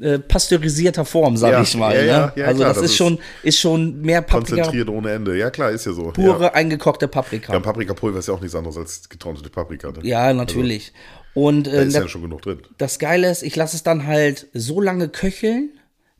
äh, 0.00 0.18
pasteurisierter 0.18 1.04
Form, 1.04 1.36
sag 1.36 1.52
Ja, 1.52 1.62
ich 1.62 1.76
mal. 1.76 1.94
ja, 1.94 2.02
ne? 2.02 2.08
ja, 2.08 2.32
ja, 2.34 2.46
also 2.46 2.58
klar, 2.58 2.68
das, 2.70 2.82
das 2.82 2.90
ist 2.90 2.96
schon, 2.96 3.18
ist 3.42 3.58
schon 3.58 4.00
mehr 4.02 4.20
Paprika, 4.20 4.56
Konzentriert 4.56 4.88
ohne 4.88 5.12
Ende. 5.12 5.36
Ja, 5.38 5.50
klar, 5.50 5.70
ist 5.70 5.86
ja 5.86 5.92
so. 5.92 6.10
pure 6.10 6.54
eingekochte 6.54 7.08
Paprika. 7.08 7.52
Ja, 7.52 7.60
Paprikapulver 7.60 8.18
ist 8.18 8.28
ja 8.28 8.34
auch 8.34 8.40
nichts 8.40 8.54
anderes 8.54 8.76
als 8.76 9.08
getrocknete 9.08 9.48
Paprika. 9.48 9.90
Ne? 9.90 10.00
Ja, 10.02 10.32
natürlich. 10.32 10.92
Und 11.34 11.66
Da 11.66 11.72
äh, 11.72 11.86
ist 11.86 11.94
da- 11.96 12.00
ja 12.02 12.08
schon 12.08 12.22
genug 12.22 12.42
drin. 12.42 12.60
das 12.78 12.98
Geile 12.98 13.30
ist, 13.30 13.42
ich 13.42 13.56
lasse 13.56 13.76
es 13.76 13.82
dann 13.82 14.06
halt 14.06 14.48
so 14.52 14.80
lange 14.80 15.08
köcheln, 15.08 15.70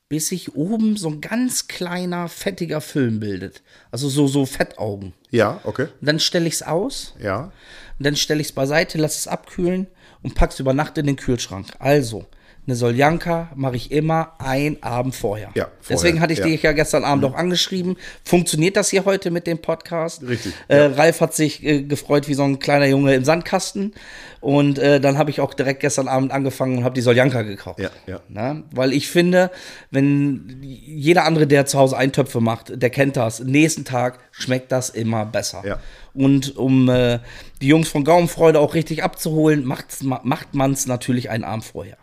bis 0.09 0.29
sich 0.29 0.55
oben 0.55 0.97
so 0.97 1.09
ein 1.09 1.21
ganz 1.21 1.69
kleiner, 1.69 2.29
fettiger 2.29 2.81
Film 2.81 3.21
bildet. 3.21 3.63
Also 3.91 4.09
so, 4.09 4.27
so 4.27 4.45
Fettaugen. 4.47 5.15
Ja, 5.31 5.61
okay. 5.65 5.89
Und 6.01 6.07
dann 6.07 6.21
stelle 6.21 6.47
ich 6.47 6.55
es 6.55 6.63
aus, 6.63 7.15
Ja. 7.23 7.53
und 7.99 8.07
dann 8.07 8.17
stelle 8.17 8.41
ich 8.41 8.49
es 8.49 8.53
beiseite, 8.53 8.99
lasse 8.99 9.19
es 9.19 9.27
abkühlen 9.29 9.87
und 10.23 10.35
packe 10.35 10.53
es 10.53 10.61
über 10.61 10.75
Nacht 10.75 10.99
in 10.99 11.07
den 11.07 11.17
Kühlschrank. 11.17 11.69
Also, 11.79 12.27
eine 12.65 12.77
Soljanka 12.77 13.51
mache 13.57 13.75
ich 13.75 13.91
immer 13.91 14.35
ein 14.39 14.81
Abend 14.85 15.17
vorher. 15.17 15.51
Ja, 15.55 15.65
vorher, 15.65 15.73
Deswegen 15.89 16.21
hatte 16.21 16.33
ich 16.33 16.39
ja. 16.39 16.47
Mhm. 16.47 16.51
dich 16.51 16.63
ja 16.63 16.71
gestern 16.73 17.03
Abend 17.05 17.25
auch 17.25 17.35
angeschrieben. 17.35 17.97
Funktioniert 18.23 18.77
das 18.77 18.89
hier 18.89 19.05
heute 19.05 19.33
mit 19.33 19.49
dem 19.49 19.59
Podcast? 19.59 20.23
Richtig, 20.23 20.53
Äh, 20.69 20.77
ja. 20.77 20.87
Ralf 20.89 21.21
hat 21.21 21.35
sich 21.35 21.65
äh, 21.65 21.83
gefreut 21.83 22.29
wie 22.29 22.35
so 22.35 22.45
ein 22.45 22.61
kleiner 22.61 22.87
Junge 22.87 23.15
im 23.15 23.25
Sandkasten. 23.25 23.95
Und 24.41 24.79
äh, 24.79 25.01
dann 25.01 25.19
habe 25.19 25.31
ich 25.31 25.41
auch 25.41 25.55
direkt 25.55 25.81
gestern 25.81 26.07
Abend 26.07 26.31
angefangen 26.31 26.79
und 26.79 26.85
habe 26.85 26.95
die 26.95 27.01
Soljanka 27.01 27.43
gekauft. 27.43 27.81
Ja, 27.81 27.91
ja. 28.07 28.21
Na, 28.29 28.63
weil 28.71 28.93
ich 28.93 29.09
finde, 29.09 29.51
wenn 29.91 30.59
jeder 30.63 31.25
andere, 31.25 31.49
der 31.49 31.67
zu 31.67 31.81
Hause 31.81 31.97
Eintöpfe 31.97 32.41
macht, 32.41 32.81
der 32.81 32.91
kennt 32.91 33.17
das. 33.17 33.41
Nächsten 33.41 33.85
Tag 33.85 34.21
schmeckt 34.31 34.71
das 34.71 34.89
immer 34.89 35.27
besser. 35.27 35.63
Ja. 35.67 35.79
Und 36.15 36.57
um 36.57 36.89
äh, 36.89 37.19
die 37.61 37.67
Jungs 37.69 37.89
von 37.89 38.05
Gaumenfreude 38.05 38.61
auch 38.61 38.75
richtig 38.75 39.03
abzuholen, 39.03 39.65
macht's, 39.65 40.03
macht 40.03 40.55
man 40.55 40.73
es 40.73 40.87
natürlich 40.87 41.29
einen 41.31 41.43
Abend 41.43 41.65
vorher. 41.65 41.97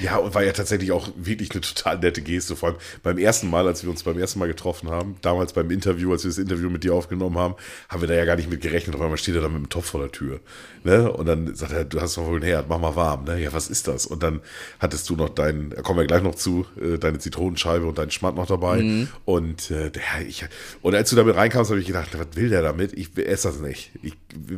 Ja, 0.00 0.16
und 0.16 0.34
war 0.34 0.42
ja 0.42 0.52
tatsächlich 0.52 0.92
auch 0.92 1.08
wirklich 1.16 1.50
eine 1.52 1.60
total 1.60 1.98
nette 1.98 2.22
Geste. 2.22 2.56
Vor 2.56 2.70
allem 2.70 2.78
beim 3.02 3.18
ersten 3.18 3.48
Mal, 3.48 3.66
als 3.66 3.82
wir 3.82 3.90
uns 3.90 4.02
beim 4.02 4.18
ersten 4.18 4.38
Mal 4.38 4.48
getroffen 4.48 4.90
haben, 4.90 5.16
damals 5.22 5.52
beim 5.52 5.70
Interview, 5.70 6.12
als 6.12 6.24
wir 6.24 6.30
das 6.30 6.38
Interview 6.38 6.68
mit 6.68 6.84
dir 6.84 6.94
aufgenommen 6.94 7.38
haben, 7.38 7.54
haben 7.88 8.00
wir 8.00 8.08
da 8.08 8.14
ja 8.14 8.24
gar 8.24 8.36
nicht 8.36 8.50
mit 8.50 8.60
gerechnet. 8.60 8.94
Auf 8.96 9.00
einmal 9.00 9.18
steht 9.18 9.34
er 9.34 9.40
da 9.40 9.48
mit 9.48 9.58
dem 9.58 9.68
Topf 9.68 9.86
vor 9.86 10.00
der 10.00 10.10
Tür. 10.10 10.40
Ne? 10.84 11.10
Und 11.10 11.26
dann 11.26 11.54
sagt 11.54 11.72
er, 11.72 11.84
du 11.84 12.00
hast 12.00 12.16
doch 12.16 12.26
wohl 12.26 12.36
einen 12.36 12.44
Herd, 12.44 12.68
mach 12.68 12.80
mal 12.80 12.96
warm. 12.96 13.24
Ne? 13.24 13.40
Ja, 13.40 13.52
was 13.52 13.68
ist 13.68 13.86
das? 13.86 14.06
Und 14.06 14.22
dann 14.22 14.40
hattest 14.80 15.08
du 15.08 15.16
noch 15.16 15.28
deinen, 15.28 15.70
da 15.70 15.82
kommen 15.82 16.00
wir 16.00 16.06
gleich 16.06 16.22
noch 16.22 16.34
zu, 16.34 16.66
äh, 16.80 16.98
deine 16.98 17.18
Zitronenscheibe 17.18 17.86
und 17.86 17.98
deinen 17.98 18.10
Schmatt 18.10 18.34
noch 18.34 18.46
dabei. 18.46 18.80
Und, 19.24 19.70
äh, 19.70 19.90
der, 19.90 20.02
ich, 20.26 20.44
und 20.82 20.94
als 20.94 21.10
du 21.10 21.16
damit 21.16 21.36
reinkamst, 21.36 21.70
habe 21.70 21.80
ich 21.80 21.86
gedacht, 21.86 22.08
was 22.18 22.26
will 22.34 22.48
der 22.48 22.62
damit? 22.62 22.92
Ich 22.94 23.16
esse 23.16 23.48
das 23.48 23.60
nicht. 23.60 23.92
Ich, 24.02 24.14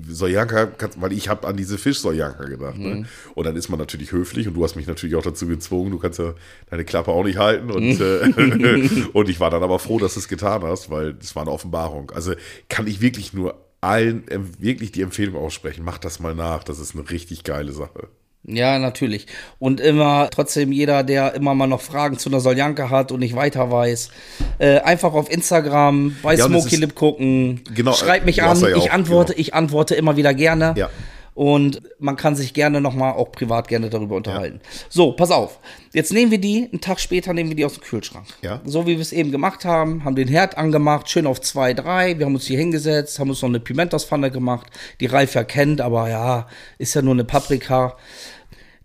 Sojanka, 0.09 0.73
weil 0.97 1.13
ich 1.13 1.29
habe 1.29 1.47
an 1.47 1.57
diese 1.57 1.77
Fisch-Sojanka 1.77 2.45
gedacht. 2.45 2.79
Ne? 2.79 3.07
Und 3.35 3.47
dann 3.47 3.57
ist 3.57 3.69
man 3.69 3.79
natürlich 3.79 4.13
höflich 4.13 4.49
und 4.49 4.55
du 4.55 4.65
hast 4.65 4.77
mich 4.77 4.87
natürlich 4.87 5.04
auch 5.17 5.23
dazu 5.23 5.47
gezwungen. 5.47 5.91
Du 5.91 5.99
kannst 5.99 6.19
ja 6.19 6.35
deine 6.71 6.85
Klappe 6.85 7.11
auch 7.11 7.25
nicht 7.25 7.39
halten. 7.39 7.71
Und, 7.71 8.01
äh, 8.01 8.89
und 9.13 9.29
ich 9.29 9.41
war 9.41 9.51
dann 9.51 9.63
aber 9.63 9.79
froh, 9.79 9.99
dass 9.99 10.15
du 10.15 10.21
es 10.21 10.29
getan 10.29 10.63
hast, 10.63 10.91
weil 10.91 11.17
es 11.21 11.35
war 11.37 11.43
eine 11.43 11.53
Offenbarung. 11.53 12.11
Also 12.13 12.33
kann 12.69 12.87
ich 12.87 13.01
wirklich 13.01 13.33
nur 13.33 13.57
allen 13.81 14.25
wirklich 14.59 14.93
die 14.93 15.03
Empfehlung 15.03 15.37
aussprechen. 15.37 15.85
Mach 15.85 15.99
das 15.99 16.21
mal 16.21 16.35
nach. 16.35 16.65
Das 16.65 16.79
ist 16.79 16.95
eine 16.95 17.09
richtig 17.11 17.45
geile 17.45 17.73
Sache. 17.73 18.09
Ja, 18.47 18.79
natürlich. 18.79 19.27
Und 19.59 19.81
immer, 19.81 20.29
trotzdem 20.31 20.71
jeder, 20.71 21.03
der 21.03 21.35
immer 21.35 21.55
mal 21.55 21.67
noch 21.67 21.81
Fragen 21.81 22.19
zu 22.19 22.29
einer 22.29 22.41
Soljanka 22.41 22.91
hat 22.91 23.11
und 23.11 23.21
nicht 23.21 23.35
weiter 23.35 23.71
weiß, 23.71 24.11
äh, 24.59 24.81
einfach 24.81 25.15
auf 25.15 25.31
Instagram 25.31 26.17
bei 26.23 26.35
Ja, 26.35 26.47
ist- 26.47 26.71
Lip 26.73 26.95
gucken. 26.95 27.63
Genau, 27.75 27.95
Schreibt 27.95 28.27
mich 28.27 28.43
an. 28.43 28.61
ja 28.61 28.77
ich 28.77 28.93
antworte, 28.93 29.33
genau. 29.33 29.41
ich 29.41 29.55
antworte 29.55 29.95
immer 29.95 30.17
wieder 30.19 30.35
gerne. 30.35 30.75
Ja. 30.77 30.91
Und 31.35 31.83
man 31.99 32.15
kann 32.17 32.37
sich 32.37 32.55
gerne 32.55 32.81
nochmal 32.81 33.15
auch 33.15 33.33
privat 33.33 33.67
gerne 33.67 33.91
darüber 33.91 34.15
unterhalten. 34.15 34.61
So, 34.89 35.13
pass 35.13 35.33
auf. 35.33 35.59
Jetzt 35.93 36.13
nehmen 36.13 36.31
wir 36.31 36.39
die, 36.39 36.69
einen 36.71 36.81
Tag 36.81 37.01
später 37.01 37.33
nehmen 37.33 37.51
wir 37.51 37.57
die 37.57 37.65
aus 37.65 37.75
dem 37.75 37.83
Kühlschrank. 37.83 38.27
Ja. 38.43 38.61
So 38.65 38.87
wie 38.87 38.93
wir 38.93 39.01
es 39.01 39.13
eben 39.13 39.33
gemacht 39.33 39.65
haben, 39.65 40.05
haben 40.05 40.15
den 40.15 40.29
Herd 40.29 40.57
angemacht, 40.57 41.11
schön 41.11 41.27
auf 41.27 41.41
zwei, 41.41 41.75
drei. 41.75 42.19
Wir 42.19 42.27
haben 42.27 42.35
uns 42.35 42.47
hier 42.47 42.59
hingesetzt, 42.59 43.19
haben 43.19 43.31
uns 43.31 43.43
noch 43.43 43.49
eine 43.49 43.59
Pimentospfanne 43.59 44.31
gemacht, 44.31 44.69
die 45.01 45.07
Ralf 45.07 45.35
ja 45.35 45.43
kennt, 45.43 45.81
aber 45.81 46.09
ja, 46.09 46.47
ist 46.79 46.95
ja 46.95 47.03
nur 47.03 47.15
eine 47.15 47.25
Paprika. 47.25 47.97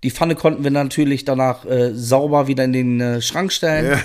Die 0.01 0.11
Pfanne 0.11 0.35
konnten 0.35 0.63
wir 0.63 0.71
natürlich 0.71 1.25
danach 1.25 1.65
äh, 1.65 1.93
sauber 1.93 2.47
wieder 2.47 2.63
in 2.63 2.73
den 2.73 3.01
äh, 3.01 3.21
Schrank 3.21 3.51
stellen. 3.51 3.99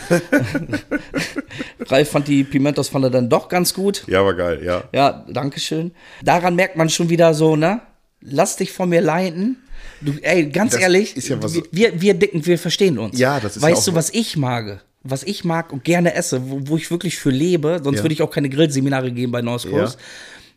Ralf 1.87 2.11
fand 2.11 2.27
die 2.27 2.43
Pimentospfanne 2.43 3.11
dann 3.11 3.29
doch 3.29 3.49
ganz 3.49 3.73
gut. 3.73 4.05
Ja, 4.09 4.25
war 4.25 4.35
geil, 4.35 4.61
ja. 4.65 4.85
Ja, 4.93 5.25
danke 5.29 5.61
schön. 5.61 5.93
Daran 6.23 6.57
merkt 6.57 6.77
man 6.77 6.91
schon 6.91 7.11
wieder 7.11 7.33
so, 7.33 7.55
ne? 7.55 7.81
Lass 8.25 8.57
dich 8.57 8.73
von 8.73 8.89
mir 8.89 9.01
leiten. 9.01 9.57
Du, 10.01 10.13
ey, 10.23 10.49
ganz 10.49 10.73
Das 10.73 10.81
ehrlich, 10.81 11.15
ja 11.29 11.43
was- 11.43 11.55
wir, 11.71 12.01
wir, 12.01 12.15
Dicken, 12.15 12.45
wir 12.47 12.59
verstehen 12.59 12.99
uns. 12.99 13.19
Ja, 13.19 13.39
das 13.39 13.57
ist 13.57 13.63
weißt 13.63 13.87
ja 13.87 13.93
du, 13.93 13.97
was- 13.97 14.11
ich 14.11 14.37
mag? 14.37 14.83
Was 15.03 15.23
ich 15.23 15.45
mag 15.45 15.73
und 15.73 15.85
gerne 15.85 16.15
esse, 16.15 16.49
wo, 16.51 16.61
wo 16.67 16.77
ich 16.79 16.91
wirklich 16.91 17.19
für 17.19 17.29
lebe, 17.31 17.81
sonst 17.85 17.99
Ja. 17.99 18.05
würde 18.05 18.15
ich 18.15 18.23
auch 18.23 18.31
keine 18.31 18.49
Grillseminare 18.49 19.13
geben 19.13 19.33
bei 19.33 19.43
Norskurs. 19.43 19.93
Ja. 19.95 19.99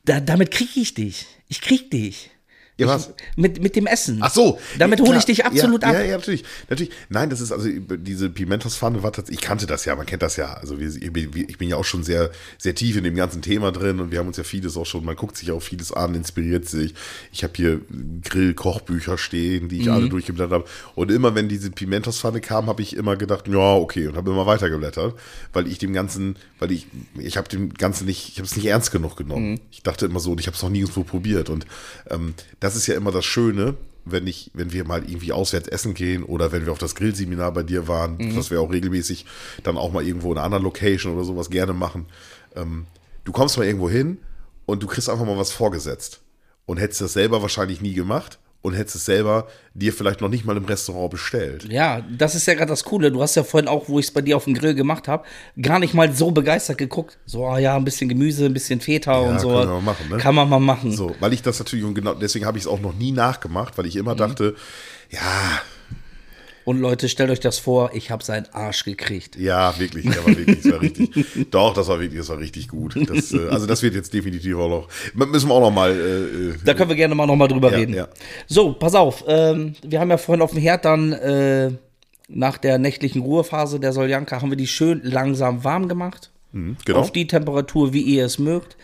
Da, 0.05 0.19
damit 0.21 0.51
krieg 0.51 0.69
ich 0.77 0.93
dich. 0.93 1.25
Ich 1.49 1.59
krieg 1.59 1.91
dich. 1.91 2.29
Ja, 2.79 2.87
was? 2.87 3.11
Mit, 3.35 3.61
mit 3.61 3.75
dem 3.75 3.87
Essen. 3.87 4.19
Ach 4.21 4.31
so. 4.31 4.59
Damit 4.77 5.01
hole 5.01 5.17
ich 5.17 5.25
dich 5.25 5.45
absolut 5.45 5.81
ja, 5.81 5.89
ab. 5.89 5.95
Ja, 5.95 6.03
ja, 6.03 6.17
natürlich. 6.17 6.43
natürlich. 6.69 6.93
Nein, 7.09 7.29
das 7.31 7.41
ist 7.41 7.51
also 7.51 7.67
diese 7.69 8.29
Pimentos-Pfanne 8.29 9.01
war 9.01 9.11
tatsächlich, 9.11 9.39
ich 9.41 9.47
kannte 9.47 9.65
das 9.65 9.85
ja, 9.85 9.95
man 9.95 10.05
kennt 10.05 10.21
das 10.21 10.35
ja. 10.35 10.53
Also 10.53 10.79
wir, 10.79 10.87
ich 10.87 11.11
bin 11.11 11.31
ich 11.35 11.57
bin 11.57 11.69
ja 11.69 11.75
auch 11.75 11.85
schon 11.85 12.03
sehr, 12.03 12.29
sehr 12.59 12.75
tief 12.75 12.95
in 12.97 13.03
dem 13.03 13.15
ganzen 13.15 13.41
Thema 13.41 13.71
drin 13.71 13.99
und 13.99 14.11
wir 14.11 14.19
haben 14.19 14.27
uns 14.27 14.37
ja 14.37 14.43
vieles 14.43 14.77
auch 14.77 14.85
schon, 14.85 15.03
man 15.03 15.15
guckt 15.15 15.37
sich 15.37 15.51
auch 15.51 15.59
vieles 15.61 15.91
an, 15.91 16.13
inspiriert 16.13 16.67
sich. 16.69 16.93
Ich 17.31 17.43
habe 17.43 17.53
hier 17.55 17.81
Grill-Kochbücher 18.23 19.17
stehen, 19.17 19.69
die 19.69 19.79
ich 19.79 19.87
Mhm. 19.87 19.93
alle 19.93 20.09
durchgeblättert 20.09 20.51
habe. 20.53 20.65
Und 20.95 21.11
immer 21.11 21.33
wenn 21.35 21.49
diese 21.49 21.71
Pimentos-Pfanne 21.71 22.41
kam, 22.41 22.67
habe 22.67 22.81
ich 22.81 22.95
immer 22.95 23.15
gedacht, 23.15 23.47
ja, 23.47 23.73
okay, 23.75 24.07
und 24.07 24.15
habe 24.17 24.31
immer 24.31 24.45
weitergeblättert, 24.45 25.15
weil 25.53 25.67
ich 25.67 25.77
dem 25.77 25.93
Ganzen, 25.93 26.35
weil 26.59 26.71
ich, 26.71 26.87
ich 27.17 27.37
habe 27.37 27.47
dem 27.49 27.73
Ganzen 27.73 28.05
nicht, 28.05 28.29
ich 28.29 28.37
habe 28.37 28.45
es 28.45 28.55
nicht 28.55 28.65
ernst 28.65 28.91
genug 28.91 29.15
genommen. 29.15 29.51
Mhm. 29.51 29.59
Ich 29.71 29.81
dachte 29.83 30.05
immer 30.05 30.19
so, 30.19 30.31
und 30.31 30.39
ich 30.39 30.47
habe 30.47 30.55
es 30.55 30.61
noch 30.63 30.69
nirgendwo 30.69 31.03
probiert. 31.03 31.49
Und 31.49 31.65
ähm, 32.09 32.33
das 32.59 32.66
ist 32.75 32.87
ja 32.87 32.95
immer 32.95 33.11
das 33.11 33.25
Schöne, 33.25 33.75
wenn 34.05 34.25
ich, 34.27 34.51
wenn 34.53 34.71
wir 34.71 34.85
mal 34.85 35.03
irgendwie 35.03 35.33
auswärts 35.33 35.67
essen 35.67 35.93
gehen 35.93 36.23
oder 36.23 36.51
wenn 36.51 36.65
wir 36.65 36.71
auf 36.71 36.77
das 36.77 36.95
Grillseminar 36.95 37.51
bei 37.51 37.63
dir 37.63 37.87
waren, 37.87 38.17
Mhm. 38.17 38.35
was 38.37 38.51
wir 38.51 38.61
auch 38.61 38.71
regelmäßig 38.71 39.25
dann 39.63 39.77
auch 39.77 39.91
mal 39.91 40.05
irgendwo 40.05 40.31
in 40.31 40.37
einer 40.37 40.45
anderen 40.45 40.63
Location 40.63 41.13
oder 41.13 41.25
sowas 41.25 41.49
gerne 41.49 41.73
machen. 41.73 42.05
Ähm, 42.55 42.85
du 43.25 43.31
kommst 43.31 43.57
mal 43.57 43.65
irgendwo 43.65 43.89
hin 43.89 44.17
und 44.65 44.81
du 44.83 44.87
kriegst 44.87 45.09
einfach 45.09 45.25
mal 45.25 45.37
was 45.37 45.51
vorgesetzt 45.51 46.21
und 46.65 46.77
hättest 46.77 47.01
das 47.01 47.13
selber 47.13 47.41
wahrscheinlich 47.41 47.81
nie 47.81 47.93
gemacht 47.93 48.39
und 48.67 48.73
hättest 48.73 48.97
es 48.97 49.05
selber 49.05 49.47
dir 49.73 49.93
vielleicht 49.93 50.21
noch 50.21 50.29
nicht 50.29 50.45
mal 50.45 50.57
im 50.57 50.65
Restaurant 50.65 51.09
bestellt. 51.09 51.65
Ja, 51.71 52.01
das 52.17 52.35
ist 52.35 52.45
ja 52.47 52.53
gerade 52.53 52.69
das 52.69 52.83
Coole. 52.83 53.11
Du 53.11 53.21
hast 53.21 53.35
ja 53.35 53.43
vorhin 53.43 53.67
auch, 53.67 53.87
wo 53.87 53.99
ich 53.99 54.07
es 54.07 54.11
bei 54.11 54.21
dir 54.21 54.35
auf 54.35 54.43
dem 54.43 54.53
Grill 54.53 54.75
gemacht 54.75 55.07
habe, 55.07 55.23
gar 55.61 55.79
nicht 55.79 55.93
mal 55.93 56.13
so 56.13 56.31
begeistert 56.31 56.77
geguckt. 56.77 57.17
So, 57.25 57.45
ah 57.45 57.59
ja, 57.59 57.75
ein 57.75 57.85
bisschen 57.85 58.09
Gemüse, 58.09 58.45
ein 58.45 58.53
bisschen 58.53 58.81
Feta 58.81 59.17
und 59.19 59.39
so. 59.39 59.49
können 59.49 59.69
wir 59.69 59.75
mal 59.75 59.81
machen, 59.81 60.09
ne? 60.09 60.17
Kann 60.17 60.35
man 60.35 60.49
mal 60.49 60.59
machen. 60.59 60.91
So, 60.91 61.15
weil 61.19 61.33
ich 61.33 61.41
das 61.41 61.59
natürlich 61.59 61.85
und 61.85 61.95
genau 61.95 62.13
deswegen 62.13 62.45
habe 62.45 62.57
ich 62.57 62.65
es 62.65 62.67
auch 62.67 62.81
noch 62.81 62.93
nie 62.93 63.11
nachgemacht, 63.11 63.77
weil 63.77 63.85
ich 63.85 63.95
immer 63.95 64.15
dachte, 64.15 64.55
ja, 65.09 65.21
Und 66.67 66.81
Leute, 66.81 67.07
stellt 67.07 67.29
euch 67.29 67.39
das 67.39 67.59
vor, 67.59 67.91
ich 67.93 68.11
habe 68.11 68.21
seinen 68.25 68.45
Arsch 68.51 68.83
gekriegt. 68.83 69.37
Ja, 69.37 69.73
wirklich, 69.79 70.03
der 70.03 70.17
war 70.17 70.35
wirklich, 70.35 70.63
das 70.63 70.71
war 70.73 70.81
richtig. 70.81 71.25
Doch, 71.51 71.73
das 71.73 71.87
war 71.87 71.97
wirklich, 72.01 72.19
das 72.19 72.27
war 72.27 72.39
richtig 72.39 72.67
gut. 72.67 72.97
Das, 73.09 73.31
äh, 73.31 73.47
also 73.49 73.65
das 73.65 73.81
wird 73.83 73.95
jetzt 73.95 74.13
definitiv 74.13 74.57
auch 74.57 74.67
noch, 74.67 74.87
müssen 75.27 75.47
wir 75.47 75.53
auch 75.55 75.61
noch 75.61 75.71
mal. 75.71 75.91
Äh, 75.91 76.49
äh, 76.49 76.55
Da 76.65 76.73
können 76.73 76.89
wir 76.89 76.97
gerne 76.97 77.15
mal 77.15 77.25
nochmal 77.25 77.47
drüber 77.47 77.71
Ja, 77.71 77.77
reden. 77.77 77.93
ja. 77.93 78.09
So, 78.47 78.73
pass 78.73 78.95
auf. 78.95 79.23
Ähm, 79.29 79.75
wir 79.81 80.01
haben 80.01 80.09
ja 80.09 80.17
vorhin 80.17 80.41
auf 80.41 80.51
dem 80.51 80.59
Herd 80.59 80.83
dann 80.83 81.13
äh, 81.13 81.71
nach 82.27 82.57
der 82.57 82.79
nächtlichen 82.79 83.21
Ruhephase 83.21 83.79
der 83.79 83.93
Soljanka 83.93 84.41
haben 84.41 84.49
wir 84.49 84.57
die 84.57 84.67
schön 84.67 84.99
langsam 85.05 85.63
warm 85.63 85.87
gemacht. 85.87 86.31
genau. 86.51 86.99
Auf 86.99 87.13
die 87.13 87.27
Temperatur, 87.27 87.93
wie 87.93 88.01
ihr 88.01 88.25
es 88.25 88.39
mögt. 88.39 88.75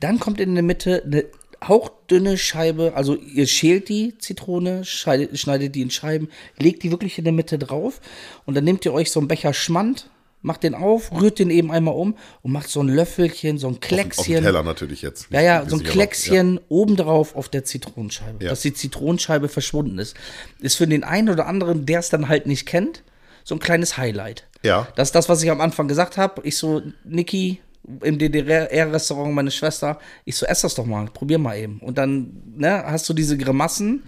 Dann 0.00 0.20
kommt 0.20 0.38
in 0.38 0.52
der 0.54 0.64
Mitte 0.64 1.02
eine 1.06 1.24
hauchdünne 1.68 2.38
Scheibe, 2.38 2.92
also 2.94 3.16
ihr 3.16 3.46
schält 3.46 3.88
die 3.88 4.16
Zitrone, 4.18 4.84
schneidet, 4.84 5.38
schneidet 5.38 5.74
die 5.74 5.82
in 5.82 5.90
Scheiben, 5.90 6.28
legt 6.58 6.82
die 6.82 6.90
wirklich 6.90 7.18
in 7.18 7.24
der 7.24 7.32
Mitte 7.32 7.58
drauf 7.58 8.00
und 8.44 8.54
dann 8.54 8.64
nehmt 8.64 8.84
ihr 8.84 8.92
euch 8.92 9.10
so 9.10 9.20
einen 9.20 9.28
Becher 9.28 9.54
Schmand, 9.54 10.10
macht 10.42 10.64
den 10.64 10.74
auf, 10.74 11.12
rührt 11.12 11.38
den 11.38 11.50
eben 11.50 11.70
einmal 11.70 11.94
um 11.94 12.16
und 12.42 12.52
macht 12.52 12.68
so 12.68 12.82
ein 12.82 12.88
Löffelchen, 12.88 13.58
so 13.58 13.68
ein 13.68 13.74
auf 13.74 13.78
dem 13.78 13.88
Kleckschen. 13.88 14.42
Teller 14.42 14.62
natürlich 14.64 15.02
jetzt. 15.02 15.28
Ja, 15.30 15.40
ja, 15.40 15.68
so 15.68 15.76
ein 15.76 15.84
Kleckschen 15.84 16.58
obendrauf 16.68 17.36
auf 17.36 17.48
der 17.48 17.64
Zitronenscheibe, 17.64 18.42
Ja. 18.44 18.50
dass 18.50 18.62
die 18.62 18.74
Zitronenscheibe 18.74 19.48
verschwunden 19.48 19.98
ist. 19.98 20.16
Ist 20.60 20.76
für 20.76 20.86
den 20.88 21.04
einen 21.04 21.28
oder 21.28 21.46
anderen, 21.46 21.86
der 21.86 22.00
es 22.00 22.08
dann 22.08 22.28
halt 22.28 22.46
nicht 22.46 22.66
kennt, 22.66 23.02
so 23.44 23.54
ein 23.54 23.60
kleines 23.60 23.96
Highlight. 23.96 24.46
Ja. 24.64 24.88
Das 24.96 25.08
ist 25.08 25.14
das, 25.14 25.28
was 25.28 25.42
ich 25.42 25.50
am 25.50 25.60
Anfang 25.60 25.88
gesagt 25.88 26.16
habe. 26.16 26.40
Ich 26.44 26.56
so, 26.56 26.82
Niki, 27.04 27.60
im 28.02 28.18
DDR-Restaurant, 28.18 29.34
meine 29.34 29.50
Schwester, 29.50 29.98
ich 30.24 30.36
so, 30.36 30.46
ess 30.46 30.62
das 30.62 30.74
doch 30.74 30.86
mal, 30.86 31.06
probier 31.06 31.38
mal 31.38 31.56
eben. 31.56 31.78
Und 31.80 31.98
dann 31.98 32.42
ne, 32.56 32.84
hast 32.86 33.08
du 33.08 33.14
diese 33.14 33.36
Grimassen, 33.36 34.04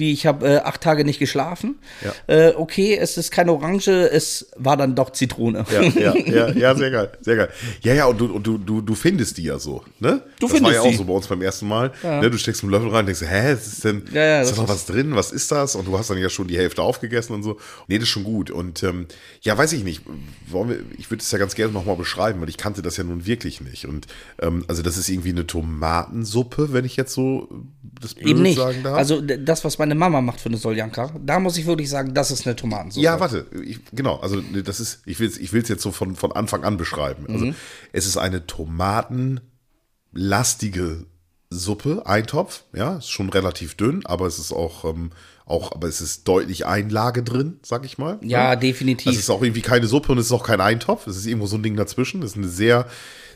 wie 0.00 0.12
ich 0.12 0.26
habe 0.26 0.46
äh, 0.48 0.56
acht 0.58 0.80
Tage 0.80 1.04
nicht 1.04 1.20
geschlafen. 1.20 1.76
Ja. 2.04 2.12
Äh, 2.34 2.54
okay, 2.56 2.96
es 2.96 3.16
ist 3.16 3.30
keine 3.30 3.52
Orange, 3.52 3.88
es 4.10 4.50
war 4.56 4.76
dann 4.76 4.96
doch 4.96 5.10
Zitrone. 5.10 5.64
Ja, 5.72 5.82
ja, 5.82 6.16
ja, 6.26 6.48
ja, 6.50 6.74
sehr 6.74 6.90
geil, 6.90 7.12
sehr 7.20 7.36
geil. 7.36 7.50
Ja, 7.82 7.94
ja, 7.94 8.06
und 8.06 8.20
du, 8.20 8.26
und 8.26 8.46
du, 8.46 8.58
du, 8.58 8.80
du 8.80 8.94
findest 8.94 9.38
die 9.38 9.44
ja 9.44 9.58
so, 9.58 9.84
ne? 10.00 10.22
Du 10.40 10.46
das 10.46 10.50
war 10.50 10.56
findest 10.56 10.74
ja 10.74 10.80
auch 10.82 10.90
die. 10.90 10.96
so 10.96 11.04
bei 11.04 11.12
uns 11.12 11.28
beim 11.28 11.42
ersten 11.42 11.68
Mal. 11.68 11.92
Ne? 12.02 12.30
Du 12.30 12.38
steckst 12.38 12.62
einen 12.62 12.72
Löffel 12.72 12.88
rein 12.88 13.00
und 13.00 13.06
denkst, 13.06 13.22
hä, 13.22 13.52
was 13.52 13.66
ist 13.66 13.84
denn, 13.84 14.02
Ja, 14.12 14.24
ja, 14.24 14.40
ist 14.40 14.56
da 14.56 14.62
noch 14.62 14.68
was 14.68 14.86
drin? 14.86 15.14
Was 15.14 15.30
ist 15.30 15.52
das? 15.52 15.76
Und 15.76 15.86
du 15.86 15.96
hast 15.98 16.10
dann 16.10 16.18
ja 16.18 16.28
schon 16.30 16.48
die 16.48 16.56
Hälfte 16.56 16.82
aufgegessen 16.82 17.34
und 17.34 17.42
so. 17.42 17.58
Nee, 17.86 17.98
das 17.98 18.04
ist 18.04 18.08
schon 18.08 18.24
gut. 18.24 18.50
Und 18.50 18.82
ähm, 18.82 19.06
ja, 19.42 19.56
weiß 19.56 19.72
ich 19.74 19.84
nicht. 19.84 20.02
Wir, 20.50 20.80
ich 20.98 21.10
würde 21.10 21.22
es 21.22 21.30
ja 21.30 21.38
ganz 21.38 21.54
gerne 21.54 21.72
nochmal 21.72 21.96
beschreiben, 21.96 22.40
weil 22.40 22.48
ich 22.48 22.56
kannte 22.56 22.82
das 22.82 22.96
ja 22.96 23.04
nun 23.04 23.26
wirklich 23.26 23.60
nicht. 23.60 23.86
Und 23.86 24.06
ähm, 24.40 24.64
also 24.68 24.82
das 24.82 24.96
ist 24.96 25.08
irgendwie 25.08 25.30
eine 25.30 25.46
Tomatensuppe, 25.46 26.72
wenn 26.72 26.84
ich 26.84 26.96
jetzt 26.96 27.12
so 27.12 27.48
das 28.00 28.14
blöd 28.14 28.28
Eben 28.28 28.42
nicht. 28.42 28.56
sagen 28.56 28.82
darf. 28.82 28.96
Also 28.96 29.20
das, 29.20 29.64
was 29.64 29.78
meine 29.90 29.98
Mama 29.98 30.20
macht 30.20 30.40
für 30.40 30.48
eine 30.48 30.56
Soljanka, 30.56 31.10
da 31.24 31.40
muss 31.40 31.56
ich 31.56 31.66
wirklich 31.66 31.90
sagen, 31.90 32.14
das 32.14 32.30
ist 32.30 32.46
eine 32.46 32.54
Tomatensuppe. 32.56 33.04
Ja, 33.04 33.18
warte, 33.18 33.46
ich, 33.64 33.80
genau, 33.92 34.16
also 34.20 34.40
das 34.40 34.78
ist, 34.80 35.02
ich 35.04 35.18
will 35.18 35.28
es 35.28 35.36
ich 35.36 35.52
will's 35.52 35.68
jetzt 35.68 35.82
so 35.82 35.90
von, 35.90 36.14
von 36.16 36.32
Anfang 36.32 36.62
an 36.64 36.76
beschreiben. 36.76 37.26
Also 37.28 37.46
Mhm. 37.46 37.54
es 37.92 38.06
ist 38.06 38.16
eine 38.16 38.46
tomatenlastige 40.12 41.06
Suppe, 41.52 42.02
Eintopf, 42.06 42.62
ja, 42.72 42.98
ist 42.98 43.10
schon 43.10 43.28
relativ 43.28 43.74
dünn, 43.74 44.06
aber 44.06 44.26
es 44.26 44.38
ist 44.38 44.52
auch, 44.52 44.84
ähm, 44.84 45.10
auch, 45.46 45.72
aber 45.72 45.88
es 45.88 46.00
ist 46.00 46.28
deutlich 46.28 46.64
Einlage 46.64 47.24
drin, 47.24 47.58
sag 47.62 47.84
ich 47.84 47.98
mal. 47.98 48.18
Ja, 48.22 48.50
ne? 48.50 48.58
definitiv. 48.58 49.10
Es 49.12 49.18
ist 49.18 49.30
auch 49.30 49.42
irgendwie 49.42 49.62
keine 49.62 49.88
Suppe 49.88 50.12
und 50.12 50.18
es 50.18 50.26
ist 50.26 50.32
auch 50.32 50.44
kein 50.46 50.60
Eintopf, 50.60 51.08
es 51.08 51.16
ist 51.16 51.26
irgendwo 51.26 51.46
so 51.48 51.56
ein 51.56 51.64
Ding 51.64 51.74
dazwischen, 51.74 52.20
das 52.20 52.30
ist 52.32 52.36
eine 52.36 52.48
sehr, 52.48 52.86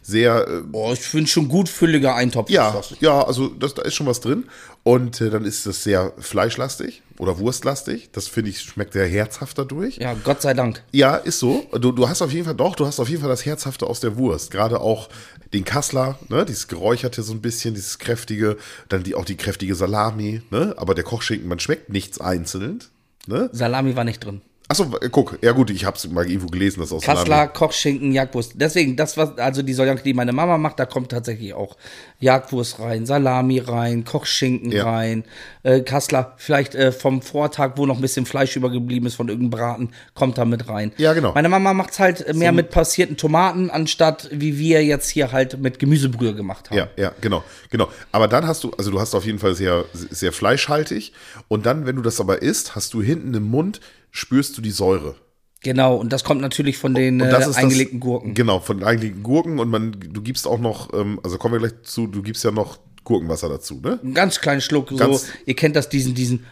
sehr, 0.07 0.46
äh, 0.46 0.61
Boah, 0.61 0.92
ich 0.92 1.00
finde 1.00 1.28
schon 1.28 1.48
gut 1.48 1.68
fülliger 1.68 2.14
Eintopf. 2.14 2.50
ja, 2.50 2.78
ja, 3.00 3.22
also 3.22 3.48
das, 3.48 3.72
da 3.74 3.82
ist 3.82 3.94
schon 3.94 4.07
was 4.07 4.20
drin. 4.20 4.44
Und 4.82 5.20
äh, 5.22 5.30
dann 5.30 5.46
ist 5.46 5.66
das 5.66 5.82
sehr 5.82 6.12
fleischlastig 6.18 7.02
oder 7.18 7.38
wurstlastig. 7.38 8.11
Das 8.12 8.28
finde 8.28 8.50
ich 8.50 8.61
schmeckt 8.61 8.92
sehr 8.92 9.07
herzhaft 9.09 9.57
dadurch. 9.59 9.96
Ja, 9.96 10.14
Gott 10.22 10.42
sei 10.42 10.52
Dank. 10.52 10.82
Ja, 10.92 11.16
ist 11.16 11.38
so. 11.38 11.64
Du, 11.80 11.90
du 11.90 12.07
hast 12.07 12.20
auf 12.20 12.32
jeden 12.32 12.44
Fall 12.44 12.55
doch, 12.55 12.76
du 12.76 12.86
hast 12.86 13.00
auf 13.00 13.09
jeden 13.09 13.22
Fall 13.22 13.30
das 13.30 13.46
Herzhafte 13.46 13.86
aus 13.86 14.00
der 14.00 14.18
Wurst. 14.18 14.50
Gerade 14.50 14.80
auch 14.80 15.09
den 15.55 15.64
Kassler, 15.64 16.18
ne, 16.28 16.44
dieses 16.44 16.68
Geräucherte 16.68 17.22
so 17.22 17.32
ein 17.32 17.40
bisschen, 17.40 17.74
dieses 17.74 17.98
kräftige, 17.98 18.59
dann 18.90 19.05
die, 19.05 19.14
auch 19.14 19.24
die 19.24 19.36
kräftige 19.36 19.74
Salami, 19.74 20.42
ne, 20.50 20.74
aber 20.76 20.94
der 20.94 21.05
Kochschinken, 21.05 21.48
man 21.48 21.61
schmeckt 21.61 21.88
nichts 21.88 22.20
einzeln, 22.20 22.80
ne. 23.26 23.48
Salami 23.52 23.96
war 23.96 24.05
nicht 24.05 24.22
drin. 24.22 24.42
Achso, 24.66 24.86
guck, 25.10 25.38
ja 25.42 25.52
gut, 25.52 25.68
ich 25.68 25.84
hab's 25.84 26.08
mal 26.08 26.26
irgendwo 26.26 26.46
gelesen, 26.46 26.80
dass 26.80 26.90
aus 26.90 27.02
Kassler. 27.02 27.48
Kochschinken, 27.48 28.12
Jagdwurst. 28.12 28.52
Deswegen, 28.54 28.96
das, 28.96 29.18
was, 29.18 29.36
also 29.36 29.60
die 29.60 29.74
Soljanka, 29.74 30.02
die 30.02 30.14
meine 30.14 30.32
Mama 30.32 30.56
macht, 30.56 30.78
da 30.78 30.86
kommt 30.86 31.10
tatsächlich 31.10 31.52
auch 31.52 31.76
Jagdwurst 32.20 32.80
rein, 32.80 33.04
Salami 33.04 33.58
rein, 33.58 34.04
Kochschinken 34.04 34.72
Ja. 34.72 34.84
rein, 34.90 35.24
äh, 35.64 35.80
Kassler, 35.80 36.32
vielleicht 36.38 36.74
äh, 36.74 36.92
vom 36.92 37.20
Vortag, 37.20 37.72
wo 37.76 37.84
noch 37.84 37.96
ein 37.96 38.00
bisschen 38.00 38.24
Fleisch 38.24 38.56
übergeblieben 38.56 39.06
ist 39.06 39.16
von 39.16 39.28
irgendeinem 39.28 39.50
Braten, 39.50 39.90
kommt 40.14 40.38
da 40.38 40.46
mit 40.46 40.66
rein. 40.66 40.92
Ja, 40.96 41.12
genau. 41.12 41.34
Meine 41.34 41.50
Mama 41.50 41.74
macht's 41.74 41.98
halt 41.98 42.26
äh, 42.26 42.32
mehr 42.32 42.52
mit 42.52 42.70
passierten 42.70 43.18
Tomaten, 43.18 43.68
anstatt 43.68 44.30
wie 44.32 44.58
wir 44.58 44.82
jetzt 44.82 45.10
hier 45.10 45.30
halt 45.30 45.58
mit 45.60 45.78
Gemüsebrühe 45.78 46.34
gemacht 46.34 46.70
haben. 46.70 46.78
Ja, 46.78 46.88
ja, 46.96 47.12
genau, 47.20 47.44
genau. 47.68 47.88
Aber 48.12 48.28
dann 48.28 48.46
hast 48.46 48.64
du, 48.64 48.70
also 48.78 48.90
du 48.90 48.98
hast 48.98 49.14
auf 49.14 49.26
jeden 49.26 49.38
Fall 49.38 49.54
sehr, 49.54 49.84
sehr 49.92 50.32
fleischhaltig. 50.32 51.12
Und 51.48 51.66
dann, 51.66 51.84
wenn 51.84 51.96
du 51.96 52.02
das 52.02 52.18
aber 52.18 52.40
isst, 52.40 52.74
hast 52.74 52.94
du 52.94 53.02
hinten 53.02 53.34
im 53.34 53.42
Mund, 53.50 53.80
spürst 54.14 54.56
du 54.56 54.62
die 54.62 54.70
Säure. 54.70 55.16
Genau, 55.62 55.96
und 55.96 56.12
das 56.12 56.22
kommt 56.24 56.40
natürlich 56.40 56.78
von 56.78 56.94
den 56.94 57.20
äh, 57.20 57.30
das 57.30 57.48
ist 57.48 57.56
eingelegten 57.56 57.98
das, 57.98 58.04
Gurken. 58.06 58.34
Genau, 58.34 58.60
von 58.60 58.78
den 58.78 58.86
eingelegten 58.86 59.22
Gurken 59.22 59.58
und 59.58 59.68
man, 59.70 59.92
du 59.98 60.22
gibst 60.22 60.46
auch 60.46 60.58
noch, 60.60 60.92
ähm, 60.94 61.18
also 61.24 61.36
kommen 61.36 61.54
wir 61.54 61.58
gleich 61.68 61.82
zu, 61.82 62.06
du 62.06 62.22
gibst 62.22 62.44
ja 62.44 62.50
noch 62.50 62.78
Gurkenwasser 63.02 63.48
dazu, 63.48 63.80
ne? 63.82 63.98
Ein 64.04 64.14
ganz 64.14 64.40
kleinen 64.40 64.60
Schluck, 64.60 64.90
so, 64.90 64.96
Ganz- 64.96 65.26
ihr 65.46 65.56
kennt 65.56 65.74
das, 65.74 65.88
diesen, 65.88 66.14
diesen 66.14 66.44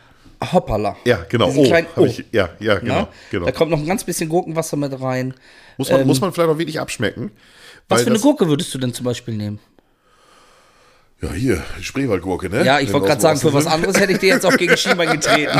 Hoppala. 0.52 0.96
Ja, 1.04 1.24
genau. 1.28 1.46
Diesen 1.46 1.60
Oh, 1.60 1.66
kleinen 1.68 1.86
hab 1.94 2.04
ich, 2.06 2.24
ja, 2.32 2.48
ja, 2.58 2.78
genau, 2.80 2.94
Na? 3.02 3.08
genau. 3.30 3.46
Da 3.46 3.52
kommt 3.52 3.70
noch 3.70 3.78
ein 3.78 3.86
ganz 3.86 4.02
bisschen 4.02 4.28
Gurkenwasser 4.28 4.76
mit 4.76 4.98
rein. 5.00 5.34
Muss 5.78 5.90
man, 5.90 6.06
muss 6.06 6.20
man 6.20 6.32
vielleicht 6.32 6.50
auch 6.50 6.58
wirklich 6.58 6.80
abschmecken. 6.80 7.30
Was 7.88 8.00
für 8.00 8.06
eine 8.06 8.14
das- 8.14 8.22
Gurke 8.22 8.48
würdest 8.48 8.74
du 8.74 8.78
denn 8.78 8.92
zum 8.94 9.04
Beispiel 9.04 9.34
nehmen? 9.34 9.60
Ja, 11.22 11.32
hier, 11.32 11.62
Spreewaldgurke, 11.80 12.50
ne? 12.50 12.64
Ja, 12.64 12.80
ich 12.80 12.92
wollte 12.92 13.06
gerade 13.06 13.20
sagen, 13.20 13.38
für 13.38 13.52
was 13.52 13.66
anderes 13.66 13.98
hätte 14.00 14.12
ich 14.12 14.18
dir 14.18 14.30
jetzt 14.30 14.44
auch 14.44 14.56
gegen 14.56 14.76
Schienbein 14.76 15.12
getreten. 15.20 15.56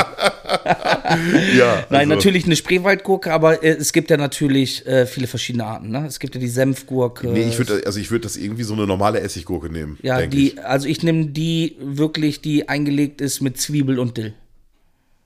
Ja, 1.57 1.85
Nein, 1.89 2.01
also- 2.01 2.15
natürlich 2.15 2.45
eine 2.45 2.55
Spreewaldgurke, 2.57 3.31
aber 3.31 3.63
äh, 3.63 3.69
es 3.69 3.93
gibt 3.93 4.09
ja 4.09 4.17
natürlich 4.17 4.85
äh, 4.85 5.05
viele 5.05 5.27
verschiedene 5.27 5.63
Arten. 5.65 5.89
Ne? 5.89 6.05
Es 6.05 6.19
gibt 6.19 6.35
ja 6.35 6.41
die 6.41 6.49
Senfgurke. 6.49 7.27
Nee, 7.29 7.47
ich 7.47 7.57
würde, 7.57 7.81
also 7.85 7.97
ich 7.99 8.11
würde 8.11 8.23
das 8.23 8.35
irgendwie 8.35 8.63
so 8.63 8.73
eine 8.73 8.85
normale 8.85 9.21
Essiggurke 9.21 9.69
nehmen. 9.69 9.97
ja, 10.01 10.25
die, 10.25 10.49
Ich. 10.49 10.65
also 10.65 10.87
ich 10.87 11.01
nehme 11.01 11.27
die 11.27 11.77
wirklich, 11.79 12.41
die 12.41 12.67
eingelegt 12.67 13.21
ist 13.21 13.39
mit 13.39 13.57
Zwiebel 13.57 13.99
und 13.99 14.17
Dill. 14.17 14.33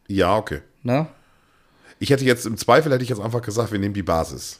Ja, 0.07 0.37
okay. 0.37 0.59
Ne? 0.83 1.07
Ich 1.99 2.11
hätte 2.11 2.25
jetzt, 2.25 2.45
im 2.45 2.57
Zweifel 2.57 2.91
hätte 2.91 3.01
ich 3.03 3.09
jetzt 3.09 3.21
einfach 3.21 3.41
gesagt, 3.41 3.71
wir 3.71 3.79
nehmen 3.79 3.95
die 3.95 4.03
Basis. 4.03 4.59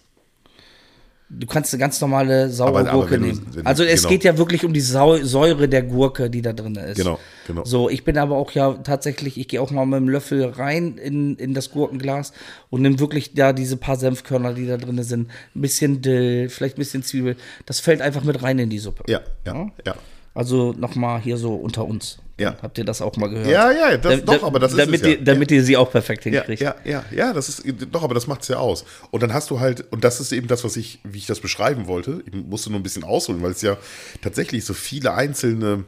Du 1.30 1.45
kannst 1.45 1.73
eine 1.73 1.82
ganz 1.82 1.99
normale 1.99 2.49
saure 2.49 2.69
Aber- 2.69 2.89
aber 2.89 2.99
Gurke 3.01 3.19
du- 3.19 3.25
nehmen. 3.25 3.45
du- 3.53 3.61
also 3.65 3.84
es 3.84 4.01
genau. 4.01 4.09
geht 4.09 4.23
ja 4.23 4.38
wirklich 4.38 4.63
um 4.63 4.71
die 4.71 4.80
Sau 4.80 5.17
Säure 5.17 5.67
der 5.67 5.84
Gurke, 5.84 6.30
die 6.30 6.41
da 6.41 6.53
drin 6.53 6.75
ist. 6.75 6.95
Genau, 6.97 7.19
genau. 7.45 7.65
So, 7.65 7.89
ich 7.89 8.05
bin 8.05 8.17
aber 8.17 8.38
auch 8.38 8.51
ja 8.51 8.73
tatsächlich, 8.75 9.38
ich 9.38 9.49
gehe 9.49 9.61
auch 9.61 9.69
mal 9.71 9.86
mit 9.86 9.99
dem 9.99 10.07
Löffel 10.07 10.45
rein 10.45 10.97
in, 10.97 11.36
in 11.36 11.53
das 11.53 11.69
Gurkenglas 11.71 12.32
und 12.69 12.82
nehme 12.82 12.99
wirklich 12.99 13.34
da 13.34 13.51
diese 13.51 13.75
paar 13.75 13.97
Senfkörner, 13.97 14.53
die 14.53 14.67
da 14.67 14.78
drin 14.78 15.03
sind. 15.03 15.28
Ein 15.53 15.61
bisschen 15.61 16.01
Dill, 16.01 16.47
vielleicht 16.47 16.78
ein 16.78 16.80
bisschen 16.80 17.03
Zwiebel. 17.03 17.36
Das 17.65 17.82
fällt 17.82 18.01
einfach 18.01 18.23
mit 18.23 18.41
rein 18.41 18.57
in 18.59 18.69
die 18.69 18.80
Suppe. 18.80 19.03
Ja, 19.11 19.19
ja, 19.45 19.67
ja. 19.86 19.95
Also 20.34 20.73
nochmal 20.78 21.19
hier 21.19 21.36
so 21.38 21.55
unter 21.55 21.84
uns. 21.86 22.19
Ja. 22.40 22.56
Habt 22.62 22.78
ihr 22.78 22.86
das 22.86 23.02
auch 23.02 23.16
mal 23.18 23.28
gehört? 23.30 23.48
Ja, 23.48 23.72
ja, 23.72 23.98
das, 23.98 24.24
Da- 24.24 24.38
doch, 24.38 24.44
aber 24.44 24.60
das 24.60 24.72
ist 24.74 24.78
damit 24.80 25.02
es 25.02 25.08
ja. 25.08 25.14
Ihr, 25.14 25.24
damit 25.24 25.50
ihr 25.52 25.64
sie 25.64 25.76
auch 25.76 25.90
perfekt 25.92 26.24
Ja, 26.26 26.32
hinkriegt. 26.32 26.62
ja, 26.62 26.76
ja, 26.86 27.04
ja, 27.12 27.34
das 27.34 27.50
ist, 27.50 27.64
doch, 27.92 28.04
aber 28.04 28.14
das 28.14 28.28
macht's 28.28 28.48
ja 28.48 28.58
aus. 28.58 28.86
Und 29.10 29.24
dann 29.24 29.34
hast 29.34 29.50
du 29.50 29.60
halt, 29.60 29.92
und 29.92 30.04
das 30.04 30.20
ist 30.20 30.32
eben 30.32 30.48
das, 30.48 30.64
was 30.64 30.78
ich, 30.78 31.00
wie 31.04 31.18
ich 31.18 31.26
das 31.26 31.40
beschreiben 31.40 31.88
wollte. 31.88 32.24
Ich 32.28 32.34
musste 32.34 32.70
nur 32.70 32.80
ein 32.80 32.84
bisschen 32.84 33.04
ausholen, 33.04 33.42
weil 33.42 33.52
es 33.52 33.62
ja 33.64 33.76
tatsächlich 34.22 34.66
so 34.66 34.74
viele 34.76 35.14
einzelne 35.16 35.84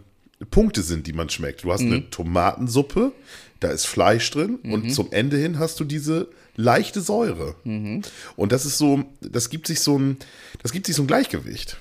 Punkte 0.49 0.81
sind, 0.81 1.05
die 1.05 1.13
man 1.13 1.29
schmeckt. 1.29 1.63
Du 1.63 1.71
hast 1.71 1.81
Mhm. 1.81 1.91
eine 1.93 2.09
Tomatensuppe, 2.09 3.11
da 3.59 3.69
ist 3.69 3.85
Fleisch 3.85 4.31
drin 4.31 4.57
Mhm. 4.63 4.73
und 4.73 4.89
zum 4.91 5.11
Ende 5.11 5.37
hin 5.37 5.59
hast 5.59 5.79
du 5.79 5.83
diese 5.83 6.29
leichte 6.55 7.01
Säure. 7.01 7.55
Mhm. 7.63 8.01
Und 8.35 8.51
das 8.51 8.65
ist 8.65 8.77
so, 8.79 9.03
das 9.21 9.49
gibt 9.51 9.67
sich 9.67 9.81
so 9.81 9.99
ein, 9.99 10.17
das 10.63 10.71
gibt 10.71 10.87
sich 10.87 10.95
so 10.95 11.03
ein 11.03 11.07
Gleichgewicht. 11.07 11.77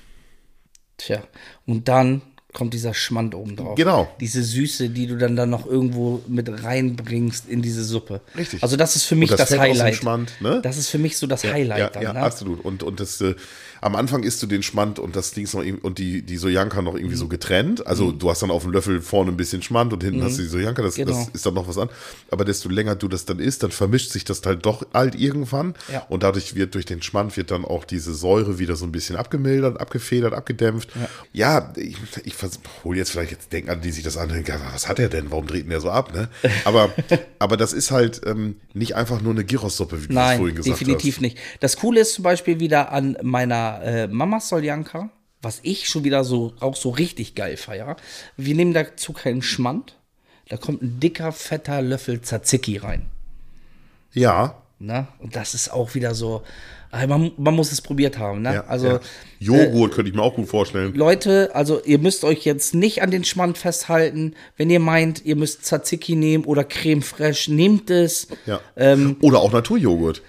Tja, 0.97 1.23
und 1.65 1.87
dann 1.87 2.21
kommt 2.59 2.73
dieser 2.73 2.93
Schmand 2.93 3.35
oben 3.35 3.55
drauf. 3.55 3.75
Genau. 3.75 4.09
Diese 4.19 4.43
Süße, 4.43 4.89
die 4.89 5.07
du 5.07 5.15
dann, 5.15 5.37
dann 5.37 5.49
noch 5.49 5.65
irgendwo 5.65 6.21
mit 6.27 6.49
reinbringst 6.61 7.47
in 7.47 7.61
diese 7.61 7.85
Suppe. 7.85 8.19
Richtig. 8.37 8.61
Also 8.61 8.75
das 8.75 8.97
ist 8.97 9.05
für 9.05 9.15
mich 9.15 9.31
Und 9.31 9.39
das, 9.39 9.49
das 9.49 9.59
Highlight. 9.59 9.95
Schmand, 9.95 10.33
ne? 10.41 10.59
Das 10.61 10.77
ist 10.77 10.89
für 10.89 10.97
mich 10.97 11.17
so 11.17 11.25
das 11.25 11.45
Highlight 11.45 11.79
ja, 11.79 11.89
dann. 11.89 12.03
ja 12.03 12.13
ne? 12.13 12.19
absolut. 12.19 12.65
Und, 12.65 12.83
und 12.83 12.99
das, 12.99 13.21
äh, 13.21 13.33
am 13.81 13.95
Anfang 13.95 14.23
isst 14.23 14.41
du 14.43 14.47
den 14.47 14.63
Schmand 14.63 14.99
und 14.99 15.15
das 15.15 15.31
Ding 15.31 15.43
ist 15.45 15.53
noch 15.53 15.63
und 15.81 15.97
die, 15.99 16.21
die 16.21 16.37
Sojanka 16.37 16.81
noch 16.81 16.95
irgendwie 16.95 17.15
so 17.15 17.25
Mhm. 17.25 17.29
getrennt. 17.29 17.87
Also 17.87 18.11
du 18.11 18.29
hast 18.29 18.41
dann 18.41 18.51
auf 18.51 18.63
dem 18.63 18.71
Löffel 18.71 19.01
vorne 19.01 19.31
ein 19.31 19.37
bisschen 19.37 19.61
Schmand 19.61 19.93
und 19.93 20.03
hinten 20.03 20.23
hast 20.23 20.37
du 20.37 20.41
die 20.41 20.47
Sojanka, 20.47 20.81
das, 20.81 20.95
Genau. 20.95 21.11
das 21.11 21.29
ist 21.29 21.45
dann 21.45 21.53
noch 21.53 21.67
was 21.67 21.77
an. 21.77 21.89
Aber 22.31 22.45
desto 22.45 22.69
länger 22.69 22.95
du 22.95 23.07
das 23.07 23.25
dann 23.25 23.39
isst, 23.39 23.63
dann 23.63 23.71
vermischt 23.71 24.11
sich 24.11 24.23
das 24.25 24.41
halt 24.45 24.65
doch 24.65 24.85
halt 24.93 25.15
irgendwann. 25.15 25.75
Ja. 25.91 26.05
Und 26.09 26.23
dadurch 26.23 26.55
wird 26.55 26.75
durch 26.75 26.85
den 26.85 27.01
Schmand 27.01 27.35
wird 27.37 27.51
dann 27.51 27.65
auch 27.65 27.85
diese 27.85 28.13
Säure 28.13 28.59
wieder 28.59 28.75
so 28.75 28.85
ein 28.85 28.91
bisschen 28.91 29.15
abgemildert, 29.15 29.79
abgefedert, 29.79 30.33
abgedämpft. 30.33 30.89
Ja, 31.33 31.73
ich, 31.75 31.95
ich 32.25 32.35
hole 32.83 32.97
jetzt 32.97 33.11
vielleicht 33.11 33.31
jetzt 33.31 33.53
denken 33.53 33.69
an, 33.69 33.81
die 33.81 33.91
sich 33.91 34.03
das 34.03 34.17
anhören, 34.17 34.43
ja, 34.47 34.59
was 34.73 34.87
hat 34.87 34.99
er 34.99 35.09
denn? 35.09 35.31
Warum 35.31 35.47
dreht 35.47 35.63
denn 35.63 35.69
der 35.69 35.81
so 35.81 35.89
ab? 35.89 36.13
Ne? 36.13 36.29
Aber, 36.65 36.89
aber 37.39 37.57
das 37.57 37.73
ist 37.73 37.91
halt 37.91 38.21
ähm, 38.25 38.55
nicht 38.73 38.95
einfach 38.95 39.21
nur 39.21 39.31
eine 39.33 39.43
Gyros-Suppe, 39.45 39.97
wie 40.03 40.07
du 40.07 40.13
es 40.13 40.15
Nein, 40.15 40.37
vorhin 40.37 40.55
gesagt 40.55 40.79
definitiv 40.79 41.15
hast. 41.15 41.21
nicht. 41.21 41.37
Das 41.59 41.77
Coole 41.77 42.01
ist 42.01 42.13
zum 42.13 42.23
Beispiel 42.23 42.59
wieder 42.59 42.91
an 42.91 43.17
meiner 43.21 43.68
äh, 43.77 44.07
Mama 44.07 44.39
Soljanka, 44.39 45.09
was 45.41 45.59
ich 45.63 45.87
schon 45.87 46.03
wieder 46.03 46.23
so 46.23 46.53
auch 46.59 46.75
so 46.75 46.89
richtig 46.89 47.35
geil 47.35 47.57
feier. 47.57 47.95
Wir 48.37 48.55
nehmen 48.55 48.73
dazu 48.73 49.13
keinen 49.13 49.41
Schmand. 49.41 49.95
Da 50.49 50.57
kommt 50.57 50.81
ein 50.81 50.99
dicker, 50.99 51.31
fetter 51.31 51.81
Löffel 51.81 52.21
Tzatziki 52.21 52.77
rein. 52.77 53.05
Ja, 54.11 54.55
Ne? 54.81 55.07
Und 55.19 55.35
das 55.35 55.53
ist 55.53 55.73
auch 55.73 55.93
wieder 55.93 56.15
so, 56.15 56.41
äh, 56.93 57.05
man, 57.05 57.33
man 57.35 57.53
muss 57.53 57.73
es 57.73 57.81
probiert 57.81 58.17
haben. 58.17 58.41
Ne? 58.41 58.53
Ja, 58.53 58.63
also 58.67 58.87
ja. 58.87 58.99
Joghurt 59.39 59.91
könnte 59.91 60.09
ich 60.09 60.15
mir 60.15 60.21
auch 60.21 60.35
gut 60.35 60.47
vorstellen. 60.47 60.95
Leute, 60.95 61.51
also 61.53 61.83
ihr 61.83 61.99
müsst 61.99 62.23
euch 62.23 62.45
jetzt 62.45 62.73
nicht 62.73 63.01
an 63.01 63.11
den 63.11 63.25
Schmand 63.25 63.57
festhalten. 63.57 64.35
Wenn 64.55 64.69
ihr 64.69 64.79
meint, 64.79 65.25
ihr 65.25 65.35
müsst 65.35 65.65
Tzatziki 65.65 66.15
nehmen 66.15 66.45
oder 66.45 66.63
Creme 66.63 67.01
Fraiche, 67.01 67.53
nehmt 67.53 67.89
es. 67.89 68.29
Ja. 68.45 68.61
Ähm, 68.77 69.17
Oder 69.21 69.39
auch 69.39 69.51
Naturjoghurt. 69.51 70.21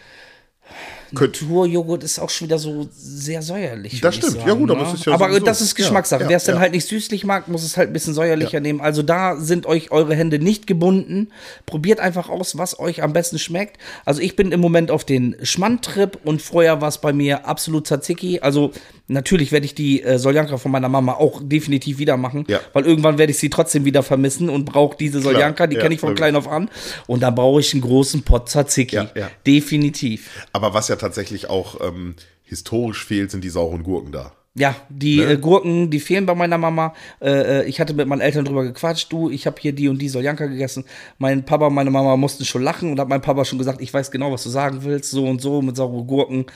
Naturjoghurt 1.12 2.04
ist 2.04 2.18
auch 2.18 2.30
schon 2.30 2.48
wieder 2.48 2.58
so 2.58 2.88
sehr 2.92 3.42
säuerlich. 3.42 4.00
Das 4.00 4.16
stimmt. 4.16 4.38
Ja, 4.46 4.54
gut, 4.54 4.70
aber 4.70 4.82
es 4.86 4.94
ist 4.94 5.06
ja 5.06 5.12
Aber 5.14 5.28
sowieso- 5.28 5.44
das 5.44 5.60
ist 5.60 5.74
Geschmackssache. 5.74 6.22
ja, 6.22 6.28
Wer 6.28 6.36
es 6.36 6.44
dann 6.44 6.58
halt 6.58 6.72
nicht 6.72 6.86
süßlich 6.86 7.24
mag, 7.24 7.48
muss 7.48 7.62
es 7.64 7.76
halt 7.76 7.90
ein 7.90 7.92
bisschen 7.92 8.14
säuerlicher 8.14 8.60
nehmen. 8.60 8.80
Also 8.80 9.02
da 9.02 9.36
sind 9.36 9.66
euch 9.66 9.90
eure 9.90 10.14
Hände 10.14 10.38
nicht 10.38 10.66
gebunden. 10.66 11.28
Probiert 11.66 12.00
einfach 12.00 12.28
aus, 12.28 12.56
was 12.58 12.78
euch 12.78 13.02
am 13.02 13.12
besten 13.12 13.38
schmeckt. 13.38 13.78
Also 14.04 14.20
ich 14.20 14.36
bin 14.36 14.52
im 14.52 14.60
Moment 14.60 14.90
auf 14.90 15.04
den 15.04 15.36
Schmand-Trip 15.42 16.18
und 16.24 16.42
vorher 16.42 16.80
war 16.80 16.88
es 16.88 16.98
bei 16.98 17.12
mir 17.12 17.46
absolut 17.46 17.86
Tzatziki. 17.86 18.40
Also 18.40 18.72
natürlich 19.10 19.52
werde 19.52 19.66
ich 19.66 19.74
die 19.74 20.02
äh, 20.02 20.18
Soljanka 20.18 20.56
von 20.56 20.70
meiner 20.72 20.88
Mama 20.88 21.14
auch 21.14 21.40
definitiv 21.42 21.98
wieder 21.98 22.16
machen, 22.16 22.44
Ja. 22.48 22.60
weil 22.72 22.84
irgendwann 22.86 23.18
werde 23.18 23.32
ich 23.32 23.38
sie 23.38 23.50
trotzdem 23.50 23.84
wieder 23.84 24.02
vermissen 24.02 24.48
und 24.48 24.64
brauche 24.64 24.96
diese 24.96 25.20
Soljanka, 25.20 25.66
die 25.66 25.76
ja, 25.76 25.82
kenne 25.82 25.94
ich 25.94 26.00
von 26.00 26.14
klein 26.14 26.36
auf 26.36 26.48
an. 26.48 26.70
Und 27.06 27.20
dann 27.22 27.34
brauche 27.34 27.60
ich 27.60 27.72
einen 27.74 27.82
großen 27.82 28.22
Pot 28.22 28.48
Tzatziki. 28.48 28.96
Ja, 28.96 29.10
ja. 29.14 29.30
Definitiv. 29.46 30.46
Aber 30.52 30.74
was 30.74 30.88
ja 30.88 30.96
tatsächlich 30.96 31.50
auch 31.50 31.80
ähm, 31.80 32.14
historisch 32.44 33.04
fehlt, 33.04 33.30
sind 33.30 33.44
die 33.44 33.50
sauren 33.50 33.82
Gurken 33.82 34.12
da. 34.12 34.32
Ja, 34.56 34.74
die 34.88 35.18
Ne? 35.20 35.34
äh, 35.34 35.36
Gurken, 35.36 35.90
die 35.90 36.00
fehlen 36.00 36.26
bei 36.26 36.34
meiner 36.34 36.58
Mama. 36.58 36.92
Äh, 37.20 37.60
äh, 37.60 37.64
ich 37.66 37.80
hatte 37.80 37.94
mit 37.94 38.08
meinen 38.08 38.20
Eltern 38.20 38.44
drüber 38.44 38.64
gequatscht. 38.64 39.10
Du, 39.12 39.30
ich 39.30 39.46
habe 39.46 39.56
hier 39.60 39.72
die 39.72 39.88
und 39.88 39.98
die 40.02 40.08
Soljanka 40.08 40.46
gegessen. 40.46 40.84
Mein 41.18 41.44
Papa 41.44 41.68
und 41.68 41.74
meine 41.74 41.90
Mama 41.92 42.16
mussten 42.16 42.44
schon 42.44 42.62
lachen 42.64 42.90
und 42.90 42.98
hat 42.98 43.08
mein 43.08 43.20
Papa 43.20 43.44
schon 43.44 43.58
gesagt, 43.58 43.80
ich 43.80 43.94
weiß 43.94 44.10
genau, 44.10 44.32
was 44.32 44.42
du 44.42 44.48
sagen 44.50 44.78
willst, 44.82 45.12
so 45.12 45.24
und 45.24 45.40
so 45.40 45.62
mit 45.62 45.76
sauren 45.76 46.04
Gurken. 46.04 46.46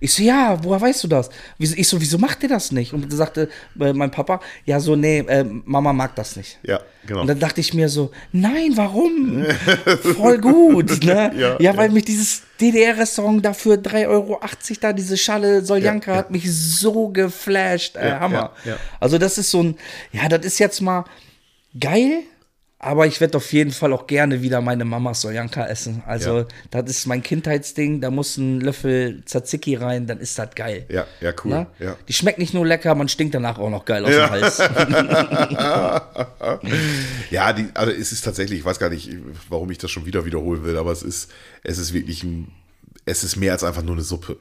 Ich 0.00 0.12
so, 0.12 0.24
ja, 0.24 0.58
woher 0.64 0.80
weißt 0.80 1.04
du 1.04 1.08
das? 1.08 1.30
Ich 1.58 1.86
so, 1.86 2.00
wieso 2.00 2.18
macht 2.18 2.42
ihr 2.42 2.48
das 2.48 2.72
nicht? 2.72 2.92
Und 2.92 3.12
sagte 3.12 3.48
äh, 3.78 3.92
mein 3.92 4.10
Papa, 4.10 4.40
ja, 4.64 4.80
so, 4.80 4.96
nee, 4.96 5.18
äh, 5.20 5.44
Mama 5.44 5.92
mag 5.92 6.16
das 6.16 6.34
nicht. 6.34 6.58
Ja, 6.64 6.80
genau. 7.06 7.20
Und 7.20 7.28
dann 7.28 7.38
dachte 7.38 7.60
ich 7.60 7.72
mir 7.72 7.88
so, 7.88 8.10
nein, 8.32 8.72
warum? 8.74 9.44
Voll 10.16 10.38
gut, 10.38 11.04
ne? 11.04 11.30
Ja, 11.38 11.56
Ja, 11.60 11.76
weil 11.76 11.86
ja. 11.88 11.94
mich 11.94 12.04
dieses 12.04 12.42
DDR-Restaurant 12.60 13.44
dafür 13.44 13.76
3,80 13.76 14.08
Euro 14.08 14.40
da, 14.80 14.92
diese 14.92 15.16
Schale 15.16 15.64
Soljanka 15.64 16.10
Ja, 16.10 16.16
ja. 16.16 16.18
hat 16.18 16.30
mich 16.30 16.52
so 16.52 17.08
geflasht. 17.08 17.96
Äh, 17.96 18.12
Hammer. 18.12 18.52
Also 19.00 19.18
das 19.18 19.38
ist 19.38 19.50
so 19.50 19.62
ein, 19.62 19.76
ja, 20.12 20.28
das 20.28 20.44
ist 20.44 20.58
jetzt 20.58 20.80
mal 20.80 21.04
geil, 21.78 22.22
aber 22.84 23.06
ich 23.06 23.20
werde 23.20 23.36
auf 23.38 23.52
jeden 23.52 23.70
Fall 23.70 23.92
auch 23.92 24.06
gerne 24.06 24.42
wieder 24.42 24.60
meine 24.60 24.84
Mamas 24.84 25.22
Soljanka 25.22 25.66
essen. 25.66 26.02
Also 26.06 26.40
Ja. 26.40 26.46
das 26.70 26.90
ist 26.90 27.06
mein 27.06 27.22
Kindheitsding, 27.22 28.00
da 28.00 28.10
muss 28.10 28.36
ein 28.36 28.60
Löffel 28.60 29.22
Tzatziki 29.24 29.76
rein, 29.76 30.06
dann 30.06 30.18
ist 30.20 30.38
das 30.38 30.54
geil. 30.54 30.84
ja, 30.88 31.06
ja, 31.20 31.32
cool. 31.44 31.66
Ja. 31.78 31.96
Die 32.06 32.12
schmeckt 32.12 32.38
nicht 32.38 32.54
nur 32.54 32.66
lecker, 32.66 32.94
man 32.94 33.08
stinkt 33.08 33.34
danach 33.34 33.58
auch 33.58 33.70
noch 33.70 33.84
geil 33.84 34.04
aus 34.04 34.10
dem 34.10 34.30
Hals. 34.30 34.58
Ja, 37.30 37.52
die, 37.52 37.66
also 37.74 37.92
es 37.92 38.12
ist 38.12 38.22
tatsächlich, 38.24 38.60
ich 38.60 38.64
weiß 38.64 38.78
gar 38.78 38.90
nicht, 38.90 39.10
warum 39.48 39.70
ich 39.70 39.78
das 39.78 39.90
schon 39.90 40.06
wieder 40.06 40.24
wiederholen 40.24 40.64
will, 40.64 40.76
aber 40.76 40.92
es 40.92 41.02
ist, 41.02 41.30
es 41.62 41.78
ist 41.78 41.92
wirklich 41.92 42.22
ein, 42.22 42.48
es 43.06 43.24
ist 43.24 43.36
mehr 43.36 43.52
als 43.52 43.64
einfach 43.64 43.82
nur 43.82 43.94
eine 43.94 44.04
Suppe. 44.04 44.36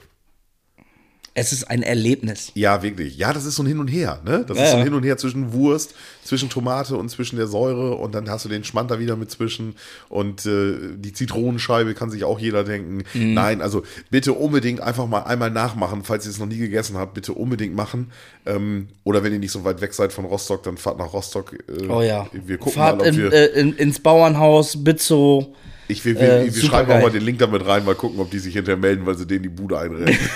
Es 1.36 1.52
ist 1.52 1.64
ein 1.64 1.82
Erlebnis. 1.82 2.52
Ja, 2.54 2.84
wirklich. 2.84 3.18
Ja, 3.18 3.34
das 3.34 3.46
ist 3.46 3.56
so 3.56 3.64
ein 3.64 3.66
Hin 3.66 3.80
und 3.80 3.88
Her, 3.88 4.22
ne? 4.24 4.46
Das 4.48 4.56
Ja, 4.58 4.66
ist 4.66 4.72
so 4.72 4.78
ein. 4.78 4.84
Hin 4.84 4.94
und 4.94 5.02
Her 5.04 5.18
zwischen 5.18 5.52
Wurst, 5.52 5.96
zwischen 6.24 6.50
Tomate 6.50 6.96
und 6.96 7.10
zwischen 7.10 7.38
der 7.38 7.48
Säure 7.48 7.96
und 7.96 8.14
dann 8.14 8.30
hast 8.30 8.46
du 8.46 8.50
den 8.50 8.64
Schmand 8.64 8.92
da 8.92 9.00
wieder 9.00 9.16
mit 9.16 9.32
zwischen 9.32 9.76
und 10.10 10.46
äh, 10.46 10.76
die 10.96 11.12
Zitronenscheibe 11.12 11.96
kann 11.96 12.12
sich 12.12 12.24
auch 12.24 12.40
jeder 12.40 12.64
denken. 12.64 13.04
Mhm. 13.16 13.34
Nein, 13.34 13.62
also 13.62 13.82
bitte 14.12 14.34
unbedingt 14.34 14.80
einfach 14.82 15.08
mal 15.08 15.24
einmal 15.24 15.50
nachmachen, 15.50 16.04
falls 16.04 16.26
ihr 16.26 16.30
es 16.32 16.38
noch 16.40 16.46
nie 16.46 16.58
gegessen 16.58 16.98
habt, 16.98 17.16
bitte 17.16 17.34
unbedingt 17.34 17.76
machen. 17.76 18.12
Ähm, 18.46 18.90
oder 19.04 19.24
wenn 19.24 19.34
ihr 19.34 19.40
nicht 19.40 19.52
so 19.52 19.64
weit 19.64 19.82
weg 19.82 19.94
seid 19.96 20.14
von 20.14 20.26
Rostock, 20.26 20.62
dann 20.64 20.78
fahrt 20.78 21.00
nach 21.00 21.14
Rostock. 21.14 21.54
Äh, 21.54 21.88
Oh 21.88 22.02
ja. 22.02 22.28
Wir 22.32 22.58
gucken 22.60 22.74
Fahrt 22.74 22.98
mal, 23.00 23.08
ob 23.08 23.14
in, 23.14 23.18
wir. 23.18 23.34
äh, 23.34 23.46
in, 23.60 23.74
ins 23.76 24.00
Bauernhaus, 24.00 24.84
Bitzo. 24.84 25.56
Ich 25.88 26.04
will, 26.06 26.16
äh, 26.18 26.20
wir, 26.20 26.46
wir 26.46 26.52
super 26.52 26.68
schreiben 26.68 26.92
auch 26.92 27.02
mal 27.02 27.12
den 27.12 27.24
Link 27.24 27.40
damit 27.40 27.66
rein, 27.66 27.84
mal 27.86 27.96
gucken, 27.96 28.20
ob 28.20 28.32
die 28.32 28.40
sich 28.40 28.54
hinterher 28.54 28.78
melden, 28.80 29.06
weil 29.06 29.16
sie 29.18 29.26
denen 29.28 29.44
die 29.44 29.50
Bude 29.50 29.78
einrennen. 29.78 30.18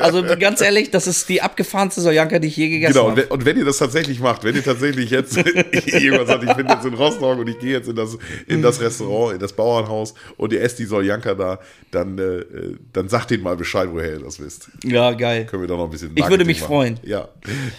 Also 0.00 0.22
ganz 0.38 0.60
ehrlich, 0.60 0.90
das 0.90 1.06
ist 1.06 1.28
die 1.28 1.42
abgefahrenste 1.42 2.00
Soljanka, 2.00 2.38
die 2.38 2.48
ich 2.48 2.56
je 2.56 2.68
gegessen 2.68 2.92
Genau, 2.94 3.06
und 3.06 3.10
habe. 3.12 3.22
wenn, 3.22 3.28
und 3.30 3.44
wenn 3.44 3.56
ihr 3.58 3.64
das 3.64 3.78
tatsächlich 3.78 4.20
macht, 4.20 4.44
wenn 4.44 4.54
ihr 4.54 4.64
tatsächlich 4.64 5.10
jetzt 5.10 5.36
jemand 5.86 6.28
sagt, 6.28 6.44
ich 6.44 6.52
bin 6.54 6.66
jetzt 6.68 6.84
in 6.86 6.94
Rostock 6.94 7.38
und 7.38 7.48
ich 7.48 7.58
gehe 7.58 7.72
jetzt 7.72 7.88
in 7.88 7.96
das, 7.96 8.16
in 8.46 8.62
das 8.62 8.80
Restaurant, 8.80 9.34
in 9.34 9.40
das 9.40 9.52
Bauernhaus 9.52 10.14
und 10.36 10.52
ihr 10.52 10.62
esst 10.62 10.78
die 10.78 10.84
Soljanka 10.84 11.34
da, 11.34 11.58
dann, 11.90 12.18
äh, 12.18 12.44
dann 12.92 13.08
sagt 13.08 13.30
denen 13.30 13.42
mal 13.42 13.56
Bescheid, 13.56 13.88
woher 13.90 14.12
ihr 14.14 14.20
das 14.20 14.40
wisst. 14.40 14.68
Ja, 14.84 15.12
geil. 15.12 15.46
Können 15.46 15.62
wir 15.62 15.68
da 15.68 15.76
noch 15.76 15.84
ein 15.84 15.90
bisschen 15.90 16.12
Ich 16.14 16.28
würde 16.28 16.44
mich 16.44 16.60
machen. 16.60 16.68
freuen. 16.68 17.00
Ja, 17.02 17.28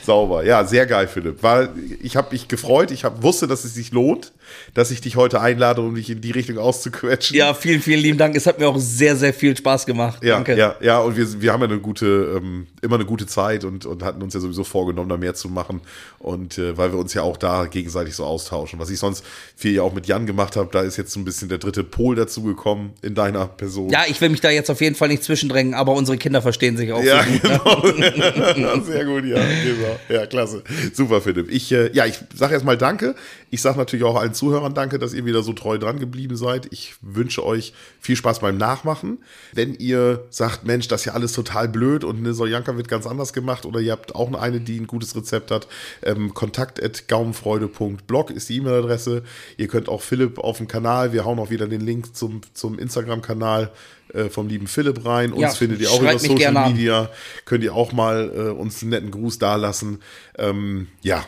sauber. 0.05 0.43
Ja, 0.45 0.63
sehr 0.65 0.85
geil, 0.85 1.07
Philipp. 1.07 1.41
Weil 1.41 1.69
ich 2.01 2.15
habe 2.15 2.29
mich 2.31 2.47
gefreut, 2.47 2.91
ich 2.91 3.03
hab, 3.05 3.23
wusste, 3.23 3.47
dass 3.47 3.63
es 3.65 3.73
sich 3.73 3.91
lohnt, 3.91 4.33
dass 4.73 4.91
ich 4.91 5.01
dich 5.01 5.15
heute 5.15 5.41
einlade, 5.41 5.81
um 5.81 5.95
dich 5.95 6.09
in 6.09 6.21
die 6.21 6.31
Richtung 6.31 6.57
auszuquetschen. 6.57 7.35
Ja, 7.35 7.53
vielen, 7.53 7.81
vielen 7.81 8.01
lieben 8.01 8.17
Dank. 8.17 8.35
Es 8.35 8.45
hat 8.45 8.59
mir 8.59 8.67
auch 8.67 8.77
sehr, 8.77 9.15
sehr 9.15 9.33
viel 9.33 9.55
Spaß 9.55 9.85
gemacht. 9.85 10.23
Ja, 10.23 10.35
Danke. 10.35 10.57
ja, 10.57 10.75
ja, 10.81 10.99
und 10.99 11.17
wir, 11.17 11.41
wir 11.41 11.53
haben 11.53 11.61
ja 11.61 11.67
eine 11.67 11.79
gute, 11.79 12.37
ähm, 12.37 12.67
immer 12.81 12.95
eine 12.95 13.05
gute 13.05 13.25
Zeit 13.27 13.63
und, 13.63 13.85
und 13.85 14.03
hatten 14.03 14.21
uns 14.21 14.33
ja 14.33 14.39
sowieso 14.39 14.63
vorgenommen, 14.63 15.09
da 15.09 15.17
mehr 15.17 15.33
zu 15.33 15.49
machen. 15.49 15.81
Und 16.19 16.57
äh, 16.57 16.77
weil 16.77 16.91
wir 16.91 16.99
uns 16.99 17.13
ja 17.13 17.21
auch 17.21 17.37
da 17.37 17.65
gegenseitig 17.65 18.15
so 18.15 18.25
austauschen. 18.25 18.79
Was 18.79 18.89
ich 18.89 18.99
sonst 18.99 19.23
viel 19.55 19.73
ja 19.73 19.81
auch 19.83 19.93
mit 19.93 20.07
Jan 20.07 20.25
gemacht 20.25 20.55
habe, 20.55 20.69
da 20.71 20.81
ist 20.81 20.97
jetzt 20.97 21.11
so 21.11 21.19
ein 21.19 21.25
bisschen 21.25 21.49
der 21.49 21.57
dritte 21.57 21.83
Pol 21.83 22.15
dazugekommen 22.15 22.91
in 23.01 23.15
deiner 23.15 23.47
Person. 23.47 23.89
Ja, 23.89 24.03
ich 24.07 24.19
will 24.21 24.29
mich 24.29 24.41
da 24.41 24.49
jetzt 24.49 24.69
auf 24.69 24.81
jeden 24.81 24.95
Fall 24.95 25.07
nicht 25.07 25.23
zwischendrängen, 25.23 25.73
aber 25.73 25.93
unsere 25.93 26.17
Kinder 26.17 26.41
verstehen 26.41 26.77
sich 26.77 26.91
auch 26.91 27.03
Ja, 27.03 27.23
so 27.23 27.81
gut. 27.81 27.99
Ne? 27.99 28.11
genau. 28.55 28.79
Sehr 28.83 29.05
gut, 29.05 29.25
ja. 29.25 29.37
Genau. 29.37 29.99
Ja, 30.09 30.25
klasse. 30.25 30.63
Super, 30.93 31.21
Philipp. 31.21 31.49
Ich, 31.51 31.71
äh, 31.71 31.91
ja, 31.93 32.05
ich 32.05 32.19
sage 32.35 32.53
erstmal 32.53 32.77
Danke. 32.77 33.15
Ich 33.51 33.61
sage 33.61 33.77
natürlich 33.77 34.05
auch 34.05 34.15
allen 34.15 34.33
Zuhörern 34.33 34.73
Danke, 34.73 34.99
dass 34.99 35.13
ihr 35.13 35.25
wieder 35.25 35.41
so 35.41 35.53
treu 35.53 35.77
dran 35.77 35.99
geblieben 35.99 36.35
seid. 36.35 36.67
Ich 36.71 36.95
wünsche 37.01 37.45
euch 37.45 37.73
viel 37.99 38.15
Spaß 38.15 38.39
beim 38.39 38.57
Nachmachen. 38.57 39.19
Wenn 39.53 39.73
ihr 39.73 40.25
sagt, 40.29 40.65
Mensch, 40.65 40.87
das 40.87 41.01
ist 41.01 41.05
ja 41.05 41.13
alles 41.13 41.33
total 41.33 41.67
blöd 41.67 42.03
und 42.03 42.17
eine 42.17 42.33
Soljanka 42.33 42.77
wird 42.77 42.87
ganz 42.87 43.07
anders 43.07 43.33
gemacht 43.33 43.65
oder 43.65 43.79
ihr 43.79 43.91
habt 43.91 44.15
auch 44.15 44.31
eine, 44.33 44.61
die 44.61 44.79
ein 44.79 44.87
gutes 44.87 45.15
Rezept 45.15 45.51
hat, 45.51 45.67
ähm, 46.03 46.33
kontakt.gaumenfreude.blog 46.33 48.31
ist 48.31 48.49
die 48.49 48.57
E-Mail-Adresse. 48.57 49.23
Ihr 49.57 49.67
könnt 49.67 49.89
auch 49.89 50.01
Philipp 50.01 50.37
auf 50.39 50.57
dem 50.57 50.67
Kanal, 50.67 51.13
wir 51.13 51.25
hauen 51.25 51.39
auch 51.39 51.49
wieder 51.49 51.67
den 51.67 51.81
Link 51.81 52.15
zum, 52.15 52.41
zum 52.53 52.77
Instagram-Kanal 52.77 53.71
äh, 54.13 54.29
vom 54.29 54.47
lieben 54.47 54.67
Philipp 54.67 55.05
rein. 55.05 55.31
Uns 55.31 55.41
Ja, 55.41 55.49
findet 55.49 55.81
ihr 55.81 55.91
auch 55.91 56.01
über 56.01 56.17
Social 56.19 56.57
an. 56.57 56.73
Media. 56.73 57.09
Könnt 57.45 57.63
ihr 57.63 57.73
auch 57.73 57.91
mal 57.91 58.31
äh, 58.35 58.39
uns 58.51 58.81
einen 58.81 58.91
netten 58.91 59.11
Gruß 59.11 59.39
dalassen. 59.39 60.01
Ähm, 60.37 60.87
ja, 61.01 61.25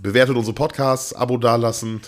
bewertet 0.00 0.36
unsere 0.36 0.54
Podcasts, 0.54 1.12
Abo 1.14 1.36
dalassen. 1.38 2.00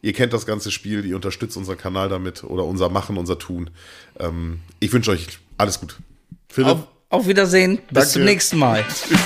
Ihr 0.00 0.12
kennt 0.12 0.32
das 0.32 0.46
ganze 0.46 0.70
Spiel, 0.70 1.04
ihr 1.04 1.16
unterstützt 1.16 1.56
unseren 1.56 1.76
Kanal 1.76 2.08
damit 2.08 2.44
oder 2.44 2.64
unser 2.64 2.88
Machen, 2.88 3.16
unser 3.16 3.38
Tun. 3.38 3.70
Ähm, 4.20 4.60
ich 4.80 4.92
wünsche 4.92 5.10
euch 5.10 5.26
alles 5.56 5.80
gut. 5.80 5.96
Philipp, 6.48 6.70
Auf, 6.70 6.86
auf 7.10 7.26
Wiedersehen. 7.26 7.76
Bis 7.76 7.94
Danke. 7.94 8.08
zum 8.10 8.24
nächsten 8.24 8.58
Mal. 8.58 8.84
tschüss. 8.88 9.18